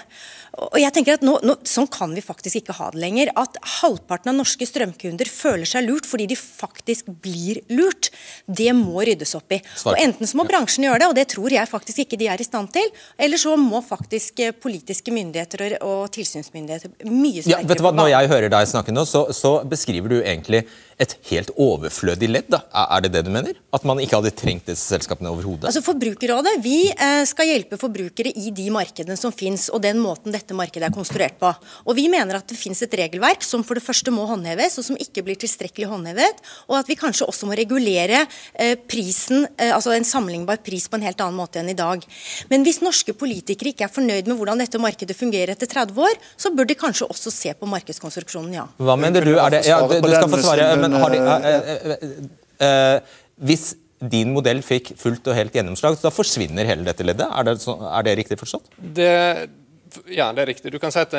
Og 0.52 0.76
jeg 0.76 0.92
tenker 0.92 1.16
at 1.16 1.22
nå, 1.24 1.38
nå, 1.46 1.54
Sånn 1.68 1.88
kan 1.92 2.12
vi 2.12 2.20
faktisk 2.24 2.58
ikke 2.60 2.74
ha 2.76 2.90
det 2.92 3.00
lenger. 3.00 3.30
At 3.40 3.56
halvparten 3.80 4.32
av 4.32 4.36
norske 4.36 4.66
strømkunder 4.68 5.28
føler 5.30 5.68
seg 5.68 5.86
lurt 5.86 6.08
fordi 6.08 6.26
de 6.28 6.36
faktisk 6.36 7.08
blir 7.24 7.62
lurt, 7.72 8.10
det 8.46 8.68
må 8.76 9.00
ryddes 9.06 9.32
opp 9.38 9.54
i. 9.56 9.60
Og 9.88 9.96
Enten 10.02 10.28
så 10.28 10.38
må 10.38 10.44
bransjen 10.48 10.84
gjøre 10.84 11.00
det, 11.02 11.08
og 11.08 11.16
det 11.16 11.26
tror 11.32 11.54
jeg 11.54 11.70
faktisk 11.70 12.02
ikke 12.04 12.18
de 12.20 12.28
er 12.32 12.42
i 12.42 12.46
stand 12.46 12.72
til, 12.74 12.90
eller 13.16 13.40
så 13.40 13.54
må 13.60 13.80
faktisk 13.84 14.42
eh, 14.44 14.52
politiske 14.52 15.14
myndigheter 15.14 15.64
og, 15.64 15.88
og 15.88 16.12
tilsynsmyndigheter 16.16 16.92
mye 17.08 17.44
sterkere 17.44 17.62
ja, 17.62 17.68
vet 17.70 17.80
du 17.80 17.86
hva, 17.86 17.94
Når 17.96 18.12
jeg 18.12 18.32
hører 18.34 18.52
deg 18.52 18.70
snakke 18.74 18.94
nå, 18.94 19.06
så, 19.08 19.24
så 19.36 19.54
beskriver 19.68 20.12
du 20.12 20.18
egentlig 20.20 20.66
et 21.02 21.14
helt 21.30 21.50
overflødig 21.60 22.28
ledd. 22.30 22.48
da. 22.52 22.62
Er 22.72 23.04
det 23.04 23.12
det 23.16 23.24
du 23.26 23.30
mener? 23.34 23.58
At 23.74 23.84
man 23.88 24.00
ikke 24.02 24.20
hadde 24.20 24.32
trengt 24.36 24.68
disse 24.70 24.86
selskapene 24.92 25.30
overhodet? 25.32 25.66
Altså 25.70 25.82
Forbrukerrådet 25.84 26.54
vi 26.62 26.76
eh, 26.92 27.22
skal 27.28 27.48
hjelpe 27.50 27.78
forbrukere 27.80 28.32
i 28.38 28.52
de 28.54 28.68
markedene 28.74 29.16
som 29.18 29.34
finnes, 29.34 29.68
og 29.72 29.82
den 29.84 30.00
måten 30.02 30.34
dette 30.34 30.56
markedet 30.56 30.88
er 30.88 30.94
konstruert 30.94 31.38
på. 31.40 31.50
Og 31.86 31.96
Vi 31.98 32.08
mener 32.12 32.38
at 32.38 32.48
det 32.48 32.58
finnes 32.58 32.82
et 32.84 32.94
regelverk 32.98 33.44
som 33.46 33.64
for 33.66 33.78
det 33.78 33.84
første 33.84 34.14
må 34.14 34.26
håndheves, 34.30 34.78
og 34.78 34.86
som 34.86 34.98
ikke 35.00 35.24
blir 35.26 35.38
tilstrekkelig 35.40 35.90
håndhevet. 35.90 36.42
Og 36.70 36.78
at 36.78 36.90
vi 36.90 36.98
kanskje 36.98 37.28
også 37.28 37.48
må 37.48 37.58
regulere 37.58 38.24
eh, 38.54 38.76
prisen, 38.76 39.46
eh, 39.56 39.72
altså 39.74 39.94
en 39.96 40.06
sammenlignbar 40.06 40.62
pris 40.64 40.88
på 40.88 40.98
en 40.98 41.06
helt 41.06 41.20
annen 41.24 41.38
måte 41.38 41.62
enn 41.62 41.72
i 41.72 41.78
dag. 41.78 42.04
Men 42.52 42.66
hvis 42.66 42.82
norske 42.84 43.14
politikere 43.18 43.72
ikke 43.72 43.88
er 43.88 43.92
fornøyd 43.92 44.30
med 44.30 44.38
hvordan 44.38 44.62
dette 44.62 44.80
markedet 44.82 45.16
fungerer 45.18 45.54
etter 45.56 45.70
30 45.70 45.98
år, 46.06 46.20
så 46.36 46.52
bør 46.54 46.68
de 46.68 46.78
kanskje 46.78 47.08
også 47.10 47.32
se 47.34 47.54
på 47.58 47.68
markedskonstruksjonen, 47.70 48.56
ja. 48.60 48.66
Hva 48.82 48.96
mener 49.00 49.24
du? 49.26 49.34
Er 49.36 49.52
det, 49.54 49.64
ja, 49.68 49.80
du 49.82 49.96
skal 49.98 50.30
få 50.30 50.40
svare, 50.42 50.68
men 50.80 50.91
har 51.00 51.14
de, 51.14 51.20
uh, 51.22 51.92
uh, 51.92 52.22
uh, 52.66 53.18
Hvis 53.42 53.72
din 54.12 54.32
modell 54.34 54.62
fikk 54.66 54.92
fullt 54.98 55.28
og 55.30 55.38
helt 55.38 55.54
gjennomslag, 55.54 55.96
så 55.96 56.08
da 56.08 56.14
forsvinner 56.14 56.66
hele 56.68 56.86
dette 56.88 57.06
leddet? 57.06 57.28
Er 57.28 57.46
det, 57.46 57.58
så, 57.62 57.76
er 57.92 58.06
det 58.06 58.16
riktig 58.18 58.40
forstått? 58.40 58.72
Det, 58.76 59.12
ja, 60.10 60.32
det 60.34 60.42
er 60.42 60.50
riktig. 60.50 60.72
Du 60.74 60.80
kan 60.82 60.94
si 60.94 61.02
at 61.02 61.14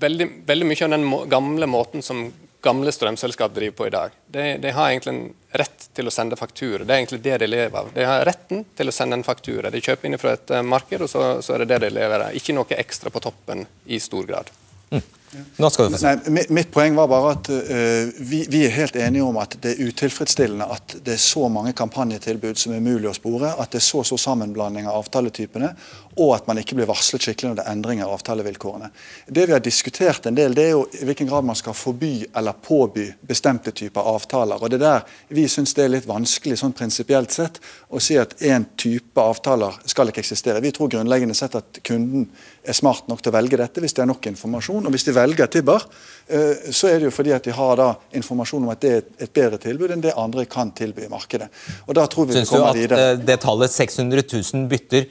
veldig, 0.00 0.28
veldig 0.46 0.68
mye 0.70 0.86
av 0.86 0.94
den 0.94 1.08
må, 1.10 1.24
gamle 1.30 1.68
måten 1.70 2.06
som 2.06 2.28
gamle 2.62 2.92
strømselskap 2.92 3.54
driver 3.54 3.76
på 3.76 3.86
i 3.86 3.90
dag, 3.90 4.16
de, 4.26 4.42
de, 4.60 4.70
har 4.70 4.90
egentlig 4.90 5.14
en 5.14 5.22
rett 5.62 5.86
til 5.96 6.08
å 6.08 6.12
sende 6.12 6.36
faktura. 6.36 6.84
Det 6.84 6.92
er 6.92 6.98
egentlig 6.98 7.22
det 7.24 7.38
de 7.40 7.48
lever 7.48 7.78
av. 7.80 7.88
De 7.94 8.04
har 8.04 8.24
retten 8.28 8.64
til 8.76 8.90
å 8.90 8.94
sende 8.94 9.16
en 9.18 9.24
faktura. 9.24 9.72
De 9.72 9.80
kjøper 9.80 10.08
inn 10.08 10.20
fra 10.20 10.34
et 10.36 10.52
marked, 10.66 11.00
og 11.00 11.10
så, 11.10 11.24
så 11.44 11.56
er 11.56 11.64
det 11.64 11.70
det 11.72 11.86
de 11.86 11.94
lever 11.96 12.26
av. 12.26 12.36
Ikke 12.36 12.56
noe 12.56 12.78
ekstra 12.78 13.12
på 13.12 13.22
toppen 13.24 13.64
i 13.86 14.00
stor 14.02 14.28
grad. 14.28 14.52
Mm. 14.92 15.02
Nå 15.30 15.68
skal 15.70 15.86
du 15.86 15.94
få. 15.94 16.00
Nei, 16.02 16.44
mitt 16.50 16.72
poeng 16.74 16.96
var 16.98 17.10
bare 17.10 17.34
at 17.36 17.50
uh, 17.52 18.08
vi, 18.18 18.42
vi, 18.50 18.64
er 18.66 18.74
helt 18.74 18.96
enige 18.98 19.22
om 19.22 19.38
at 19.38 19.54
det 19.62 19.76
er 19.76 19.90
utilfredsstillende 19.90 20.66
at 20.74 20.96
det 21.06 21.14
er 21.14 21.22
så 21.22 21.46
mange 21.52 21.72
kampanjetilbud 21.78 22.58
som 22.58 22.74
er 22.74 22.82
mulig 22.82 23.10
å 23.10 23.14
spore, 23.14 23.52
at 23.54 23.70
det 23.70 23.78
er 23.78 23.86
så 23.86 24.02
stor 24.06 24.18
sammenblanding 24.20 24.88
av 24.90 25.04
avtaletypene, 25.04 25.70
og 26.18 26.32
at 26.34 26.46
man 26.48 26.58
ikke 26.58 26.74
blir 26.74 26.88
varslet 26.90 27.22
skikkelig 27.22 27.50
når 27.50 27.58
det 27.60 27.64
er 27.64 27.74
endringer 27.74 28.08
av 28.08 28.16
avtalevilkårene. 28.16 28.88
Det 29.30 29.44
vi 29.46 29.54
har 29.54 29.62
diskutert 29.62 30.26
en 30.26 30.34
del, 30.34 30.54
det 30.56 30.64
er 30.66 30.72
jo 30.74 30.82
i 30.98 31.06
hvilken 31.06 31.28
grad 31.30 31.46
man 31.46 31.58
skal 31.58 31.76
forby 31.76 32.26
eller 32.36 32.56
påby 32.66 33.06
bestemte 33.26 33.70
typer 33.76 34.08
avtaler. 34.10 34.58
og 34.60 34.70
det 34.70 34.80
der 34.82 35.06
Vi 35.28 35.46
syns 35.48 35.74
det 35.74 35.84
er 35.84 35.94
litt 35.94 36.08
vanskelig 36.08 36.58
sånn 36.58 36.74
prinsipielt 36.74 37.30
sett 37.30 37.60
å 37.88 38.00
si 38.00 38.18
at 38.18 38.34
én 38.42 38.66
type 38.76 39.20
avtaler 39.20 39.78
skal 39.86 40.10
ikke 40.10 40.24
eksistere. 40.24 40.60
Vi 40.60 40.72
tror 40.72 40.90
grunnleggende 40.90 41.34
sett 41.34 41.54
at 41.54 41.78
kunden 41.86 42.28
er 42.64 42.72
smart 42.74 43.06
nok 43.08 43.22
til 43.22 43.30
å 43.30 43.38
velge 43.38 43.56
dette 43.56 43.80
hvis 43.80 43.94
det 43.94 44.02
er 44.02 44.10
nok 44.10 44.26
informasjon. 44.26 44.86
og 44.86 44.92
hvis 44.92 45.06
de 45.06 45.14
velger 45.14 45.46
Tibber, 45.46 45.86
eh, 46.28 46.70
så 46.70 46.88
er 46.90 46.98
det 46.98 47.04
jo 47.04 47.14
fordi 47.14 47.32
at 47.32 47.44
de 47.44 47.54
har 47.54 47.76
da 47.76 47.94
informasjon 48.12 48.62
om 48.62 48.74
at 48.74 48.80
det 48.80 48.90
er 48.90 49.02
et 49.18 49.32
bedre 49.32 49.58
tilbud 49.58 49.90
enn 49.90 50.02
det 50.02 50.14
andre 50.16 50.44
kan 50.44 50.72
tilby 50.72 51.06
i 51.06 51.08
markedet. 51.08 51.48
Og 51.86 51.94
da 51.94 52.06
tror 52.06 52.26
vi 52.26 52.32
Syns 52.32 52.50
vi 52.50 52.56
du 52.58 52.62
videre. 52.62 52.70
at 52.70 52.76
videre. 52.76 53.10
at 53.12 53.26
det 53.26 53.40
tallet 53.40 53.70
600 53.70 54.22
000 54.32 54.68
bytter 54.68 55.06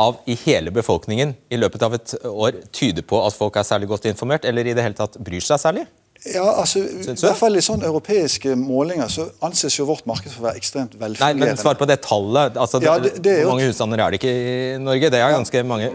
av 0.00 0.20
i 0.26 0.34
hele 0.44 0.70
befolkningen 0.72 1.34
i 1.52 1.58
løpet 1.60 1.82
av 1.84 1.94
et 1.98 2.14
år 2.24 2.62
tyder 2.72 3.04
på 3.04 3.18
at 3.26 3.36
folk 3.36 3.56
er 3.60 3.66
særlig 3.68 3.90
godt 3.90 4.06
informert, 4.08 4.46
eller 4.48 4.66
i 4.66 4.74
det 4.76 4.84
hele 4.84 4.96
tatt 4.96 5.18
bryr 5.20 5.44
seg 5.44 5.60
særlig? 5.60 5.84
Ja, 6.22 6.44
altså, 6.62 6.78
I 6.86 7.16
hvert 7.18 7.38
fall 7.38 7.58
i 7.58 7.62
sånne 7.64 7.88
europeiske 7.88 8.54
målinger 8.54 9.10
så 9.10 9.24
anses 9.42 9.74
jo 9.74 9.88
vårt 9.88 10.06
marked 10.06 10.30
for 10.30 10.44
å 10.44 10.48
være 10.52 10.60
ekstremt 10.60 10.94
Nei, 11.00 11.32
men 11.34 11.58
svar 11.58 11.74
på 11.80 11.88
det 11.90 11.98
tallet. 12.04 12.54
Altså, 12.54 12.78
Ja, 12.82 12.98
det, 13.02 13.16
det- 13.22 13.40
er 13.40 13.44
Hvor 13.44 13.56
mange 13.56 13.66
husstander 13.66 13.98
er 13.98 14.10
det 14.14 14.20
ikke 14.20 14.30
i 14.30 14.78
Norge? 14.78 15.10
Det 15.10 15.18
er 15.18 15.34
ganske 15.34 15.64
mange. 15.66 15.90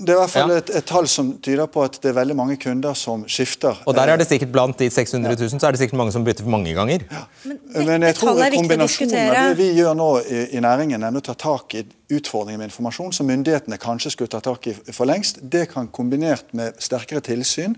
Det 0.00 0.14
er 0.14 0.16
i 0.16 0.20
hvert 0.22 0.32
fall 0.32 0.50
Ja. 0.50 0.56
et, 0.62 0.70
et 0.80 0.86
tall 0.88 1.06
som 1.08 1.34
tyder 1.44 1.68
på 1.68 1.82
at 1.84 1.98
det 2.00 2.08
er 2.08 2.16
veldig 2.16 2.36
mange 2.36 2.56
kunder 2.56 2.94
som 2.96 3.26
skifter. 3.28 3.76
Og 3.84 3.94
der 3.94 4.08
er 4.08 4.16
det 4.16 4.26
sikkert 4.30 4.52
blant 4.54 4.78
de 4.80 4.88
600 4.90 5.36
000 5.36 5.60
så 5.60 5.68
er 5.68 5.76
det 5.76 5.82
sikkert 5.82 5.98
mange 6.00 6.12
som 6.14 6.24
bytter 6.24 6.48
mange 6.48 6.72
ganger. 6.74 7.04
Men 7.44 8.02
jeg 8.08 8.16
tror 8.16 8.32
tallet 8.32 8.46
er 8.46 8.54
viktig 8.56 8.58
å 8.58 8.62
kombinasjonen 8.62 9.16
av 9.28 9.34
det 9.50 9.56
vi 9.60 9.70
gjør 9.76 9.98
nå 10.00 10.10
i, 10.24 10.42
i 10.56 10.62
næringen, 10.64 11.04
er 11.04 11.20
å 11.20 11.24
ta 11.24 11.36
tak 11.36 11.76
i 11.76 11.84
utfordringen 12.10 12.58
med 12.62 12.70
informasjon 12.72 13.12
som 13.14 13.28
myndighetene 13.28 13.78
kanskje 13.80 14.14
skulle 14.16 14.32
ta 14.32 14.40
tak 14.42 14.70
i 14.72 14.74
for 14.90 15.06
lengst. 15.10 15.42
Det 15.42 15.68
kan 15.74 15.90
kombinert 15.92 16.48
med 16.56 16.80
sterkere 16.82 17.20
tilsyn 17.20 17.76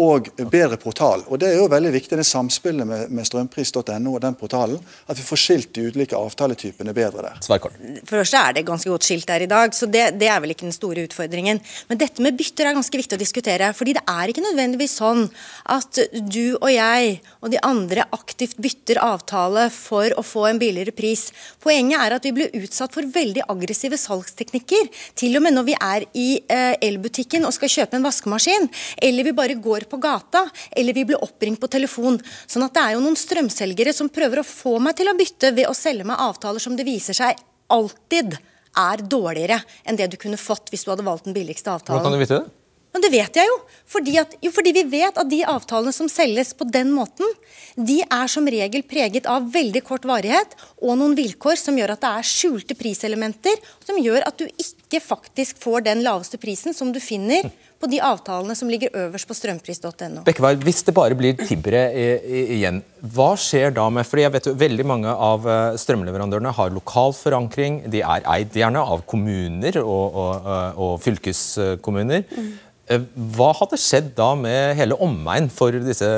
og 0.00 0.28
bedre 0.50 0.76
portal. 0.80 1.22
Og 1.30 1.38
Det 1.38 1.52
er 1.52 1.60
jo 1.60 1.68
veldig 1.70 1.92
viktig, 1.94 2.16
det 2.18 2.26
samspillet 2.26 2.86
med, 2.86 3.10
med 3.14 3.26
strømpris.no 3.28 4.14
og 4.14 4.20
den 4.24 4.34
portalen. 4.38 4.80
At 5.06 5.18
vi 5.18 5.26
får 5.26 5.40
skilt 5.40 5.70
de 5.76 5.86
ulike 5.90 6.18
avtaletypene 6.18 6.94
bedre 6.96 7.22
der. 7.28 7.38
Svar. 7.44 7.62
For 7.62 7.70
det 7.70 8.22
første 8.24 8.40
er 8.40 8.56
det 8.56 8.64
ganske 8.66 8.90
godt 8.90 9.06
skilt 9.06 9.28
der 9.30 9.44
i 9.44 9.50
dag, 9.50 9.74
så 9.76 9.86
det, 9.86 10.06
det 10.18 10.30
er 10.30 10.40
vel 10.42 10.54
ikke 10.54 10.66
den 10.66 10.74
store 10.74 11.04
utfordringen. 11.06 11.60
Men 11.90 12.00
dette 12.00 12.24
med 12.24 12.34
bytter 12.38 12.70
er 12.70 12.76
ganske 12.78 13.00
viktig 13.00 13.18
å 13.18 13.22
diskutere. 13.22 13.72
fordi 13.74 13.94
det 13.94 14.02
er 14.10 14.30
ikke 14.30 14.44
nødvendigvis 14.44 14.96
sånn 14.98 15.28
at 15.70 16.00
du 16.12 16.56
og 16.56 16.70
jeg 16.72 17.20
og 17.40 17.52
de 17.54 17.60
andre 17.62 18.06
aktivt 18.16 18.58
bytter 18.58 18.98
avtale 19.02 19.68
for 19.70 20.10
å 20.18 20.26
få 20.26 20.48
en 20.50 20.58
billigere 20.58 20.94
pris. 20.96 21.28
Poenget 21.62 22.00
er 22.00 22.16
at 22.16 22.26
vi 22.26 22.34
blir 22.34 22.58
utsatt 22.58 22.94
for 22.94 23.06
veldig 23.06 23.46
aggressive 23.52 23.98
salgsteknikker. 24.00 24.90
Til 25.18 25.38
og 25.38 25.46
med 25.46 25.54
når 25.54 25.68
vi 25.70 25.78
er 25.78 26.06
i 26.18 26.28
eh, 26.50 26.74
elbutikken 26.82 27.46
og 27.46 27.54
skal 27.54 27.70
kjøpe 27.70 27.98
en 27.98 28.06
vaskemaskin, 28.06 28.68
eller 29.04 29.28
vi 29.28 29.36
bare 29.36 29.58
går 29.60 29.83
på 29.90 30.00
gata, 30.02 30.46
eller 30.70 30.96
vi 30.96 31.04
blir 31.08 31.22
oppringt 31.24 31.60
på 31.62 31.70
telefon. 31.70 32.18
Sånn 32.46 32.66
at 32.66 32.74
det 32.76 32.82
er 32.82 32.96
jo 32.96 33.04
noen 33.04 33.18
strømselgere 33.18 33.94
som 33.96 34.10
prøver 34.12 34.42
å 34.42 34.48
få 34.48 34.78
meg 34.82 34.98
til 34.98 35.10
å 35.10 35.16
bytte 35.18 35.52
ved 35.56 35.70
å 35.70 35.76
selge 35.76 36.06
meg 36.08 36.20
avtaler 36.20 36.62
som 36.62 36.76
det 36.78 36.86
viser 36.88 37.16
seg 37.16 37.40
alltid 37.72 38.36
er 38.74 39.06
dårligere 39.06 39.60
enn 39.86 39.98
det 39.98 40.10
du 40.12 40.18
kunne 40.20 40.40
fått 40.40 40.72
hvis 40.72 40.84
du 40.84 40.92
hadde 40.92 41.06
valgt 41.06 41.28
den 41.28 41.36
billigste 41.36 41.70
avtalen. 41.70 42.00
Hvordan 42.00 42.12
kan 42.12 42.18
du 42.18 42.24
vite 42.24 42.40
det? 42.42 42.63
Men 42.94 43.02
det 43.02 43.10
vet 43.10 43.36
jeg 43.40 43.48
jo. 43.50 43.56
Fordi, 43.90 44.14
at, 44.22 44.36
jo. 44.42 44.50
fordi 44.54 44.70
vi 44.76 44.84
vet 44.94 45.18
at 45.18 45.28
de 45.30 45.40
avtalene 45.50 45.92
som 45.94 46.06
selges 46.10 46.52
på 46.56 46.66
den 46.70 46.92
måten, 46.94 47.26
de 47.74 47.98
er 48.06 48.30
som 48.30 48.46
regel 48.46 48.84
preget 48.86 49.26
av 49.26 49.48
veldig 49.50 49.82
kort 49.86 50.04
varighet 50.06 50.54
og 50.78 50.94
noen 51.00 51.16
vilkår 51.18 51.58
som 51.58 51.74
gjør 51.78 51.96
at 51.96 52.04
det 52.04 52.10
er 52.20 52.28
skjulte 52.30 52.76
priselementer, 52.78 53.58
som 53.82 53.98
gjør 53.98 54.22
at 54.28 54.38
du 54.38 54.46
ikke 54.46 55.02
faktisk 55.02 55.58
får 55.62 55.88
den 55.90 56.04
laveste 56.06 56.38
prisen 56.38 56.74
som 56.76 56.92
du 56.94 57.00
finner 57.02 57.50
på 57.82 57.88
de 57.90 57.98
avtalene 58.00 58.54
som 58.56 58.70
ligger 58.70 58.94
øverst 58.96 59.26
på 59.28 59.34
strømpris.no. 59.36 60.22
Bekkevær, 60.24 60.56
hvis 60.62 60.84
det 60.86 60.94
bare 60.96 61.18
blir 61.18 61.34
i- 61.34 62.46
igjen, 62.60 62.78
hva 63.02 63.32
skjer 63.36 63.74
da 63.74 63.88
med 63.90 64.06
fordi 64.06 64.22
jeg 64.24 64.32
vet 64.38 64.46
jo 64.48 64.54
Veldig 64.64 64.86
mange 64.86 65.10
av 65.10 65.44
eh, 65.50 65.74
strømleverandørene 65.82 66.52
har 66.54 66.70
lokal 66.72 67.12
forankring. 67.12 67.82
De 67.90 68.00
er 68.06 68.22
eid 68.36 68.54
gjerne 68.54 68.78
av 68.80 69.02
kommuner 69.04 69.76
og, 69.82 70.14
og, 70.14 70.46
eh, 70.46 70.78
og 70.80 71.02
fylkeskommuner. 71.02 72.22
Eh, 72.30 72.52
Hva 72.88 73.52
hadde 73.60 73.78
skjedd 73.80 74.10
da 74.18 74.34
med 74.36 74.74
hele 74.76 74.96
omegn 75.00 75.46
for 75.52 75.72
disse 75.72 76.08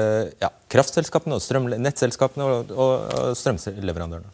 ja, 0.42 0.50
kraftselskapene 0.72 1.38
og 1.38 1.44
strømnettselskapene 1.44 2.48
og, 2.48 2.72
og, 2.74 3.12
og 3.20 3.36
strømleverandørene? 3.38 4.32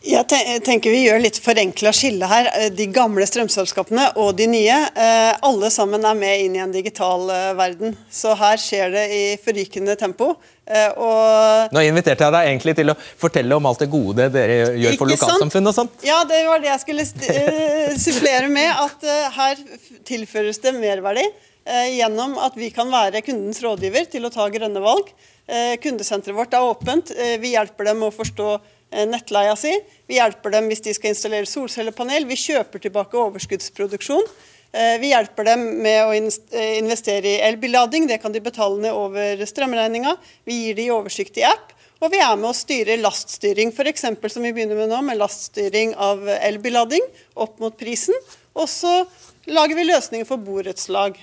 Jeg 0.00 0.24
tenker 0.64 0.94
Vi 0.94 1.02
gjør 1.04 1.18
litt 1.20 1.36
forenkla 1.44 1.90
skille 1.92 2.24
her. 2.24 2.46
Eh, 2.56 2.70
De 2.72 2.86
gamle 2.88 3.26
strømselskapene 3.28 4.06
og 4.16 4.30
de 4.38 4.46
nye. 4.48 4.78
eh, 4.96 5.34
Alle 5.44 5.68
sammen 5.70 6.00
er 6.08 6.16
med 6.16 6.46
inn 6.46 6.56
i 6.56 6.62
en 6.64 6.72
digital 6.72 7.26
eh, 7.28 7.50
verden. 7.58 7.92
Så 8.08 8.32
her 8.40 8.56
skjer 8.56 8.94
det 8.94 9.02
i 9.12 9.20
forrykende 9.44 9.98
tempo. 10.00 10.30
Eh, 10.64 10.88
Og 10.96 11.76
Nå 11.76 11.82
inviterte 11.84 12.24
jeg 12.24 12.32
deg 12.32 12.48
egentlig 12.48 12.76
til 12.80 12.94
å 12.94 12.96
fortelle 13.20 13.60
om 13.60 13.68
alt 13.68 13.84
det 13.84 13.90
gode 13.92 14.30
dere 14.32 14.56
gjør 14.80 14.96
for 15.02 15.12
lokalsamfunn 15.12 15.68
og 15.68 15.76
sånt. 15.76 16.00
Ja, 16.08 16.22
det 16.24 16.40
var 16.48 16.64
det 16.64 16.72
jeg 16.72 16.84
skulle 16.86 17.04
eh, 17.04 17.92
supplere 18.06 18.48
med. 18.48 18.72
At 18.72 19.04
eh, 19.04 19.28
her 19.36 19.60
tilføres 20.08 20.64
det 20.64 20.78
merverdi 20.80 21.28
eh, 21.28 21.46
gjennom 21.66 22.38
at 22.40 22.56
vi 22.56 22.70
kan 22.74 22.88
være 22.90 23.22
kundens 23.26 23.60
rådgiver 23.62 24.08
til 24.10 24.24
å 24.26 24.32
ta 24.32 24.48
grønne 24.52 24.80
valg. 24.82 25.10
Eh, 25.50 25.76
kundesenteret 25.82 26.36
vårt 26.36 26.54
er 26.54 26.62
åpent. 26.62 27.10
Eh, 27.10 27.36
vi 27.42 27.54
hjelper 27.56 27.90
dem 27.90 28.04
å 28.06 28.12
forstå 28.14 28.48
eh, 28.54 29.06
nettleia 29.10 29.56
si. 29.58 29.72
Vi 30.06 30.18
hjelper 30.20 30.54
dem 30.54 30.70
hvis 30.70 30.84
de 30.84 30.94
skal 30.94 31.10
installere 31.10 31.48
solcellepanel. 31.50 32.26
Vi 32.28 32.38
kjøper 32.38 32.82
tilbake 32.84 33.18
overskuddsproduksjon. 33.18 34.28
Eh, 34.72 34.96
Vi 35.02 35.10
hjelper 35.10 35.48
dem 35.50 35.64
med 35.82 36.04
å 36.06 36.14
eh, 36.14 36.78
investere 36.78 37.34
i 37.34 37.40
elbillading. 37.48 38.06
Det 38.06 38.20
kan 38.22 38.32
de 38.32 38.42
betale 38.44 38.78
ned 38.78 38.94
over 38.94 39.42
strømregninga. 39.42 40.14
Vi 40.46 40.60
gir 40.64 40.78
de 40.78 40.90
oversikt 40.94 41.42
i 41.42 41.46
app. 41.48 41.74
Og 42.00 42.14
vi 42.14 42.20
er 42.22 42.36
med 42.38 42.48
å 42.48 42.56
styre 42.56 42.96
laststyring, 42.96 43.74
f.eks. 43.74 44.06
som 44.32 44.46
vi 44.46 44.54
begynner 44.56 44.78
med 44.78 44.88
nå, 44.88 45.02
med 45.04 45.18
laststyring 45.20 45.92
av 46.00 46.22
elbillading 46.38 47.02
opp 47.36 47.58
mot 47.60 47.76
prisen. 47.76 48.16
Og 48.56 48.70
så 48.70 49.02
lager 49.50 49.76
vi 49.76 49.84
løsninger 49.84 50.24
for 50.28 50.40
borettslag, 50.40 51.18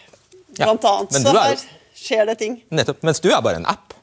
blant 0.55 0.87
annet. 0.87 1.19
Så 1.19 1.33
er 1.33 1.41
her 1.41 1.67
skjer 1.97 2.25
det 2.25 2.35
ting. 2.35 2.63
Nettopp. 2.69 3.03
Mens 3.03 3.19
du 3.23 3.29
er 3.31 3.41
bare 3.41 3.61
en 3.61 3.69
app. 3.69 3.95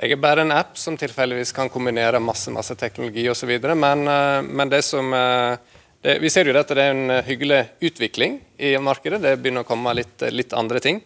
Jeg 0.00 0.14
er 0.14 0.20
bare 0.20 0.46
en 0.46 0.54
app 0.56 0.78
som 0.80 0.96
tilfeldigvis 0.96 1.52
kan 1.52 1.68
kombinere 1.68 2.22
masse 2.24 2.50
masse 2.52 2.74
teknologi 2.80 3.26
osv. 3.28 3.52
Men, 3.76 4.06
eh, 4.08 4.40
men 4.42 4.72
det 4.72 4.82
som 4.82 5.12
eh, 5.12 5.58
det, 6.00 6.18
Vi 6.18 6.30
ser 6.30 6.48
jo 6.48 6.56
at 6.56 6.68
det 6.68 6.80
er 6.80 6.94
en 6.94 7.10
eh, 7.10 7.24
hyggelig 7.26 7.64
utvikling 7.80 8.40
i 8.56 8.76
markedet. 8.78 9.20
Det 9.20 9.36
begynner 9.36 9.66
å 9.66 9.68
komme 9.68 9.92
litt, 9.94 10.24
litt 10.32 10.56
andre 10.56 10.80
ting. 10.80 11.02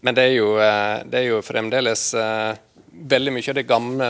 Men 0.00 0.14
det 0.14 0.22
er 0.28 0.34
jo, 0.36 0.50
det 1.08 1.18
er 1.18 1.24
jo 1.24 1.38
fremdeles 1.42 2.02
veldig 3.10 3.32
mye 3.32 3.48
av 3.50 3.56
de 3.56 3.62
gamle 3.66 4.08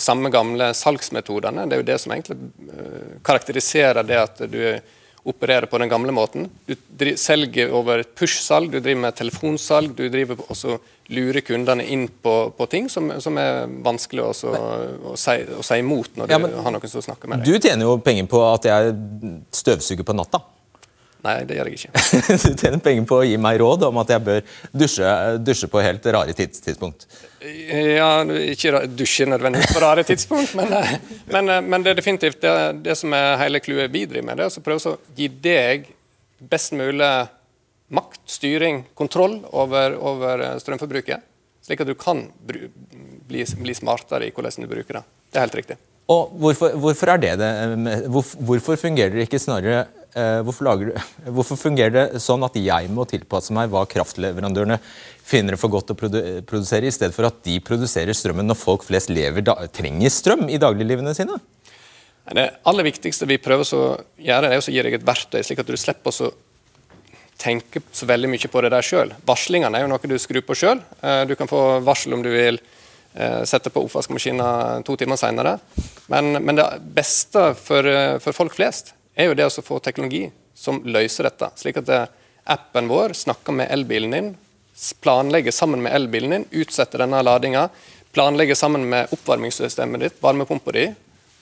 samme 0.00 0.30
gamle 0.32 0.70
salgsmetodene. 0.72 1.66
Det 1.68 1.76
er 1.76 1.82
jo 1.82 1.86
det 1.90 1.96
som 2.00 2.14
egentlig 2.14 2.38
karakteriserer 3.26 4.06
det 4.06 4.20
at 4.22 4.40
du 4.48 4.60
opererer 5.24 5.66
på 5.66 5.78
den 5.80 5.88
gamle 5.88 6.12
måten. 6.12 6.48
Du 6.66 7.04
selger 7.16 7.72
over 7.72 8.02
et 8.02 8.10
push-salg, 8.16 8.70
du 8.72 8.80
driver 8.80 9.00
med 9.06 9.16
telefonsalg, 9.16 9.94
du 9.96 10.08
driver 10.12 10.40
også 10.52 10.78
lurer 11.12 11.44
kundene 11.44 11.84
inn 11.84 12.06
på, 12.08 12.34
på 12.56 12.66
ting 12.72 12.88
som, 12.92 13.10
som 13.20 13.36
er 13.40 13.68
vanskelig 13.84 14.24
også, 14.24 14.52
å, 15.12 15.14
si, 15.20 15.36
å 15.52 15.64
si 15.64 15.80
imot 15.82 16.16
når 16.16 16.28
du 16.28 16.34
Ja, 16.34 16.40
men 16.40 16.56
har 16.64 16.76
noen 16.76 16.92
som 16.92 17.04
snakker 17.04 17.30
med 17.30 17.42
deg. 17.42 17.50
Du 17.52 17.68
tjener 17.68 17.88
jo 17.88 17.98
penger 18.04 18.28
på 18.30 18.40
at 18.48 18.68
jeg 18.68 18.94
støvsuger 19.52 20.06
på 20.06 20.16
natta. 20.16 20.40
Nei, 21.24 21.38
det 21.48 21.56
gjør 21.56 21.70
jeg 21.70 21.78
ikke. 21.78 22.02
Du 22.44 22.58
tjener 22.60 22.80
penger 22.84 23.06
på 23.08 23.20
å 23.22 23.24
gi 23.24 23.36
meg 23.40 23.56
råd 23.62 23.86
om 23.88 24.00
at 24.02 24.10
jeg 24.12 24.24
bør 24.26 24.42
dusje, 24.76 25.12
dusje 25.40 25.68
på 25.72 25.80
helt 25.84 26.08
rare 26.12 26.34
tids 26.36 26.60
tidspunkt. 26.64 27.06
Ja, 27.40 28.10
ikke 28.52 28.84
dusje 28.92 29.26
nødvendigvis 29.28 29.72
på 29.72 29.82
rare 29.84 30.04
tidspunkt, 30.04 30.52
men, 30.58 30.72
eh, 30.76 30.96
men, 31.32 31.48
eh, 31.48 31.62
men 31.64 31.84
det 31.84 31.94
er 31.94 32.00
definitivt 32.00 32.44
det, 32.44 32.54
det 32.84 32.96
som 33.00 33.12
er 33.16 33.38
hele 33.40 33.62
clouet 33.64 33.92
vi 33.92 34.04
driver 34.08 34.28
med. 34.28 34.40
Det 34.40 34.48
er 34.48 34.60
å 34.60 34.64
prøve 34.64 34.92
å 34.92 34.98
gi 35.16 35.30
deg 35.48 35.88
best 36.44 36.76
mulig 36.76 37.10
makt, 37.94 38.20
styring, 38.28 38.84
kontroll 38.96 39.40
over, 39.52 39.96
over 39.96 40.44
eh, 40.44 40.58
strømforbruket. 40.60 41.24
Slik 41.64 41.80
at 41.80 41.88
du 41.88 41.96
kan 41.96 42.26
bli, 42.44 42.68
bli 43.32 43.76
smartere 43.76 44.28
i 44.28 44.32
hvordan 44.36 44.64
du 44.64 44.68
bruker 44.68 45.00
det. 45.00 45.04
Det 45.32 45.40
er 45.40 45.46
helt 45.46 45.60
riktig. 45.62 45.80
Og 46.12 46.34
hvorfor, 46.36 46.74
hvorfor 46.76 47.14
er 47.14 47.20
det 47.22 47.34
det? 47.40 47.50
eh, 47.88 48.08
Hvorfor, 48.10 48.76
fungerer 48.76 49.14
det 49.14 49.24
ikke 49.24 49.40
snarere 49.40 49.86
eh, 50.12 50.42
hvorfor, 50.44 50.66
lager, 50.66 50.92
hvorfor 51.36 51.56
fungerer 51.56 51.94
det 51.96 52.22
sånn 52.22 52.44
at 52.44 52.58
jeg 52.60 52.90
må 52.92 53.06
tilpasse 53.08 53.54
meg 53.56 53.72
hva 53.72 53.86
kraftleverandørene 53.88 54.78
finner 55.24 55.56
for 55.56 55.72
godt 55.72 55.94
å 55.94 55.96
produ 55.96 56.20
produsere, 56.44 56.90
i 56.90 56.92
stedet 56.92 57.16
for 57.16 57.30
at 57.30 57.40
de 57.46 57.56
produserer 57.64 58.12
strømmen 58.12 58.50
når 58.50 58.60
folk 58.60 58.84
flest 58.84 59.08
lever, 59.08 59.46
trenger 59.72 60.12
strøm 60.12 60.48
i 60.52 60.60
dagliglivene 60.60 61.16
sine? 61.16 61.40
Det 62.24 62.44
aller 62.68 62.86
viktigste 62.86 63.28
vi 63.28 63.40
prøver 63.40 63.68
å 63.76 63.84
gjøre, 64.20 64.52
er 64.52 64.60
å 64.60 64.72
gi 64.72 64.84
deg 64.84 64.98
et 64.98 65.08
verktøy, 65.08 65.40
slik 65.44 65.60
at 65.60 65.68
du 65.68 65.76
slipper 65.80 66.12
å 66.24 66.30
tenke 67.40 67.82
så 67.92 68.06
veldig 68.08 68.30
mye 68.32 68.48
på 68.48 68.60
det 68.64 68.70
der 68.72 68.84
sjøl. 68.86 69.10
Varslingene 69.28 69.76
er 69.76 69.84
jo 69.84 69.90
noe 69.90 70.08
du 70.08 70.16
skrur 70.20 70.44
på 70.46 70.56
sjøl. 70.56 70.80
Du 71.28 71.34
kan 71.36 71.50
få 71.50 71.80
varsel 71.84 72.14
om 72.16 72.22
du 72.24 72.30
vil 72.32 72.60
eh, 72.60 72.83
sette 73.46 73.70
på 73.70 73.84
oppvaskmaskinen 73.86 74.82
to 74.86 74.96
timer 74.98 75.16
senere. 75.20 75.58
Men, 76.06 76.32
men 76.32 76.58
det 76.58 76.66
beste 76.96 77.52
for, 77.54 77.86
eh, 77.86 78.18
for 78.18 78.36
folk 78.36 78.56
flest 78.56 78.94
er 79.14 79.30
jo 79.30 79.36
det 79.38 79.46
å 79.46 79.62
få 79.62 79.78
teknologi 79.78 80.26
som 80.54 80.82
løser 80.84 81.28
dette. 81.28 81.50
Slik 81.60 81.78
at 81.82 81.90
det, 81.90 82.00
appen 82.44 82.90
vår 82.90 83.14
snakker 83.16 83.56
med 83.56 83.70
elbilen 83.72 84.16
din, 84.16 84.34
planlegger 85.00 85.54
sammen 85.54 85.82
med 85.82 85.94
elbilen 85.96 86.34
din, 86.34 86.48
utsetter 86.50 87.04
denne 87.04 87.22
ladinga, 87.22 87.68
planlegger 88.12 88.58
sammen 88.58 88.88
med 88.90 89.14
oppvarmingssystemet 89.14 90.04
ditt, 90.04 90.20
varmepumpa 90.22 90.74
di, 90.74 90.88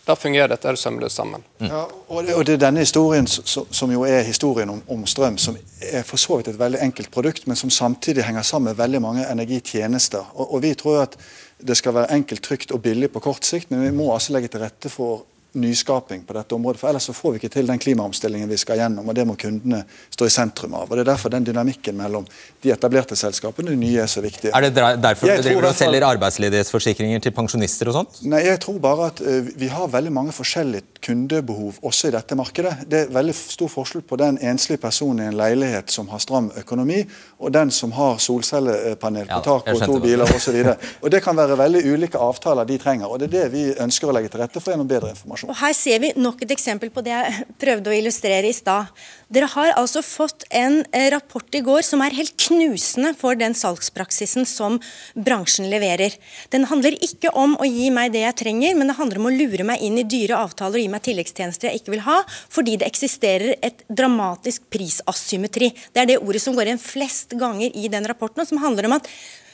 da 0.04 0.16
fungerer 0.18 0.50
dette 0.50 0.72
sømløst 0.76 1.16
sammen. 1.16 1.42
Mm. 1.58 1.68
Ja, 1.68 1.82
og, 2.08 2.24
det, 2.24 2.34
og, 2.34 2.44
det, 2.46 2.56
er 2.56 2.62
denne 2.64 2.82
historien 2.82 3.28
som, 3.30 3.66
som 3.70 3.92
jo 3.92 4.02
er 4.08 4.24
historien 4.26 4.70
om, 4.72 4.80
om, 4.90 5.04
strøm, 5.06 5.38
som 5.38 5.56
er 5.78 6.02
for 6.06 6.18
så 6.18 6.40
vidt 6.40 6.50
et 6.50 6.58
veldig 6.58 6.80
enkelt 6.82 7.10
produkt, 7.14 7.46
men 7.46 7.58
som 7.58 7.70
samtidig 7.70 8.24
henger 8.26 8.42
sammen 8.46 8.72
med 8.72 8.80
veldig 8.80 9.02
mange 9.02 9.26
energitjenester. 9.30 10.32
Og, 10.34 10.56
og 10.56 10.64
vi 10.64 10.74
tror 10.78 11.04
at 11.04 11.14
det 11.62 11.76
skal 11.78 11.94
være 11.94 12.16
enkelt, 12.16 12.42
trygt 12.44 12.74
og 12.74 12.82
billig 12.84 13.10
på 13.12 13.22
kort 13.24 13.46
sikt, 13.46 13.70
men 13.70 13.84
vi 13.84 13.92
må 13.94 14.10
altså 14.14 14.34
legge 14.34 14.50
til 14.52 14.62
rette 14.64 14.90
for 14.92 15.26
nyskaping 15.52 16.24
på 16.24 16.32
dette 16.32 16.54
området. 16.54 16.80
for 16.80 16.88
Ellers 16.88 17.02
så 17.02 17.12
får 17.12 17.32
vi 17.32 17.40
ikke 17.42 17.52
til 17.52 17.66
den 17.68 17.78
klimaomstillingen 17.78 18.48
vi 18.48 18.56
skal 18.56 18.78
gjennom. 18.80 19.08
og 19.08 19.14
Det 19.14 19.26
må 19.26 19.36
kundene 19.36 19.82
stå 20.10 20.26
i 20.26 20.32
sentrum 20.32 20.74
av. 20.74 20.90
og 20.90 20.96
Det 20.96 21.00
er 21.00 21.10
derfor 21.12 21.28
den 21.28 21.44
dynamikken 21.44 21.96
mellom 21.96 22.26
de 22.62 22.72
etablerte 22.72 23.16
selskapene 23.16 23.68
og 23.68 23.76
de 23.76 23.80
nye 23.84 24.00
er 24.00 24.06
så 24.06 24.22
viktig. 24.24 24.50
Er 24.54 24.60
det 24.60 24.74
derfor 24.74 25.26
dere 25.26 25.42
driver 25.42 25.68
og 25.68 25.74
selger 25.76 26.06
arbeidsledighetsforsikringer 26.06 27.20
til 27.20 27.32
pensjonister 27.36 27.88
og 27.88 27.98
sånt? 27.98 28.22
Nei, 28.24 28.44
jeg 28.46 28.60
tror 28.64 28.78
bare 28.78 29.10
at 29.12 29.20
uh, 29.20 29.52
vi 29.56 29.68
har 29.68 29.92
veldig 29.92 30.12
mange 30.12 30.32
forskjellige 30.32 30.82
kundebehov 31.02 31.82
også 31.82 32.08
i 32.08 32.14
dette 32.14 32.36
markedet. 32.38 32.74
Det 32.88 33.00
er 33.00 33.12
veldig 33.12 33.34
stor 33.34 33.68
forskjell 33.68 34.06
på 34.08 34.16
den 34.16 34.38
enslige 34.40 34.80
personen 34.80 35.26
i 35.26 35.28
en 35.28 35.36
leilighet 35.36 35.90
som 35.90 36.08
har 36.08 36.22
stram 36.22 36.50
økonomi, 36.56 37.02
og 37.38 37.52
den 37.52 37.70
som 37.70 37.92
har 37.92 38.18
solcellepanel 38.22 39.28
på 39.28 39.40
taket 39.44 39.74
og 39.74 39.84
to 39.84 40.00
biler 40.00 40.30
osv. 40.36 40.62
Det 41.12 41.20
kan 41.20 41.36
være 41.36 41.58
veldig 41.58 41.82
ulike 41.92 42.18
avtaler 42.18 42.64
de 42.64 42.78
trenger. 42.80 43.06
og 43.06 43.18
Det 43.20 43.28
er 43.28 43.34
det 43.34 43.52
vi 43.52 43.64
ønsker 43.76 44.08
å 44.08 44.14
legge 44.16 44.30
til 44.32 44.40
rette 44.40 44.60
for 44.60 44.72
gjennom 44.72 44.88
bedre 44.88 45.10
informasjon 45.12 45.41
informasjon. 45.42 45.50
Og 45.50 45.58
Her 45.60 45.72
ser 45.74 46.00
vi 46.00 46.12
nok 46.16 46.42
et 46.42 46.50
eksempel 46.50 46.90
på 46.90 47.02
det 47.02 47.12
jeg 47.12 47.46
prøvde 47.62 47.90
å 47.90 47.96
illustrere 47.96 48.48
i 48.48 48.52
stad. 48.52 48.86
Dere 49.32 49.46
har 49.48 49.72
altså 49.78 50.02
fått 50.02 50.44
en 50.50 50.84
eh, 50.92 51.10
rapport 51.10 51.46
i 51.54 51.62
går 51.62 51.82
som 51.82 52.02
er 52.02 52.12
helt 52.12 52.36
knusende 52.36 53.14
for 53.16 53.34
den 53.34 53.54
salgspraksisen 53.54 54.44
som 54.44 54.78
bransjen 55.14 55.70
leverer. 55.70 56.12
Den 56.50 56.66
handler 56.68 56.98
ikke 57.00 57.32
om 57.32 57.56
å 57.56 57.64
gi 57.64 57.90
meg 57.90 58.12
det 58.12 58.26
jeg 58.26 58.38
trenger, 58.42 58.76
men 58.76 58.88
det 58.88 58.98
handler 58.98 59.18
om 59.18 59.30
å 59.30 59.32
lure 59.32 59.64
meg 59.64 59.80
inn 59.80 59.98
i 59.98 60.04
dyre 60.04 60.36
avtaler 60.36 60.78
og 60.78 60.84
gi 60.84 60.92
meg 60.92 61.04
tilleggstjenester 61.06 61.70
jeg 61.70 61.80
ikke 61.80 61.94
vil 61.94 62.04
ha, 62.04 62.20
fordi 62.52 62.76
det 62.76 62.90
eksisterer 62.90 63.56
et 63.64 63.86
dramatisk 63.88 64.68
prisasymmetri. 64.72 65.72
Det 65.92 66.02
er 66.02 66.12
det 66.12 66.20
ordet 66.20 66.42
som 66.44 66.56
går 66.56 66.68
igjen 66.68 66.82
flest 66.82 67.32
ganger 67.38 67.72
i 67.72 67.88
den 67.88 68.04
rapporten, 68.08 68.44
og 68.44 68.50
som 68.50 68.60
handler 68.60 68.90
om 68.90 68.98
at 69.00 69.08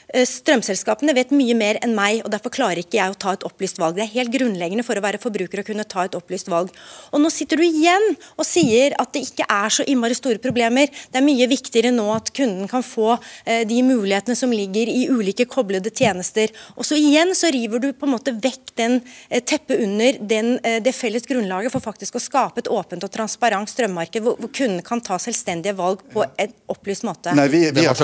strømselskapene 0.09 1.13
vet 1.13 1.33
mye 1.35 1.55
mer 1.57 1.77
enn 1.83 1.93
meg, 1.97 2.23
og 2.25 2.31
derfor 2.33 2.53
klarer 2.53 2.81
ikke 2.81 2.97
jeg 2.97 3.13
å 3.13 3.17
ta 3.19 3.35
et 3.35 3.45
opplyst 3.45 3.79
valg. 3.81 3.97
Det 3.97 4.07
er 4.07 4.13
helt 4.15 4.33
grunnleggende 4.33 4.85
for 4.85 4.97
å 4.97 5.03
være 5.03 5.21
forbruker 5.21 5.61
å 5.61 5.65
kunne 5.67 5.85
ta 5.89 6.07
et 6.07 6.17
opplyst 6.17 6.49
valg. 6.49 6.71
Og 7.13 7.21
Nå 7.21 7.29
sitter 7.33 7.59
du 7.59 7.65
igjen 7.65 8.15
og 8.35 8.47
sier 8.47 8.95
at 8.99 9.11
det 9.13 9.25
ikke 9.27 9.45
er 9.45 9.73
så 9.73 9.85
innmari 9.85 10.17
store 10.17 10.41
problemer. 10.41 10.89
Det 11.11 11.21
er 11.21 11.25
mye 11.25 11.49
viktigere 11.51 11.91
nå 11.93 12.07
at 12.15 12.31
kunden 12.35 12.69
kan 12.71 12.85
få 12.85 13.11
eh, 13.45 13.65
de 13.69 13.81
mulighetene 13.85 14.37
som 14.37 14.53
ligger 14.53 14.89
i 14.89 15.05
ulike 15.11 15.45
koblede 15.49 15.93
tjenester. 15.93 16.49
Og 16.75 16.87
så 16.87 16.97
igjen 16.97 17.35
så 17.37 17.51
river 17.53 17.83
du 17.83 17.91
på 17.93 18.09
en 18.09 18.15
måte 18.15 18.33
vekk 18.33 18.73
den 18.81 18.99
eh, 19.29 19.43
teppet 19.43 19.83
under 19.83 20.17
den, 20.29 20.55
det 20.83 20.95
felles 20.95 21.27
grunnlaget 21.29 21.73
for 21.73 21.83
faktisk 21.83 22.17
å 22.17 22.23
skape 22.23 22.63
et 22.63 22.71
åpent 22.71 23.03
og 23.05 23.13
transparent 23.13 23.69
strømmarked, 23.69 24.23
hvor, 24.25 24.39
hvor 24.41 24.51
kunden 24.55 24.81
kan 24.85 25.03
ta 25.05 25.19
selvstendige 25.21 25.75
valg 25.77 26.01
på 26.13 26.25
en 26.25 26.57
opplyst 26.71 27.05
måte. 27.05 27.33
Nei, 27.37 27.47
vi, 27.51 27.61
vi, 27.75 27.85
har, 27.85 27.99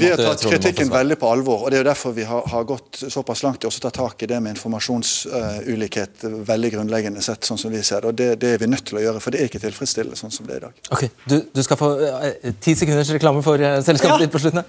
vi 0.00 0.10
har 0.10 0.24
tatt 0.24 0.46
kritikken 0.46 0.90
veldig 0.92 1.18
på 1.20 1.28
alvor 1.28 1.49
alvor. 1.50 1.64
og 1.64 1.70
Det 1.70 1.78
er 1.78 1.84
jo 1.84 1.88
derfor 1.88 2.12
vi 2.12 2.24
har, 2.24 2.42
har 2.46 2.64
gått 2.64 3.02
såpass 3.08 3.42
langt 3.42 3.64
i 3.64 3.68
å 3.68 3.70
ta 3.70 3.90
tak 3.90 4.22
i 4.22 4.26
det 4.26 4.40
med 4.40 4.54
informasjonsulikhet 4.56 6.24
uh, 6.24 6.38
veldig 6.46 6.72
grunnleggende 6.74 7.22
sett, 7.22 7.44
sånn 7.44 7.58
som 7.58 7.72
vi 7.72 7.82
ser 7.82 8.02
det. 8.02 8.08
og 8.08 8.14
det, 8.14 8.28
det, 8.40 8.54
er 8.54 8.62
vi 8.62 8.70
nødt 8.70 8.86
til 8.86 9.00
å 9.00 9.04
gjøre, 9.04 9.20
for 9.20 9.34
det 9.34 9.40
er 9.40 9.50
ikke 9.50 9.62
tilfredsstillende 9.62 10.18
sånn 10.18 10.32
som 10.34 10.46
det 10.46 10.56
er 10.56 10.62
i 10.62 10.66
dag. 10.68 10.82
Ok, 10.94 11.06
Du, 11.26 11.36
du 11.54 11.62
skal 11.62 11.78
få 11.80 11.92
uh, 12.00 12.50
ti 12.60 12.74
sekunders 12.78 13.10
reklame 13.14 13.42
for 13.46 13.60
uh, 13.60 13.78
selskapet 13.84 14.16
ja. 14.16 14.24
ditt 14.24 14.34
på 14.34 14.42
slutten. 14.42 14.64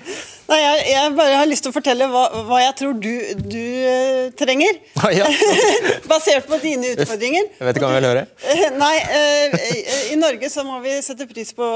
Nei, 0.52 0.60
jeg, 0.60 0.80
jeg, 0.92 1.14
bare 1.16 1.40
har 1.40 1.48
lyst 1.48 1.64
til 1.66 1.72
å 1.72 1.76
fortelle 1.76 2.08
hva, 2.12 2.26
hva 2.48 2.60
jeg 2.60 2.76
tror 2.82 2.98
du, 3.00 3.12
du 3.40 3.66
trenger. 4.40 4.82
Ah, 5.00 5.12
ja. 5.16 5.30
Basert 6.12 6.50
på 6.50 6.60
dine 6.64 6.92
utfordringer. 6.96 7.48
Jeg 7.56 7.70
vet 7.70 7.80
ikke 7.80 7.88
om 7.88 7.96
jeg 7.96 8.04
vil 8.04 8.10
høre. 8.10 8.26
Nei, 8.82 8.94
I 10.12 10.20
Norge 10.20 10.50
så 10.52 10.66
må 10.68 10.82
vi 10.84 10.98
sette 11.06 11.30
pris 11.30 11.54
på 11.56 11.68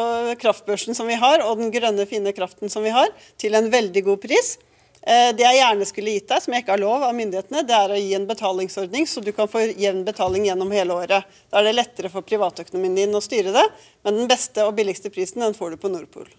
kraftbørsen 0.41 0.97
som 0.97 1.07
vi 1.07 1.15
har, 1.21 1.45
og 1.47 1.61
den 1.61 1.71
grønne, 1.71 2.03
fine 2.09 2.35
kraften 2.35 2.71
som 2.73 2.83
vi 2.83 2.91
har, 2.91 3.13
til 3.39 3.55
en 3.55 3.71
veldig 3.71 4.03
god 4.09 4.25
pris. 4.25 4.57
Eh, 5.05 5.31
det 5.37 5.45
jeg 5.45 5.59
gjerne 5.59 5.85
skulle 5.85 6.15
gitt 6.15 6.31
deg, 6.31 6.41
som 6.41 6.55
jeg 6.55 6.63
ikke 6.63 6.73
har 6.73 6.81
lov 6.81 7.03
av 7.05 7.13
myndighetene, 7.13 7.61
det 7.67 7.75
er 7.77 7.91
å 7.93 7.99
gi 7.99 8.15
en 8.17 8.25
betalingsordning, 8.25 9.05
så 9.05 9.21
du 9.21 9.29
kan 9.37 9.49
få 9.51 9.67
jevn 9.69 10.01
betaling 10.07 10.47
gjennom 10.47 10.71
hele 10.73 10.97
året. 10.97 11.35
Da 11.51 11.61
er 11.61 11.69
det 11.69 11.75
lettere 11.77 12.09
for 12.13 12.25
privatøkonomien 12.25 12.97
din 12.97 13.13
å 13.13 13.21
styre 13.21 13.53
det, 13.53 13.67
men 14.05 14.23
den 14.23 14.31
beste 14.31 14.65
og 14.65 14.73
billigste 14.79 15.13
prisen 15.13 15.45
den 15.45 15.53
får 15.57 15.75
du 15.75 15.83
på 15.83 15.93
Nordpol. 15.93 16.31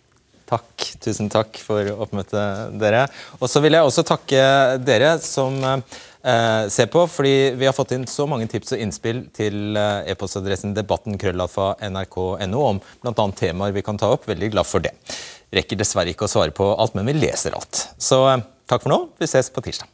Takk. 0.46 0.82
Tusen 1.02 1.30
takk 1.30 1.58
for 1.62 1.88
oppmøtet, 1.94 2.74
dere. 2.78 3.06
Og 3.40 3.50
så 3.50 3.62
vil 3.62 3.74
jeg 3.74 3.86
også 3.86 4.04
takke 4.06 4.42
dere 4.82 5.16
som 5.22 5.58
eh, 5.66 6.66
ser 6.70 6.90
på, 6.90 7.02
fordi 7.10 7.52
vi 7.58 7.66
har 7.66 7.74
fått 7.74 7.94
inn 7.96 8.06
så 8.10 8.28
mange 8.30 8.46
tips 8.50 8.74
og 8.74 8.82
innspill 8.82 9.24
til 9.34 9.78
eh, 9.78 10.12
e-postadressen 10.12 10.74
debatten.krøllalfa.nrk.no 10.76 11.22
krøllalfa 11.22 12.46
nrk.no 12.46 12.66
om 12.70 12.82
bl.a. 13.02 13.26
temaer 13.38 13.74
vi 13.74 13.86
kan 13.86 13.98
ta 13.98 14.12
opp. 14.14 14.26
Veldig 14.30 14.52
glad 14.54 14.70
for 14.70 14.86
det. 14.86 14.94
Rekker 15.56 15.80
dessverre 15.80 16.12
ikke 16.12 16.28
å 16.28 16.30
svare 16.30 16.52
på 16.52 16.68
alt, 16.76 16.96
men 16.98 17.08
vi 17.08 17.16
leser 17.16 17.56
alt. 17.56 17.86
Så 17.96 18.20
eh, 18.28 18.44
Takk 18.66 18.82
for 18.82 18.90
nå. 18.90 19.04
Vi 19.20 19.28
ses 19.30 19.46
på 19.54 19.62
tirsdag. 19.62 19.86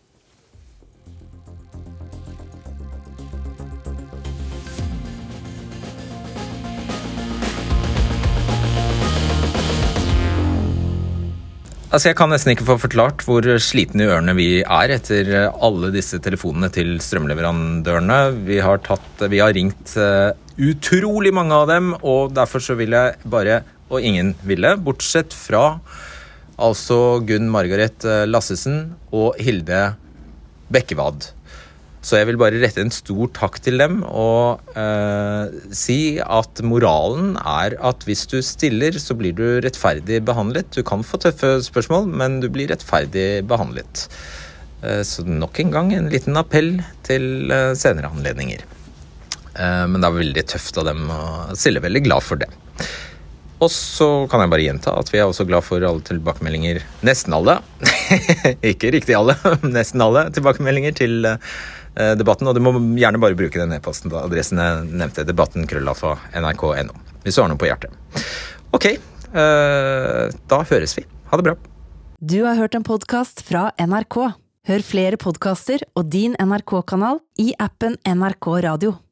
Altså, 11.92 12.08
Jeg 12.08 12.16
kan 12.16 12.30
nesten 12.32 12.54
ikke 12.54 12.64
få 12.64 12.78
forklart 12.80 13.20
hvor 13.28 13.44
slitne 13.60 14.06
i 14.06 14.08
ørene 14.08 14.32
vi 14.32 14.46
er 14.64 14.94
etter 14.94 15.28
alle 15.52 15.90
disse 15.92 16.16
telefonene 16.24 16.70
til 16.72 16.94
strømleverandørene. 17.04 18.16
Vi 18.48 18.56
har, 18.64 18.80
tatt, 18.80 19.26
vi 19.28 19.42
har 19.44 19.52
ringt 19.52 19.92
uh, 20.00 20.32
utrolig 20.56 21.34
mange 21.36 21.52
av 21.52 21.68
dem, 21.68 21.92
og 22.00 22.32
derfor 22.32 22.64
så 22.64 22.78
vil 22.80 22.96
jeg 22.96 23.20
bare 23.28 23.60
Og 23.92 24.00
ingen 24.00 24.32
ville, 24.48 24.76
bortsett 24.80 25.36
fra 25.36 25.76
Altså 26.62 26.96
Gunn 27.26 27.48
Margaret 27.50 28.04
eh, 28.06 28.24
Lassesen 28.28 28.92
og 29.12 29.38
Hilde 29.40 29.94
Bekkevad. 30.72 31.30
Så 32.02 32.18
jeg 32.18 32.26
vil 32.28 32.38
bare 32.40 32.58
rette 32.58 32.82
en 32.82 32.90
stor 32.92 33.30
takk 33.36 33.60
til 33.62 33.78
dem 33.78 34.00
og 34.08 34.72
eh, 34.78 35.52
si 35.74 36.18
at 36.22 36.62
moralen 36.66 37.36
er 37.38 37.76
at 37.78 38.02
hvis 38.08 38.24
du 38.30 38.40
stiller, 38.42 38.98
så 38.98 39.14
blir 39.18 39.36
du 39.38 39.44
rettferdig 39.62 40.18
behandlet. 40.26 40.70
Du 40.74 40.82
kan 40.86 41.04
få 41.06 41.20
tøffe 41.22 41.54
spørsmål, 41.62 42.08
men 42.10 42.40
du 42.42 42.48
blir 42.52 42.72
rettferdig 42.72 43.44
behandlet. 43.46 44.08
Eh, 44.82 45.02
så 45.06 45.22
nok 45.26 45.62
en 45.62 45.70
gang 45.74 45.94
en 45.94 46.10
liten 46.10 46.38
appell 46.38 46.74
til 47.06 47.50
eh, 47.54 47.70
senere 47.78 48.10
anledninger. 48.10 48.66
Eh, 49.54 49.84
men 49.86 50.00
det 50.00 50.08
er 50.08 50.18
veldig 50.18 50.46
tøft 50.56 50.82
av 50.82 50.90
dem 50.90 51.06
og 51.06 51.54
å 51.54 51.58
er 51.70 51.86
Veldig 51.86 52.06
glad 52.08 52.26
for 52.26 52.42
det. 52.42 52.50
Og 53.62 53.70
så 53.70 54.08
kan 54.30 54.42
jeg 54.42 54.50
bare 54.50 54.64
gjenta 54.64 54.94
at 54.98 55.10
vi 55.12 55.20
er 55.20 55.28
også 55.28 55.46
glad 55.46 55.62
for 55.62 55.84
alle 55.86 56.02
tilbakemeldinger. 56.06 56.80
Nesten 57.06 57.34
alle. 57.36 57.60
Ikke 58.72 58.90
riktig 58.94 59.14
alle, 59.14 59.36
nesten 59.62 60.02
alle 60.02 60.26
tilbakemeldinger 60.34 60.96
til 60.98 61.28
uh, 61.28 62.14
debatten. 62.18 62.50
Og 62.50 62.58
du 62.58 62.62
må 62.64 62.74
gjerne 62.98 63.22
bare 63.22 63.38
bruke 63.38 63.60
den 63.60 63.74
e-posten 63.76 64.10
adressen 64.18 64.58
jeg 64.58 64.88
nevnte. 64.90 65.26
Debatten 65.28 65.68
krøllalfa 65.70 66.16
nrk.no. 66.42 66.98
Hvis 67.22 67.38
du 67.38 67.44
har 67.44 67.52
noe 67.52 67.60
på 67.60 67.70
hjertet. 67.70 67.94
Ok, 68.74 68.88
uh, 69.30 70.26
da 70.50 70.62
høres 70.72 70.96
vi. 70.98 71.06
Ha 71.30 71.38
det 71.38 71.46
bra. 71.52 71.56
Du 72.22 72.40
har 72.46 72.58
hørt 72.58 72.74
en 72.78 72.86
podkast 72.86 73.44
fra 73.46 73.68
NRK. 73.78 74.18
Hør 74.70 74.84
flere 74.86 75.18
podkaster 75.18 75.82
og 75.98 76.10
din 76.10 76.36
NRK-kanal 76.38 77.22
i 77.42 77.50
appen 77.62 77.98
NRK 78.06 78.52
Radio. 78.66 78.98